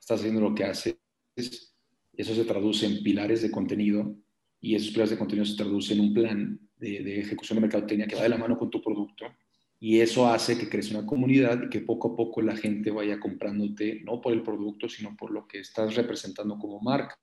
estás 0.00 0.20
haciendo 0.20 0.40
lo 0.40 0.54
que 0.54 0.64
haces. 0.64 0.96
Eso 1.36 2.34
se 2.34 2.44
traduce 2.44 2.86
en 2.86 3.02
pilares 3.02 3.42
de 3.42 3.50
contenido 3.50 4.16
y 4.64 4.74
esos 4.74 4.92
pilares 4.92 5.10
de 5.10 5.18
contenido 5.18 5.44
se 5.44 5.56
traducen 5.56 5.98
en 5.98 6.04
un 6.06 6.14
plan 6.14 6.60
de, 6.78 7.20
ejecución 7.20 7.56
de 7.56 7.62
mercadotecnia 7.62 8.06
que 8.06 8.16
va 8.16 8.22
de 8.22 8.30
la 8.30 8.38
mano 8.38 8.56
con 8.56 8.70
tu 8.70 8.80
producto 8.80 9.26
y 9.78 10.00
eso 10.00 10.26
hace 10.26 10.56
que 10.56 10.70
crezca 10.70 10.98
una 10.98 11.06
comunidad 11.06 11.64
y 11.64 11.68
que 11.68 11.80
poco 11.80 12.12
a 12.12 12.16
poco 12.16 12.40
la 12.40 12.56
gente 12.56 12.90
vaya 12.90 13.20
comprándote 13.20 14.00
no 14.02 14.22
por 14.22 14.32
el 14.32 14.42
producto, 14.42 14.88
sino 14.88 15.14
por 15.16 15.30
lo 15.30 15.46
que 15.46 15.58
estás 15.60 15.94
representando 15.94 16.58
como 16.58 16.80
marca. 16.80 17.18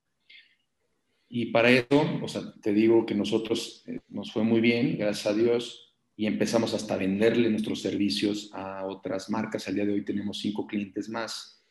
Y 1.28 1.46
para 1.46 1.70
eso, 1.70 2.20
o 2.22 2.28
sea, 2.28 2.42
te 2.62 2.72
digo 2.72 3.04
que 3.04 3.16
nosotros 3.16 3.82
eh, 3.88 3.98
nos 4.08 4.30
fue 4.30 4.44
muy 4.44 4.60
bien, 4.60 4.96
gracias 4.96 5.26
a 5.26 5.34
Dios, 5.34 5.96
y 6.14 6.26
empezamos 6.26 6.74
hasta 6.74 6.94
a 6.94 6.98
venderle 6.98 7.50
nuestros 7.50 7.80
servicios 7.80 8.50
a 8.52 8.86
otras 8.86 9.28
marcas. 9.28 9.66
Al 9.66 9.74
día 9.74 9.86
de 9.86 9.94
hoy 9.94 10.04
tenemos 10.04 10.38
cinco 10.38 10.66
clientes 10.68 11.08
más. 11.08 11.64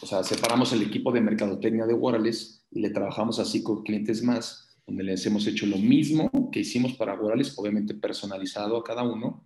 O 0.00 0.06
sea, 0.06 0.22
separamos 0.22 0.72
el 0.72 0.82
equipo 0.82 1.10
de 1.10 1.22
mercadotecnia 1.22 1.86
de 1.86 1.94
Worales 1.94 2.64
y 2.70 2.80
le 2.80 2.90
trabajamos 2.90 3.40
a 3.40 3.44
cinco 3.44 3.82
clientes 3.82 4.22
más, 4.22 4.63
donde 4.86 5.04
les 5.04 5.24
hemos 5.26 5.46
hecho 5.46 5.66
lo 5.66 5.78
mismo 5.78 6.30
que 6.50 6.60
hicimos 6.60 6.94
para 6.94 7.14
Worales, 7.14 7.54
obviamente 7.58 7.94
personalizado 7.94 8.76
a 8.76 8.84
cada 8.84 9.02
uno. 9.02 9.44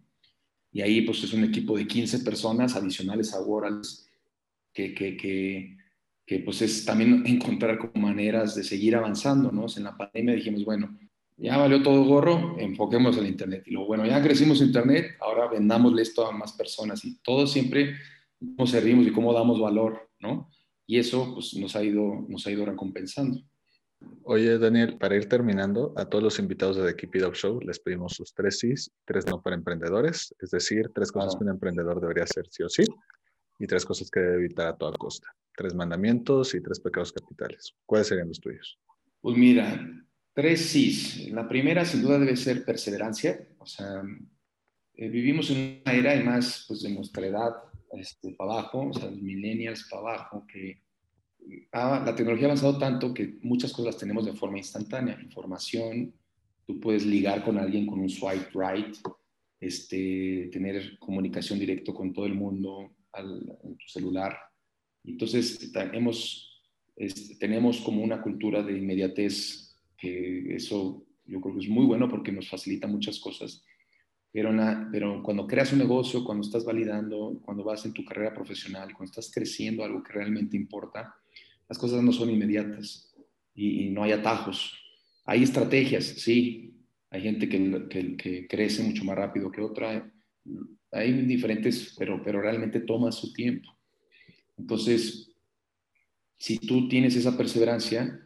Y 0.72 0.82
ahí 0.82 1.02
pues 1.02 1.22
es 1.24 1.32
un 1.32 1.44
equipo 1.44 1.76
de 1.76 1.86
15 1.86 2.20
personas 2.20 2.76
adicionales 2.76 3.32
a 3.34 3.40
Worales 3.40 4.08
que, 4.72 4.94
que, 4.94 5.16
que 5.16 5.78
que 6.28 6.40
pues 6.40 6.60
es 6.60 6.84
también 6.84 7.26
encontrar 7.26 7.78
como 7.78 8.06
maneras 8.06 8.54
de 8.54 8.62
seguir 8.62 8.94
avanzando, 8.94 9.50
¿no? 9.50 9.64
En 9.74 9.82
la 9.82 9.96
pandemia 9.96 10.34
dijimos, 10.34 10.62
bueno, 10.62 10.94
ya 11.38 11.56
valió 11.56 11.82
todo 11.82 12.04
gorro, 12.04 12.58
enfoquemos 12.58 13.16
el 13.16 13.28
Internet. 13.28 13.62
Y 13.64 13.70
luego, 13.70 13.88
bueno, 13.88 14.04
ya 14.04 14.22
crecimos 14.22 14.60
Internet, 14.60 15.16
ahora 15.20 15.48
vendámosle 15.48 16.02
esto 16.02 16.26
a 16.26 16.32
más 16.32 16.52
personas. 16.52 17.02
Y 17.06 17.18
todo 17.22 17.46
siempre 17.46 17.94
cómo 18.38 18.66
servimos 18.66 19.06
y 19.06 19.10
cómo 19.10 19.32
damos 19.32 19.58
valor, 19.58 20.10
¿no? 20.20 20.50
Y 20.86 20.98
eso 20.98 21.32
pues 21.32 21.54
nos 21.54 21.74
ha 21.76 21.82
ido, 21.82 22.26
nos 22.28 22.46
ha 22.46 22.50
ido 22.50 22.66
recompensando. 22.66 23.40
Oye, 24.24 24.58
Daniel, 24.58 24.98
para 24.98 25.16
ir 25.16 25.28
terminando, 25.28 25.92
a 25.96 26.04
todos 26.04 26.22
los 26.22 26.38
invitados 26.38 26.76
de 26.76 26.84
The 26.86 26.96
Keep 26.96 27.16
It 27.16 27.24
Up 27.24 27.34
Show 27.34 27.60
les 27.60 27.80
pedimos 27.80 28.12
sus 28.12 28.32
tres 28.32 28.58
sís, 28.58 28.90
tres 29.04 29.26
no 29.26 29.42
para 29.42 29.56
emprendedores, 29.56 30.34
es 30.38 30.50
decir, 30.50 30.90
tres 30.94 31.10
cosas 31.10 31.34
que 31.36 31.44
un 31.44 31.50
emprendedor 31.50 32.00
debería 32.00 32.24
hacer 32.24 32.46
sí 32.48 32.62
o 32.62 32.68
sí 32.68 32.84
y 33.58 33.66
tres 33.66 33.84
cosas 33.84 34.10
que 34.10 34.20
debe 34.20 34.36
evitar 34.36 34.68
a 34.68 34.76
toda 34.76 34.96
costa 34.96 35.28
tres 35.58 35.74
mandamientos 35.74 36.54
y 36.54 36.62
tres 36.62 36.78
pecados 36.78 37.12
capitales. 37.12 37.74
¿Cuáles 37.84 38.06
serían 38.06 38.28
los 38.28 38.40
tuyos? 38.40 38.78
Pues 39.20 39.36
mira, 39.36 39.90
tres 40.32 40.60
sí. 40.60 41.30
La 41.32 41.48
primera 41.48 41.84
sin 41.84 42.00
duda 42.00 42.20
debe 42.20 42.36
ser 42.36 42.64
perseverancia. 42.64 43.48
O 43.58 43.66
sea, 43.66 44.02
eh, 44.94 45.08
vivimos 45.08 45.50
en 45.50 45.82
una 45.84 45.92
era, 45.92 46.12
además, 46.12 46.64
pues 46.68 46.82
de 46.82 46.90
nuestra 46.90 47.26
edad 47.26 47.56
este, 47.92 48.34
para 48.34 48.52
abajo, 48.52 48.88
o 48.88 48.92
sea, 48.92 49.10
los 49.10 49.20
millennials 49.20 49.88
para 49.90 50.02
abajo, 50.02 50.46
que 50.46 50.80
la 51.72 52.14
tecnología 52.14 52.46
ha 52.46 52.50
avanzado 52.50 52.78
tanto 52.78 53.14
que 53.14 53.38
muchas 53.42 53.72
cosas 53.72 53.86
las 53.86 53.98
tenemos 53.98 54.26
de 54.26 54.32
forma 54.32 54.58
instantánea. 54.58 55.18
Información, 55.22 56.12
tú 56.66 56.78
puedes 56.80 57.06
ligar 57.06 57.44
con 57.44 57.58
alguien 57.58 57.86
con 57.86 58.00
un 58.00 58.08
swipe 58.08 58.50
right, 58.54 58.96
este, 59.60 60.48
tener 60.52 60.98
comunicación 60.98 61.58
directa 61.58 61.92
con 61.92 62.12
todo 62.12 62.26
el 62.26 62.34
mundo 62.34 62.92
al, 63.12 63.58
en 63.64 63.76
tu 63.76 63.88
celular 63.88 64.36
entonces, 65.08 65.72
hemos, 65.92 66.62
tenemos 67.38 67.80
como 67.80 68.02
una 68.02 68.20
cultura 68.20 68.62
de 68.62 68.76
inmediatez, 68.76 69.76
que 69.96 70.54
eso 70.54 71.04
yo 71.24 71.40
creo 71.40 71.54
que 71.54 71.60
es 71.60 71.68
muy 71.68 71.86
bueno 71.86 72.08
porque 72.08 72.32
nos 72.32 72.48
facilita 72.48 72.86
muchas 72.86 73.18
cosas. 73.18 73.64
Pero, 74.30 74.50
pero 74.92 75.22
cuando 75.22 75.46
creas 75.46 75.72
un 75.72 75.78
negocio, 75.78 76.24
cuando 76.24 76.46
estás 76.46 76.64
validando, 76.64 77.40
cuando 77.42 77.64
vas 77.64 77.84
en 77.86 77.94
tu 77.94 78.04
carrera 78.04 78.34
profesional, 78.34 78.92
cuando 78.92 79.10
estás 79.10 79.30
creciendo 79.32 79.82
algo 79.82 80.02
que 80.02 80.12
realmente 80.12 80.56
importa, 80.56 81.14
las 81.68 81.78
cosas 81.78 82.02
no 82.02 82.12
son 82.12 82.30
inmediatas 82.30 83.14
y, 83.54 83.90
no 83.90 84.02
hay 84.02 84.12
atajos. 84.12 84.72
Hay 85.24 85.42
estrategias, 85.42 86.04
sí. 86.04 86.74
Hay 87.10 87.22
gente 87.22 87.48
que, 87.48 88.16
que, 88.16 88.46
crece 88.46 88.82
mucho 88.82 89.04
más 89.04 89.16
rápido 89.16 89.50
que 89.50 89.60
otra. 89.60 90.10
Hay 90.92 91.12
diferentes, 91.22 91.94
pero, 91.98 92.22
pero 92.22 92.40
realmente 92.40 92.80
toma 92.80 93.12
su 93.12 93.32
tiempo. 93.32 93.68
Entonces, 94.56 95.34
si 96.38 96.58
tú 96.58 96.88
tienes 96.88 97.16
esa 97.16 97.36
perseverancia, 97.36 98.20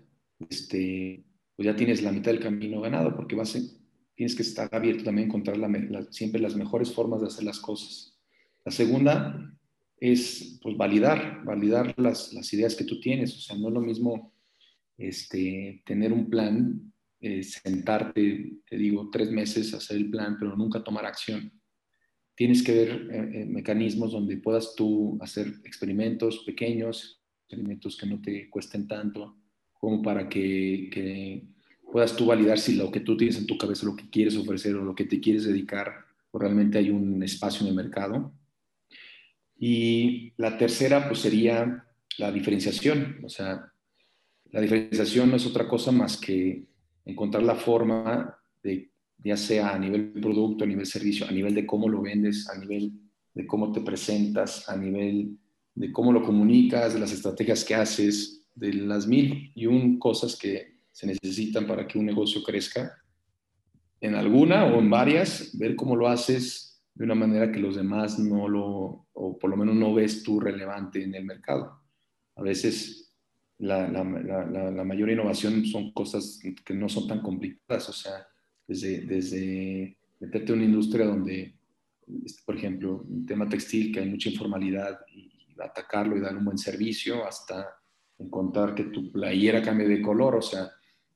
este, 0.48 1.24
pues 1.56 1.66
ya 1.66 1.76
tienes 1.76 2.02
la 2.02 2.12
mitad 2.12 2.30
del 2.30 2.42
camino 2.42 2.80
ganado, 2.80 3.14
porque 3.16 3.36
vas 3.36 3.56
tienes 4.14 4.36
que 4.36 4.42
estar 4.42 4.68
abierto 4.72 5.04
también 5.04 5.26
a 5.26 5.28
encontrar 5.28 5.56
siempre 6.10 6.40
las 6.40 6.54
mejores 6.54 6.92
formas 6.92 7.20
de 7.20 7.28
hacer 7.28 7.44
las 7.44 7.58
cosas. 7.58 8.18
La 8.64 8.70
segunda 8.70 9.52
es 10.10 10.58
pues, 10.62 10.76
validar, 10.76 11.44
validar 11.44 11.94
las, 11.96 12.32
ideas 12.52 12.74
que 12.74 12.84
tú 12.84 13.00
tienes. 13.00 13.36
O 13.36 13.40
sea, 13.40 13.56
no 13.56 13.68
es 13.68 13.74
lo 13.74 13.80
mismo 13.80 14.32
este, 14.98 15.82
tener 15.84 16.12
un 16.12 16.28
plan, 16.28 16.92
eh, 17.20 17.42
sentarte, 17.42 18.58
te 18.68 18.76
digo, 18.76 19.08
tres 19.10 19.30
meses, 19.30 19.74
hacer 19.74 19.96
el 19.96 20.10
plan, 20.10 20.36
pero 20.38 20.56
nunca 20.56 20.82
tomar 20.82 21.06
acción 21.06 21.52
tienes 22.34 22.62
que 22.62 22.72
ver 22.72 22.88
eh, 22.88 23.30
eh, 23.40 23.46
mecanismos 23.46 24.12
donde 24.12 24.36
puedas 24.36 24.74
tú 24.74 25.18
hacer 25.20 25.46
experimentos 25.64 26.42
pequeños, 26.44 27.22
experimentos 27.42 27.96
que 27.96 28.06
no 28.06 28.20
te 28.20 28.48
cuesten 28.50 28.88
tanto, 28.88 29.36
como 29.72 30.02
para 30.02 30.28
que, 30.28 31.44
puedas 31.90 32.16
tú 32.16 32.26
validar 32.26 32.58
si 32.58 32.74
lo 32.74 32.90
que 32.90 33.00
tú 33.00 33.16
tienes 33.16 33.36
en 33.36 33.46
tu 33.46 33.58
cabeza, 33.58 33.84
lo 33.84 33.96
que 33.96 34.08
quieres 34.08 34.36
ofrecer 34.36 34.74
o 34.76 34.84
lo 34.84 34.94
que 34.94 35.04
te 35.04 35.20
quieres 35.20 35.44
dedicar, 35.44 35.92
realmente 36.32 36.78
hay 36.78 36.88
un 36.88 37.22
espacio 37.22 37.62
en 37.62 37.68
el 37.68 37.74
mercado. 37.74 38.32
Y 39.64 40.32
la 40.38 40.58
tercera, 40.58 41.06
pues 41.06 41.20
sería 41.20 41.86
la 42.18 42.32
diferenciación. 42.32 43.20
O 43.22 43.28
sea, 43.28 43.72
la 44.50 44.60
diferenciación 44.60 45.30
no 45.30 45.36
es 45.36 45.46
otra 45.46 45.68
cosa 45.68 45.92
más 45.92 46.16
que 46.16 46.64
encontrar 47.04 47.44
la 47.44 47.54
forma 47.54 48.36
de 48.60 48.90
ya 49.18 49.36
sea 49.36 49.72
a 49.72 49.78
nivel 49.78 50.14
producto, 50.14 50.64
a 50.64 50.66
nivel 50.66 50.84
servicio, 50.84 51.28
a 51.28 51.30
nivel 51.30 51.54
de 51.54 51.64
cómo 51.64 51.88
lo 51.88 52.02
vendes, 52.02 52.50
a 52.50 52.58
nivel 52.58 52.90
de 53.32 53.46
cómo 53.46 53.70
te 53.70 53.82
presentas, 53.82 54.68
a 54.68 54.76
nivel 54.76 55.38
de 55.76 55.92
cómo 55.92 56.12
lo 56.12 56.24
comunicas, 56.24 56.94
de 56.94 56.98
las 56.98 57.12
estrategias 57.12 57.64
que 57.64 57.76
haces, 57.76 58.44
de 58.56 58.72
las 58.72 59.06
mil 59.06 59.52
y 59.54 59.66
un 59.66 60.00
cosas 60.00 60.34
que 60.34 60.80
se 60.90 61.06
necesitan 61.06 61.68
para 61.68 61.86
que 61.86 62.00
un 62.00 62.06
negocio 62.06 62.42
crezca, 62.42 62.98
en 64.00 64.16
alguna 64.16 64.64
o 64.64 64.80
en 64.80 64.90
varias, 64.90 65.56
ver 65.56 65.76
cómo 65.76 65.94
lo 65.94 66.08
haces 66.08 66.82
de 66.96 67.04
una 67.04 67.14
manera 67.14 67.52
que 67.52 67.60
los 67.60 67.76
demás 67.76 68.18
no 68.18 68.48
lo, 68.48 69.01
o 69.14 69.38
por 69.38 69.50
lo 69.50 69.56
menos 69.56 69.74
no 69.74 69.94
ves 69.94 70.22
tú 70.22 70.40
relevante 70.40 71.02
en 71.02 71.14
el 71.14 71.24
mercado. 71.24 71.80
A 72.36 72.42
veces 72.42 73.14
la, 73.58 73.88
la, 73.88 74.70
la, 74.70 74.84
mayor 74.84 75.10
innovación 75.10 75.64
son 75.64 75.92
cosas 75.92 76.40
que 76.64 76.74
no 76.74 76.88
son 76.88 77.06
tan 77.06 77.22
complicadas, 77.22 77.88
o 77.88 77.92
sea, 77.92 78.26
desde, 78.66 79.02
desde 79.02 79.96
meterte 80.18 80.52
en 80.52 80.58
una 80.58 80.64
industria 80.66 81.06
donde, 81.06 81.54
este, 82.24 82.42
por 82.44 82.56
ejemplo, 82.56 83.04
un 83.08 83.24
tema 83.26 83.48
textil, 83.48 83.92
que 83.92 84.00
hay 84.00 84.08
mucha 84.08 84.30
informalidad, 84.30 85.00
y 85.14 85.30
atacarlo 85.60 86.16
y 86.16 86.20
dar 86.20 86.36
un 86.36 86.44
buen 86.44 86.58
servicio, 86.58 87.24
hasta 87.24 87.68
encontrar 88.18 88.74
que 88.74 88.84
tu 88.84 89.12
playera 89.12 89.62
cambie 89.62 89.86
de 89.86 90.02
color, 90.02 90.36
o 90.36 90.42
sea, 90.42 90.70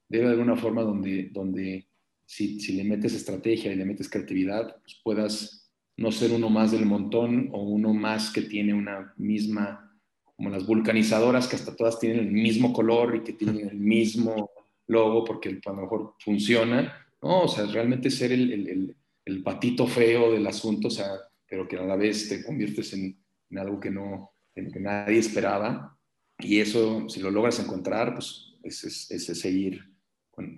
debe 0.08 0.26
haber 0.26 0.40
una 0.40 0.56
forma 0.56 0.82
donde, 0.82 1.30
donde 1.32 1.88
si, 2.24 2.60
si 2.60 2.76
le 2.76 2.84
metes 2.84 3.14
estrategia 3.14 3.72
y 3.72 3.76
le 3.76 3.84
metes 3.84 4.08
creatividad, 4.08 4.76
pues 4.82 5.00
puedas 5.02 5.65
no 5.96 6.12
ser 6.12 6.32
uno 6.32 6.50
más 6.50 6.72
del 6.72 6.86
montón 6.86 7.48
o 7.52 7.62
uno 7.62 7.94
más 7.94 8.30
que 8.30 8.42
tiene 8.42 8.74
una 8.74 9.14
misma, 9.16 9.98
como 10.36 10.50
las 10.50 10.66
vulcanizadoras 10.66 11.48
que 11.48 11.56
hasta 11.56 11.74
todas 11.74 11.98
tienen 11.98 12.20
el 12.20 12.32
mismo 12.32 12.72
color 12.72 13.16
y 13.16 13.22
que 13.22 13.32
tienen 13.32 13.68
el 13.68 13.78
mismo 13.78 14.50
logo 14.86 15.24
porque 15.24 15.60
a 15.64 15.70
lo 15.70 15.76
mejor 15.76 16.14
funciona, 16.20 17.06
¿no? 17.22 17.42
O 17.42 17.48
sea, 17.48 17.66
realmente 17.66 18.10
ser 18.10 18.32
el, 18.32 18.52
el, 18.52 18.96
el, 19.24 19.42
patito 19.42 19.86
feo 19.86 20.32
del 20.32 20.46
asunto, 20.46 20.88
o 20.88 20.90
sea, 20.90 21.10
pero 21.48 21.66
que 21.66 21.76
a 21.76 21.82
la 21.82 21.96
vez 21.96 22.28
te 22.28 22.44
conviertes 22.44 22.92
en, 22.92 23.18
en 23.50 23.58
algo 23.58 23.80
que 23.80 23.90
no, 23.90 24.30
en 24.54 24.70
que 24.70 24.80
nadie 24.80 25.18
esperaba. 25.18 25.96
Y 26.38 26.60
eso, 26.60 27.08
si 27.08 27.20
lo 27.20 27.30
logras 27.30 27.58
encontrar, 27.58 28.14
pues 28.14 28.54
es, 28.62 28.84
es, 28.84 29.10
es 29.10 29.40
seguir 29.40 29.96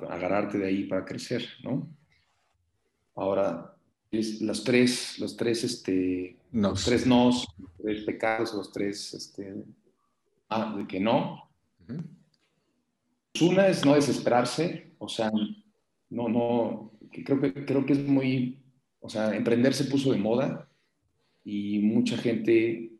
agarrarte 0.09 0.59
de 0.59 0.67
ahí 0.67 0.85
para 0.85 1.05
crecer, 1.05 1.47
¿no? 1.63 1.89
Ahora, 3.15 3.78
los 4.11 4.65
tres, 4.65 5.19
los 5.19 5.37
tres, 5.37 5.65
este, 5.65 6.39
los 6.53 6.85
tres 6.85 7.07
nos, 7.07 7.47
los 7.59 7.73
tres 7.83 8.05
pecados, 8.05 8.55
los 8.55 8.73
tres, 8.73 9.15
este, 9.15 9.55
ah, 10.49 10.75
de 10.77 10.87
que 10.87 11.01
no. 11.01 11.49
Una 13.41 13.69
es 13.69 13.85
no 13.85 13.95
desesperarse, 13.95 14.95
o 14.99 15.09
sea, 15.09 15.31
no, 16.11 16.29
no, 16.29 16.93
creo 17.25 17.41
que, 17.41 17.65
creo 17.65 17.87
que 17.87 17.93
es 17.93 18.05
muy, 18.05 18.59
o 19.01 19.09
sea, 19.09 19.35
emprender 19.37 19.75
se 19.75 19.85
puso 19.85 20.13
de 20.13 20.19
moda 20.19 20.69
y 21.45 21.79
mucha 21.79 22.17
gente, 22.17 22.93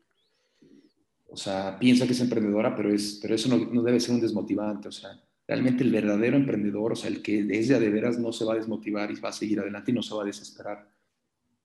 o 1.27 1.35
sea, 1.35 1.77
piensa 1.77 2.05
que 2.05 2.13
es 2.13 2.21
emprendedora, 2.21 2.75
pero, 2.75 2.93
es, 2.93 3.19
pero 3.21 3.35
eso 3.35 3.49
no, 3.49 3.57
no 3.65 3.83
debe 3.83 3.99
ser 3.99 4.15
un 4.15 4.21
desmotivante, 4.21 4.87
o 4.87 4.91
sea, 4.91 5.21
realmente 5.49 5.83
el 5.83 5.91
verdadero 5.91 6.37
emprendedor, 6.37 6.93
o 6.93 6.95
sea, 6.95 7.09
el 7.09 7.21
que 7.23 7.39
es 7.49 7.67
de 7.67 7.89
veras 7.89 8.19
no 8.19 8.31
se 8.31 8.45
va 8.45 8.53
a 8.53 8.57
desmotivar 8.57 9.11
y 9.11 9.19
va 9.19 9.29
a 9.29 9.33
seguir 9.33 9.59
adelante 9.59 9.91
y 9.91 9.95
no 9.95 10.03
se 10.03 10.13
va 10.13 10.21
a 10.21 10.25
desesperar. 10.27 10.87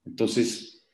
Entonces, 0.04 0.86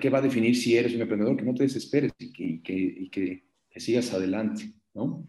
¿qué 0.00 0.10
va 0.10 0.18
a 0.18 0.22
definir 0.22 0.56
si 0.56 0.76
eres 0.76 0.94
un 0.94 1.02
emprendedor? 1.02 1.36
Que 1.36 1.44
no 1.44 1.54
te 1.54 1.64
desesperes 1.64 2.12
y 2.18 2.32
que, 2.32 3.10
que, 3.10 3.44
sigas 3.78 4.12
adelante, 4.14 4.72
¿no? 4.94 5.26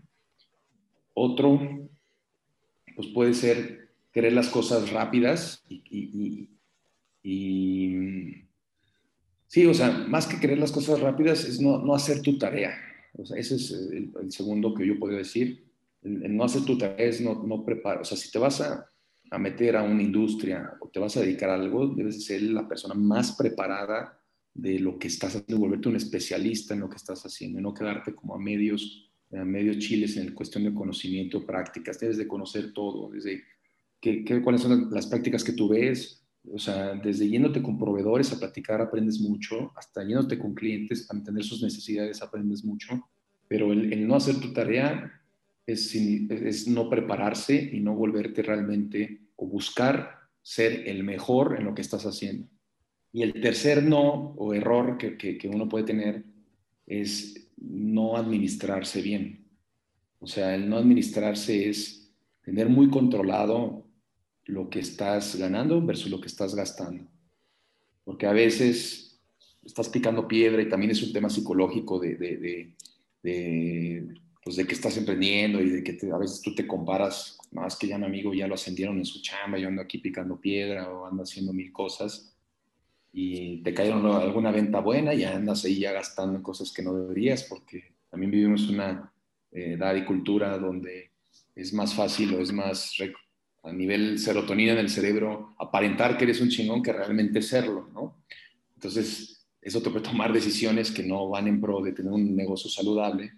Otro, 1.13 1.89
pues 2.95 3.07
puede 3.09 3.33
ser 3.33 3.89
querer 4.13 4.31
las 4.33 4.47
cosas 4.47 4.89
rápidas 4.91 5.65
y, 5.67 6.49
y, 7.23 8.47
sí, 9.47 9.65
o 9.65 9.73
sea, 9.73 9.91
más 10.07 10.27
que 10.27 10.39
querer 10.39 10.59
las 10.59 10.71
cosas 10.71 11.01
rápidas 11.01 11.43
es 11.43 11.59
no, 11.59 11.79
no 11.79 11.93
hacer 11.93 12.21
tu 12.21 12.37
tarea. 12.37 12.73
O 13.17 13.25
sea, 13.25 13.37
ese 13.37 13.55
es 13.55 13.71
el, 13.71 14.13
el 14.21 14.31
segundo 14.31 14.73
que 14.73 14.87
yo 14.87 14.97
podría 14.97 15.17
decir 15.17 15.67
no 16.07 16.43
hacer 16.43 16.63
tu 16.63 16.77
tarea 16.77 17.07
es 17.07 17.21
no, 17.21 17.43
no 17.43 17.63
preparar. 17.63 18.01
O 18.01 18.05
sea, 18.05 18.17
si 18.17 18.31
te 18.31 18.39
vas 18.39 18.61
a, 18.61 18.89
a, 19.31 19.37
meter 19.37 19.75
a 19.75 19.83
una 19.83 20.01
industria 20.01 20.73
o 20.79 20.89
te 20.89 20.99
vas 20.99 21.17
a 21.17 21.21
dedicar 21.21 21.49
a 21.49 21.55
algo, 21.55 21.87
debes 21.87 22.25
ser 22.25 22.41
la 22.43 22.67
persona 22.67 22.93
más 22.93 23.33
preparada 23.33 24.19
de 24.53 24.79
lo 24.79 24.97
que 24.97 25.07
estás 25.07 25.35
haciendo, 25.35 25.59
volverte 25.59 25.89
un 25.89 25.95
especialista 25.95 26.73
en 26.73 26.79
lo 26.81 26.89
que 26.89 26.97
estás 26.97 27.23
haciendo 27.25 27.59
y 27.59 27.61
no 27.61 27.73
quedarte 27.73 28.15
como 28.15 28.35
a 28.35 28.39
medios, 28.39 29.11
medios 29.29 29.77
chiles 29.77 30.17
en 30.17 30.33
cuestión 30.33 30.63
de 30.63 30.73
conocimiento, 30.73 31.45
prácticas. 31.45 31.99
Debes 31.99 32.17
de 32.17 32.27
conocer 32.27 32.73
todo, 32.73 33.11
desde 33.11 33.43
qué, 34.01 34.41
cuáles 34.43 34.61
son 34.61 34.89
las 34.91 35.07
prácticas 35.07 35.43
que 35.43 35.53
tú 35.53 35.69
ves, 35.69 36.23
o 36.51 36.57
sea, 36.57 36.95
desde 36.95 37.27
yéndote 37.29 37.61
con 37.61 37.77
proveedores 37.77 38.31
a 38.31 38.39
platicar 38.39 38.81
aprendes 38.81 39.19
mucho, 39.19 39.71
hasta 39.75 40.03
yéndote 40.03 40.39
con 40.39 40.55
clientes 40.55 41.09
a 41.11 41.15
entender 41.15 41.43
sus 41.43 41.61
necesidades 41.61 42.21
aprendes 42.21 42.63
mucho, 42.63 43.07
pero 43.47 43.71
el 43.73 44.07
no 44.07 44.15
hacer 44.15 44.39
tu 44.39 44.53
tarea 44.53 45.16
es, 45.67 46.67
no 46.67 46.89
prepararse 46.89 47.69
y 47.73 47.81
no 47.81 47.93
volverte 47.93 48.41
realmente 48.41 49.19
o 49.35 49.45
buscar 49.45 50.17
ser 50.41 50.87
el 50.87 51.03
mejor 51.03 51.57
en 51.59 51.65
lo 51.65 51.75
que 51.75 51.81
estás 51.81 52.05
haciendo. 52.05 52.47
Y 53.11 53.21
el 53.21 53.41
tercer 53.41 53.83
no 53.83 54.33
o 54.37 54.53
error 54.53 54.97
que, 54.97 55.17
que, 55.17 55.49
uno 55.49 55.67
puede 55.67 55.85
tener 55.85 56.23
es 56.85 57.49
no 57.57 58.15
administrarse 58.15 59.01
bien. 59.01 59.45
O 60.19 60.27
sea, 60.27 60.55
el 60.55 60.69
no 60.69 60.77
administrarse 60.77 61.69
es 61.69 62.13
tener 62.41 62.69
muy 62.69 62.89
controlado 62.89 63.85
lo 64.45 64.69
que 64.69 64.79
estás 64.79 65.35
ganando 65.35 65.85
versus 65.85 66.09
lo 66.09 66.21
que 66.21 66.27
estás 66.27 66.55
gastando. 66.55 67.05
Porque 68.05 68.25
a 68.25 68.31
veces 68.31 69.19
estás 69.63 69.89
picando 69.89 70.27
piedra 70.27 70.61
y 70.61 70.69
también 70.69 70.91
es 70.91 71.03
un 71.03 71.11
tema 71.11 71.29
psicológico 71.29 71.99
de, 71.99 72.15
de 72.15 74.13
pues 74.47 74.55
de 74.55 74.65
que 74.65 74.75
estás 74.75 74.95
emprendiendo 74.95 75.59
y 75.59 75.69
de 75.69 75.83
que 75.83 75.99
a 76.09 76.17
veces 76.17 76.41
tú 76.41 76.55
te 76.55 76.65
comparas, 76.65 77.37
más 77.51 77.75
que 77.75 77.85
ya 77.85 77.97
mi 77.97 78.05
amigo 78.05 78.33
ya 78.33 78.47
lo 78.47 78.53
ascendieron 78.53 78.97
en 78.97 79.03
su 79.03 79.21
chamba, 79.21 79.57
yo 79.57 79.67
ando 79.67 79.81
aquí 79.81 79.97
picando 79.97 80.39
piedra 80.39 80.89
o 80.89 81.05
ando 81.05 81.23
haciendo 81.23 81.51
mil 81.51 81.73
cosas 81.73 82.33
y 83.11 83.61
te 83.61 83.73
cayeron 83.73 84.05
alguna 84.05 84.51
venta 84.51 84.79
buena 84.79 85.13
y 85.13 85.25
andas 85.25 85.65
ahí 85.65 85.79
ya 85.79 85.91
gastando 85.91 86.41
cosas 86.41 86.71
que 86.71 86.81
no 86.81 86.93
deberías 86.93 87.43
porque 87.43 87.91
también 88.09 88.31
vivimos 88.31 88.69
una 88.69 89.11
eh, 89.51 89.73
edad 89.73 89.93
y 89.95 90.05
cultura 90.05 90.57
donde 90.57 91.11
es 91.53 91.73
más 91.73 91.93
fácil 91.93 92.33
o 92.35 92.39
es 92.39 92.53
más 92.53 92.95
a 93.63 93.73
nivel 93.73 94.17
serotonina 94.17 94.71
en 94.71 94.79
el 94.79 94.89
cerebro 94.89 95.55
aparentar 95.59 96.17
que 96.17 96.23
eres 96.23 96.39
un 96.39 96.47
chingón 96.47 96.81
que 96.81 96.93
realmente 96.93 97.41
serlo, 97.41 97.89
¿no? 97.93 98.23
Entonces, 98.75 99.45
eso 99.61 99.81
te 99.81 99.89
puede 99.89 100.05
tomar 100.05 100.31
decisiones 100.31 100.89
que 100.89 101.03
no 101.03 101.27
van 101.27 101.49
en 101.49 101.59
pro 101.59 101.81
de 101.81 101.91
tener 101.91 102.13
un 102.13 102.33
negocio 102.33 102.69
saludable 102.69 103.33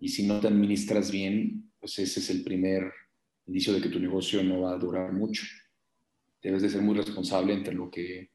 y 0.00 0.08
si 0.08 0.26
no 0.26 0.40
te 0.40 0.48
administras 0.48 1.10
bien, 1.10 1.72
pues 1.80 1.98
ese 1.98 2.20
es 2.20 2.30
el 2.30 2.42
primer 2.42 2.90
indicio 3.46 3.72
de 3.72 3.80
que 3.80 3.88
tu 3.88 3.98
negocio 3.98 4.42
no 4.42 4.62
va 4.62 4.74
a 4.74 4.78
durar 4.78 5.12
mucho. 5.12 5.42
Debes 6.42 6.62
de 6.62 6.70
ser 6.70 6.82
muy 6.82 6.94
responsable 6.96 7.52
entre 7.52 7.74
lo 7.74 7.90
que, 7.90 8.30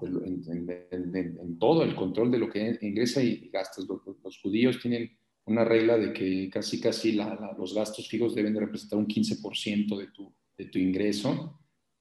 en, 0.00 1.58
todo 1.58 1.82
el 1.82 1.94
control 1.94 2.30
de 2.30 2.38
lo 2.38 2.48
que 2.48 2.78
ingresa 2.82 3.22
y 3.22 3.48
gastas. 3.48 3.86
Los, 3.86 4.40
judíos 4.40 4.78
tienen 4.80 5.16
una 5.46 5.64
regla 5.64 5.96
de 5.98 6.12
que 6.12 6.50
casi 6.50 6.80
casi 6.80 7.12
los 7.12 7.74
gastos 7.74 8.08
fijos 8.08 8.34
deben 8.34 8.54
de 8.54 8.60
representar 8.60 8.98
un 8.98 9.06
15% 9.06 9.96
de 9.96 10.06
tu, 10.08 10.32
de 10.56 10.66
tu 10.66 10.78
ingreso. 10.78 11.58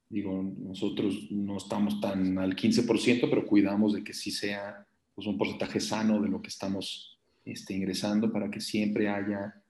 Digo, 0.10 0.44
nosotros 0.44 1.32
no 1.32 1.58
estamos 1.58 2.00
tan 2.00 2.38
al 2.38 2.56
15%, 2.56 3.30
pero 3.30 3.46
cuidamos 3.46 3.94
de 3.94 4.04
que 4.04 4.14
sí 4.14 4.32
sea 4.32 4.86
pues, 5.16 5.28
un 5.28 5.38
porcentaje 5.38 5.80
sano 5.80 6.22
de 6.22 6.30
lo 6.30 6.42
que 6.42 6.50
estamos 6.50 7.17
este, 7.52 7.74
ingresando 7.74 8.32
para 8.32 8.50
que 8.50 8.60
siempre 8.60 9.10
haya, 9.10 9.62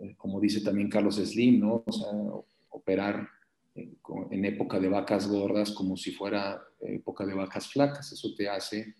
eh, 0.00 0.14
como 0.16 0.40
dice 0.40 0.60
también 0.60 0.88
Carlos 0.88 1.16
Slim, 1.16 1.60
¿no? 1.60 1.84
O 1.86 1.92
sea, 1.92 2.08
operar 2.70 3.28
en 4.30 4.44
época 4.44 4.80
de 4.80 4.88
vacas 4.88 5.28
gordas 5.28 5.70
como 5.70 5.96
si 5.96 6.12
fuera 6.12 6.62
época 6.80 7.26
de 7.26 7.34
vacas 7.34 7.68
flacas. 7.68 8.10
Eso 8.12 8.34
te 8.34 8.48
hace, 8.48 8.94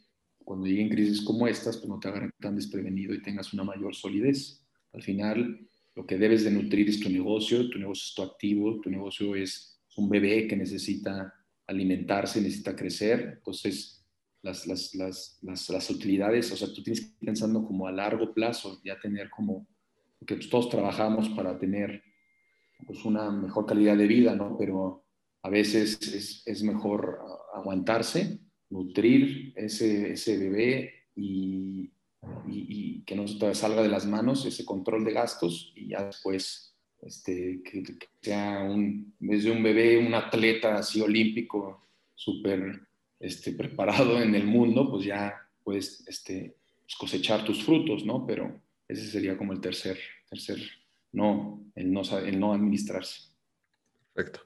cuando 0.44 0.66
lleguen 0.66 0.88
crisis 0.88 1.22
como 1.22 1.46
estas, 1.46 1.78
pues 1.78 1.88
no 1.88 1.98
te 1.98 2.08
agarren 2.08 2.32
tan 2.40 2.56
desprevenido 2.56 3.14
y 3.14 3.22
tengas 3.22 3.52
una 3.52 3.64
mayor 3.64 3.94
solidez. 3.94 4.62
Al 4.92 5.02
final, 5.02 5.66
lo 5.94 6.06
que 6.06 6.18
debes 6.18 6.44
de 6.44 6.50
nutrir 6.50 6.88
es 6.88 7.00
tu 7.00 7.08
negocio, 7.08 7.70
tu 7.70 7.78
negocio 7.78 8.04
es 8.04 8.14
tu 8.14 8.22
activo, 8.22 8.80
tu 8.80 8.90
negocio 8.90 9.34
es 9.34 9.80
un 9.96 10.08
bebé 10.08 10.46
que 10.46 10.56
necesita 10.56 11.32
alimentarse, 11.66 12.40
necesita 12.40 12.76
crecer. 12.76 13.34
Entonces, 13.38 14.04
las, 14.46 14.66
las, 14.66 14.94
las, 15.42 15.68
las, 15.70 15.90
utilidades, 15.90 16.50
o 16.52 16.56
sea, 16.56 16.68
tú 16.68 16.82
tienes 16.82 17.00
que 17.00 17.06
ir 17.08 17.26
pensando 17.26 17.64
como 17.64 17.86
a 17.86 17.92
largo 17.92 18.32
plazo, 18.32 18.80
ya 18.84 18.98
tener 19.00 19.28
como, 19.28 19.66
porque 20.18 20.36
pues, 20.36 20.48
todos 20.48 20.68
trabajamos 20.68 21.28
para 21.30 21.58
tener 21.58 22.02
pues, 22.86 23.04
una 23.04 23.30
mejor 23.30 23.66
calidad 23.66 23.96
de 23.96 24.06
vida, 24.06 24.34
¿no? 24.34 24.56
Pero 24.56 25.04
a 25.42 25.50
veces 25.50 26.00
es, 26.14 26.42
es 26.46 26.62
mejor 26.62 27.18
aguantarse, 27.54 28.38
nutrir 28.70 29.52
ese, 29.56 30.12
ese 30.12 30.38
bebé 30.38 30.92
y, 31.14 31.90
y, 32.48 33.02
que 33.04 33.14
no 33.14 33.26
salga 33.54 33.82
de 33.82 33.88
las 33.88 34.06
manos 34.06 34.44
ese 34.46 34.64
control 34.64 35.04
de 35.04 35.12
gastos 35.12 35.72
y 35.76 35.90
ya 35.90 36.04
después 36.04 36.76
este, 37.02 37.62
que, 37.62 37.82
sea 38.20 38.62
un, 38.64 39.14
en 39.20 39.28
vez 39.28 39.44
de 39.44 39.50
un 39.52 39.62
bebé, 39.62 39.98
un 39.98 40.14
atleta 40.14 40.76
así 40.76 41.00
olímpico, 41.00 41.86
súper 42.14 42.85
este, 43.18 43.52
preparado 43.52 44.20
en 44.20 44.34
el 44.34 44.46
mundo, 44.46 44.90
pues 44.90 45.04
ya 45.04 45.34
puedes 45.64 46.06
este, 46.06 46.56
pues 46.82 46.96
cosechar 46.96 47.44
tus 47.44 47.64
frutos, 47.64 48.04
¿no? 48.04 48.26
Pero 48.26 48.60
ese 48.88 49.06
sería 49.06 49.36
como 49.36 49.52
el 49.52 49.60
tercer, 49.60 49.98
tercer 50.28 50.58
no, 51.12 51.64
el 51.74 51.92
no, 51.92 52.02
el 52.18 52.38
no 52.38 52.52
administrarse. 52.52 53.32
Perfecto. 54.12 54.40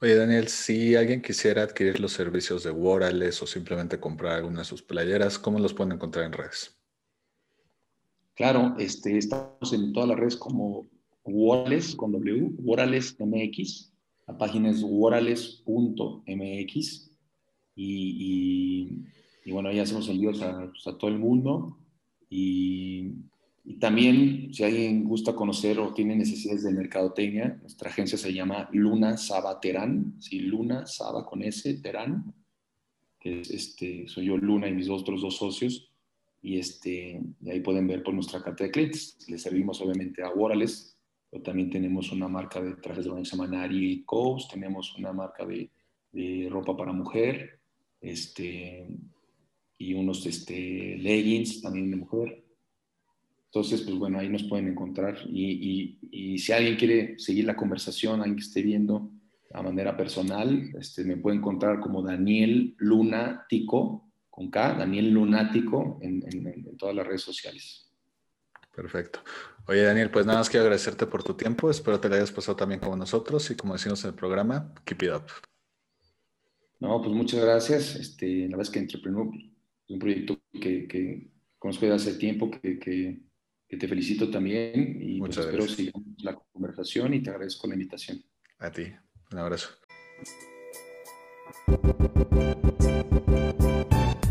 Oye, 0.00 0.16
Daniel, 0.16 0.48
si 0.48 0.96
alguien 0.96 1.22
quisiera 1.22 1.62
adquirir 1.62 2.00
los 2.00 2.12
servicios 2.12 2.64
de 2.64 2.70
Worales 2.72 3.40
o 3.42 3.46
simplemente 3.46 4.00
comprar 4.00 4.38
alguna 4.38 4.60
de 4.60 4.64
sus 4.64 4.82
playeras, 4.82 5.38
¿cómo 5.38 5.60
los 5.60 5.74
pueden 5.74 5.92
encontrar 5.92 6.24
en 6.24 6.32
redes? 6.32 6.76
Claro, 8.34 8.74
este, 8.78 9.18
estamos 9.18 9.72
en 9.72 9.92
todas 9.92 10.08
las 10.08 10.18
redes 10.18 10.36
como 10.36 10.88
Worales 11.24 11.94
con 11.94 12.10
W, 12.12 12.50
Worales 12.58 13.16
MX. 13.20 13.92
La 14.26 14.36
página 14.38 14.70
es 14.70 14.82
worales.mx 14.82 15.62
y, 17.74 18.88
y, 19.44 19.52
bueno, 19.52 19.68
ahí 19.68 19.78
hacemos 19.78 20.08
envíos 20.08 20.42
a, 20.42 20.70
pues, 20.70 20.86
a 20.86 20.96
todo 20.96 21.10
el 21.10 21.18
mundo 21.18 21.78
y 22.28 23.12
y 23.64 23.78
también, 23.78 24.52
si 24.52 24.64
alguien 24.64 25.04
gusta 25.04 25.36
conocer 25.36 25.78
o 25.78 25.94
tiene 25.94 26.16
necesidades 26.16 26.64
de 26.64 26.72
mercadotecnia, 26.72 27.58
nuestra 27.60 27.90
agencia 27.90 28.18
se 28.18 28.32
llama 28.32 28.68
Luna 28.72 29.16
Saba 29.16 29.60
Terán, 29.60 30.16
¿sí? 30.20 30.40
Luna 30.40 30.84
Saba 30.86 31.24
con 31.24 31.42
S, 31.42 31.72
Terán, 31.74 32.34
que 33.20 33.40
es, 33.40 33.50
este, 33.50 34.08
soy 34.08 34.26
yo 34.26 34.36
Luna 34.36 34.68
y 34.68 34.72
mis 34.72 34.88
otros 34.88 35.22
dos 35.22 35.36
socios, 35.36 35.92
y, 36.40 36.58
este, 36.58 37.20
y 37.40 37.50
ahí 37.50 37.60
pueden 37.60 37.86
ver 37.86 38.02
por 38.02 38.14
nuestra 38.14 38.42
carta 38.42 38.64
de 38.64 38.72
clientes. 38.72 39.16
Le 39.28 39.38
servimos 39.38 39.80
obviamente 39.80 40.24
a 40.24 40.30
Worales, 40.30 40.98
pero 41.30 41.44
también 41.44 41.70
tenemos 41.70 42.10
una 42.10 42.26
marca 42.26 42.60
de 42.60 42.74
trajes 42.74 43.04
de 43.04 43.12
baño 43.12 43.24
Samanari 43.24 44.02
Coast, 44.04 44.50
tenemos 44.50 44.98
una 44.98 45.12
marca 45.12 45.46
de, 45.46 45.70
de, 46.10 46.48
ropa 46.50 46.76
para 46.76 46.92
mujer, 46.92 47.60
este, 48.02 48.86
y 49.78 49.94
unos 49.94 50.26
este, 50.26 50.98
leggings 50.98 51.62
también 51.62 51.90
de 51.90 51.96
mujer. 51.96 52.44
Entonces, 53.46 53.82
pues 53.82 53.96
bueno, 53.96 54.18
ahí 54.18 54.28
nos 54.28 54.44
pueden 54.44 54.68
encontrar. 54.68 55.18
Y, 55.26 55.98
y, 56.10 56.38
si 56.38 56.52
alguien 56.52 56.76
quiere 56.76 57.18
seguir 57.18 57.44
la 57.44 57.56
conversación, 57.56 58.20
alguien 58.20 58.36
que 58.36 58.44
esté 58.44 58.62
viendo 58.62 59.10
a 59.52 59.62
manera 59.62 59.96
personal, 59.96 60.72
este, 60.78 61.04
me 61.04 61.18
puede 61.18 61.36
encontrar 61.36 61.80
como 61.80 62.02
Daniel 62.02 62.74
Lunático, 62.78 64.10
con 64.30 64.50
K, 64.50 64.74
Daniel 64.74 65.10
Lunático, 65.10 65.98
en, 66.00 66.24
en, 66.32 66.76
todas 66.78 66.94
las 66.94 67.06
redes 67.06 67.20
sociales. 67.20 67.92
Perfecto. 68.74 69.20
Oye, 69.68 69.82
Daniel, 69.82 70.10
pues 70.10 70.24
nada 70.24 70.38
más 70.38 70.48
quiero 70.48 70.64
agradecerte 70.64 71.06
por 71.06 71.22
tu 71.22 71.34
tiempo. 71.34 71.70
Espero 71.70 72.00
te 72.00 72.08
lo 72.08 72.14
hayas 72.14 72.32
pasado 72.32 72.56
también 72.56 72.80
como 72.80 72.96
nosotros 72.96 73.50
y 73.50 73.54
como 73.54 73.74
decimos 73.74 74.02
en 74.04 74.10
el 74.10 74.16
programa, 74.16 74.72
keep 74.86 75.02
it 75.02 75.10
up. 75.10 75.51
No, 76.82 77.00
pues 77.00 77.14
muchas 77.14 77.40
gracias. 77.40 77.96
Este, 77.96 78.26
la 78.48 78.56
verdad 78.56 78.62
es 78.62 78.70
que 78.70 78.78
Entrepreneur 78.80 79.28
es 79.34 79.90
un 79.90 79.98
proyecto 79.98 80.40
que, 80.52 80.86
que 80.86 81.30
conozco 81.58 81.86
desde 81.86 82.10
hace 82.10 82.18
tiempo, 82.18 82.50
que, 82.50 82.78
que 82.78 83.22
que 83.72 83.78
te 83.78 83.88
felicito 83.88 84.30
también 84.30 84.98
y 85.00 85.18
pues 85.18 85.34
espero 85.34 85.66
sigamos 85.66 86.04
la 86.18 86.38
conversación 86.52 87.14
y 87.14 87.22
te 87.22 87.30
agradezco 87.30 87.66
la 87.66 87.72
invitación. 87.72 88.22
A 88.58 88.70
ti, 88.70 88.82
un 89.30 89.38
abrazo. 89.38 89.70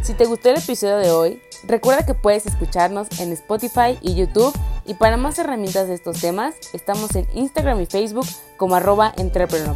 Si 0.04 0.14
te 0.14 0.26
gustó 0.28 0.52
el 0.52 0.60
episodio 0.60 0.97
de 0.97 1.10
hoy, 1.10 1.39
recuerda 1.68 2.06
que 2.06 2.14
puedes 2.14 2.45
escucharnos 2.45 3.20
en 3.20 3.32
Spotify 3.32 3.97
y 4.04 4.14
YouTube 4.14 4.54
y 4.86 4.93
para 4.93 5.18
más 5.18 5.39
herramientas 5.39 5.88
de 5.88 5.95
estos 5.95 6.22
temas, 6.22 6.54
estamos 6.76 7.16
en 7.16 7.26
Instagram 7.34 7.82
y 7.82 7.88
Facebook 7.88 8.28
como 8.58 8.76
arroba 8.76 9.12
entrepreneur. 9.18 9.76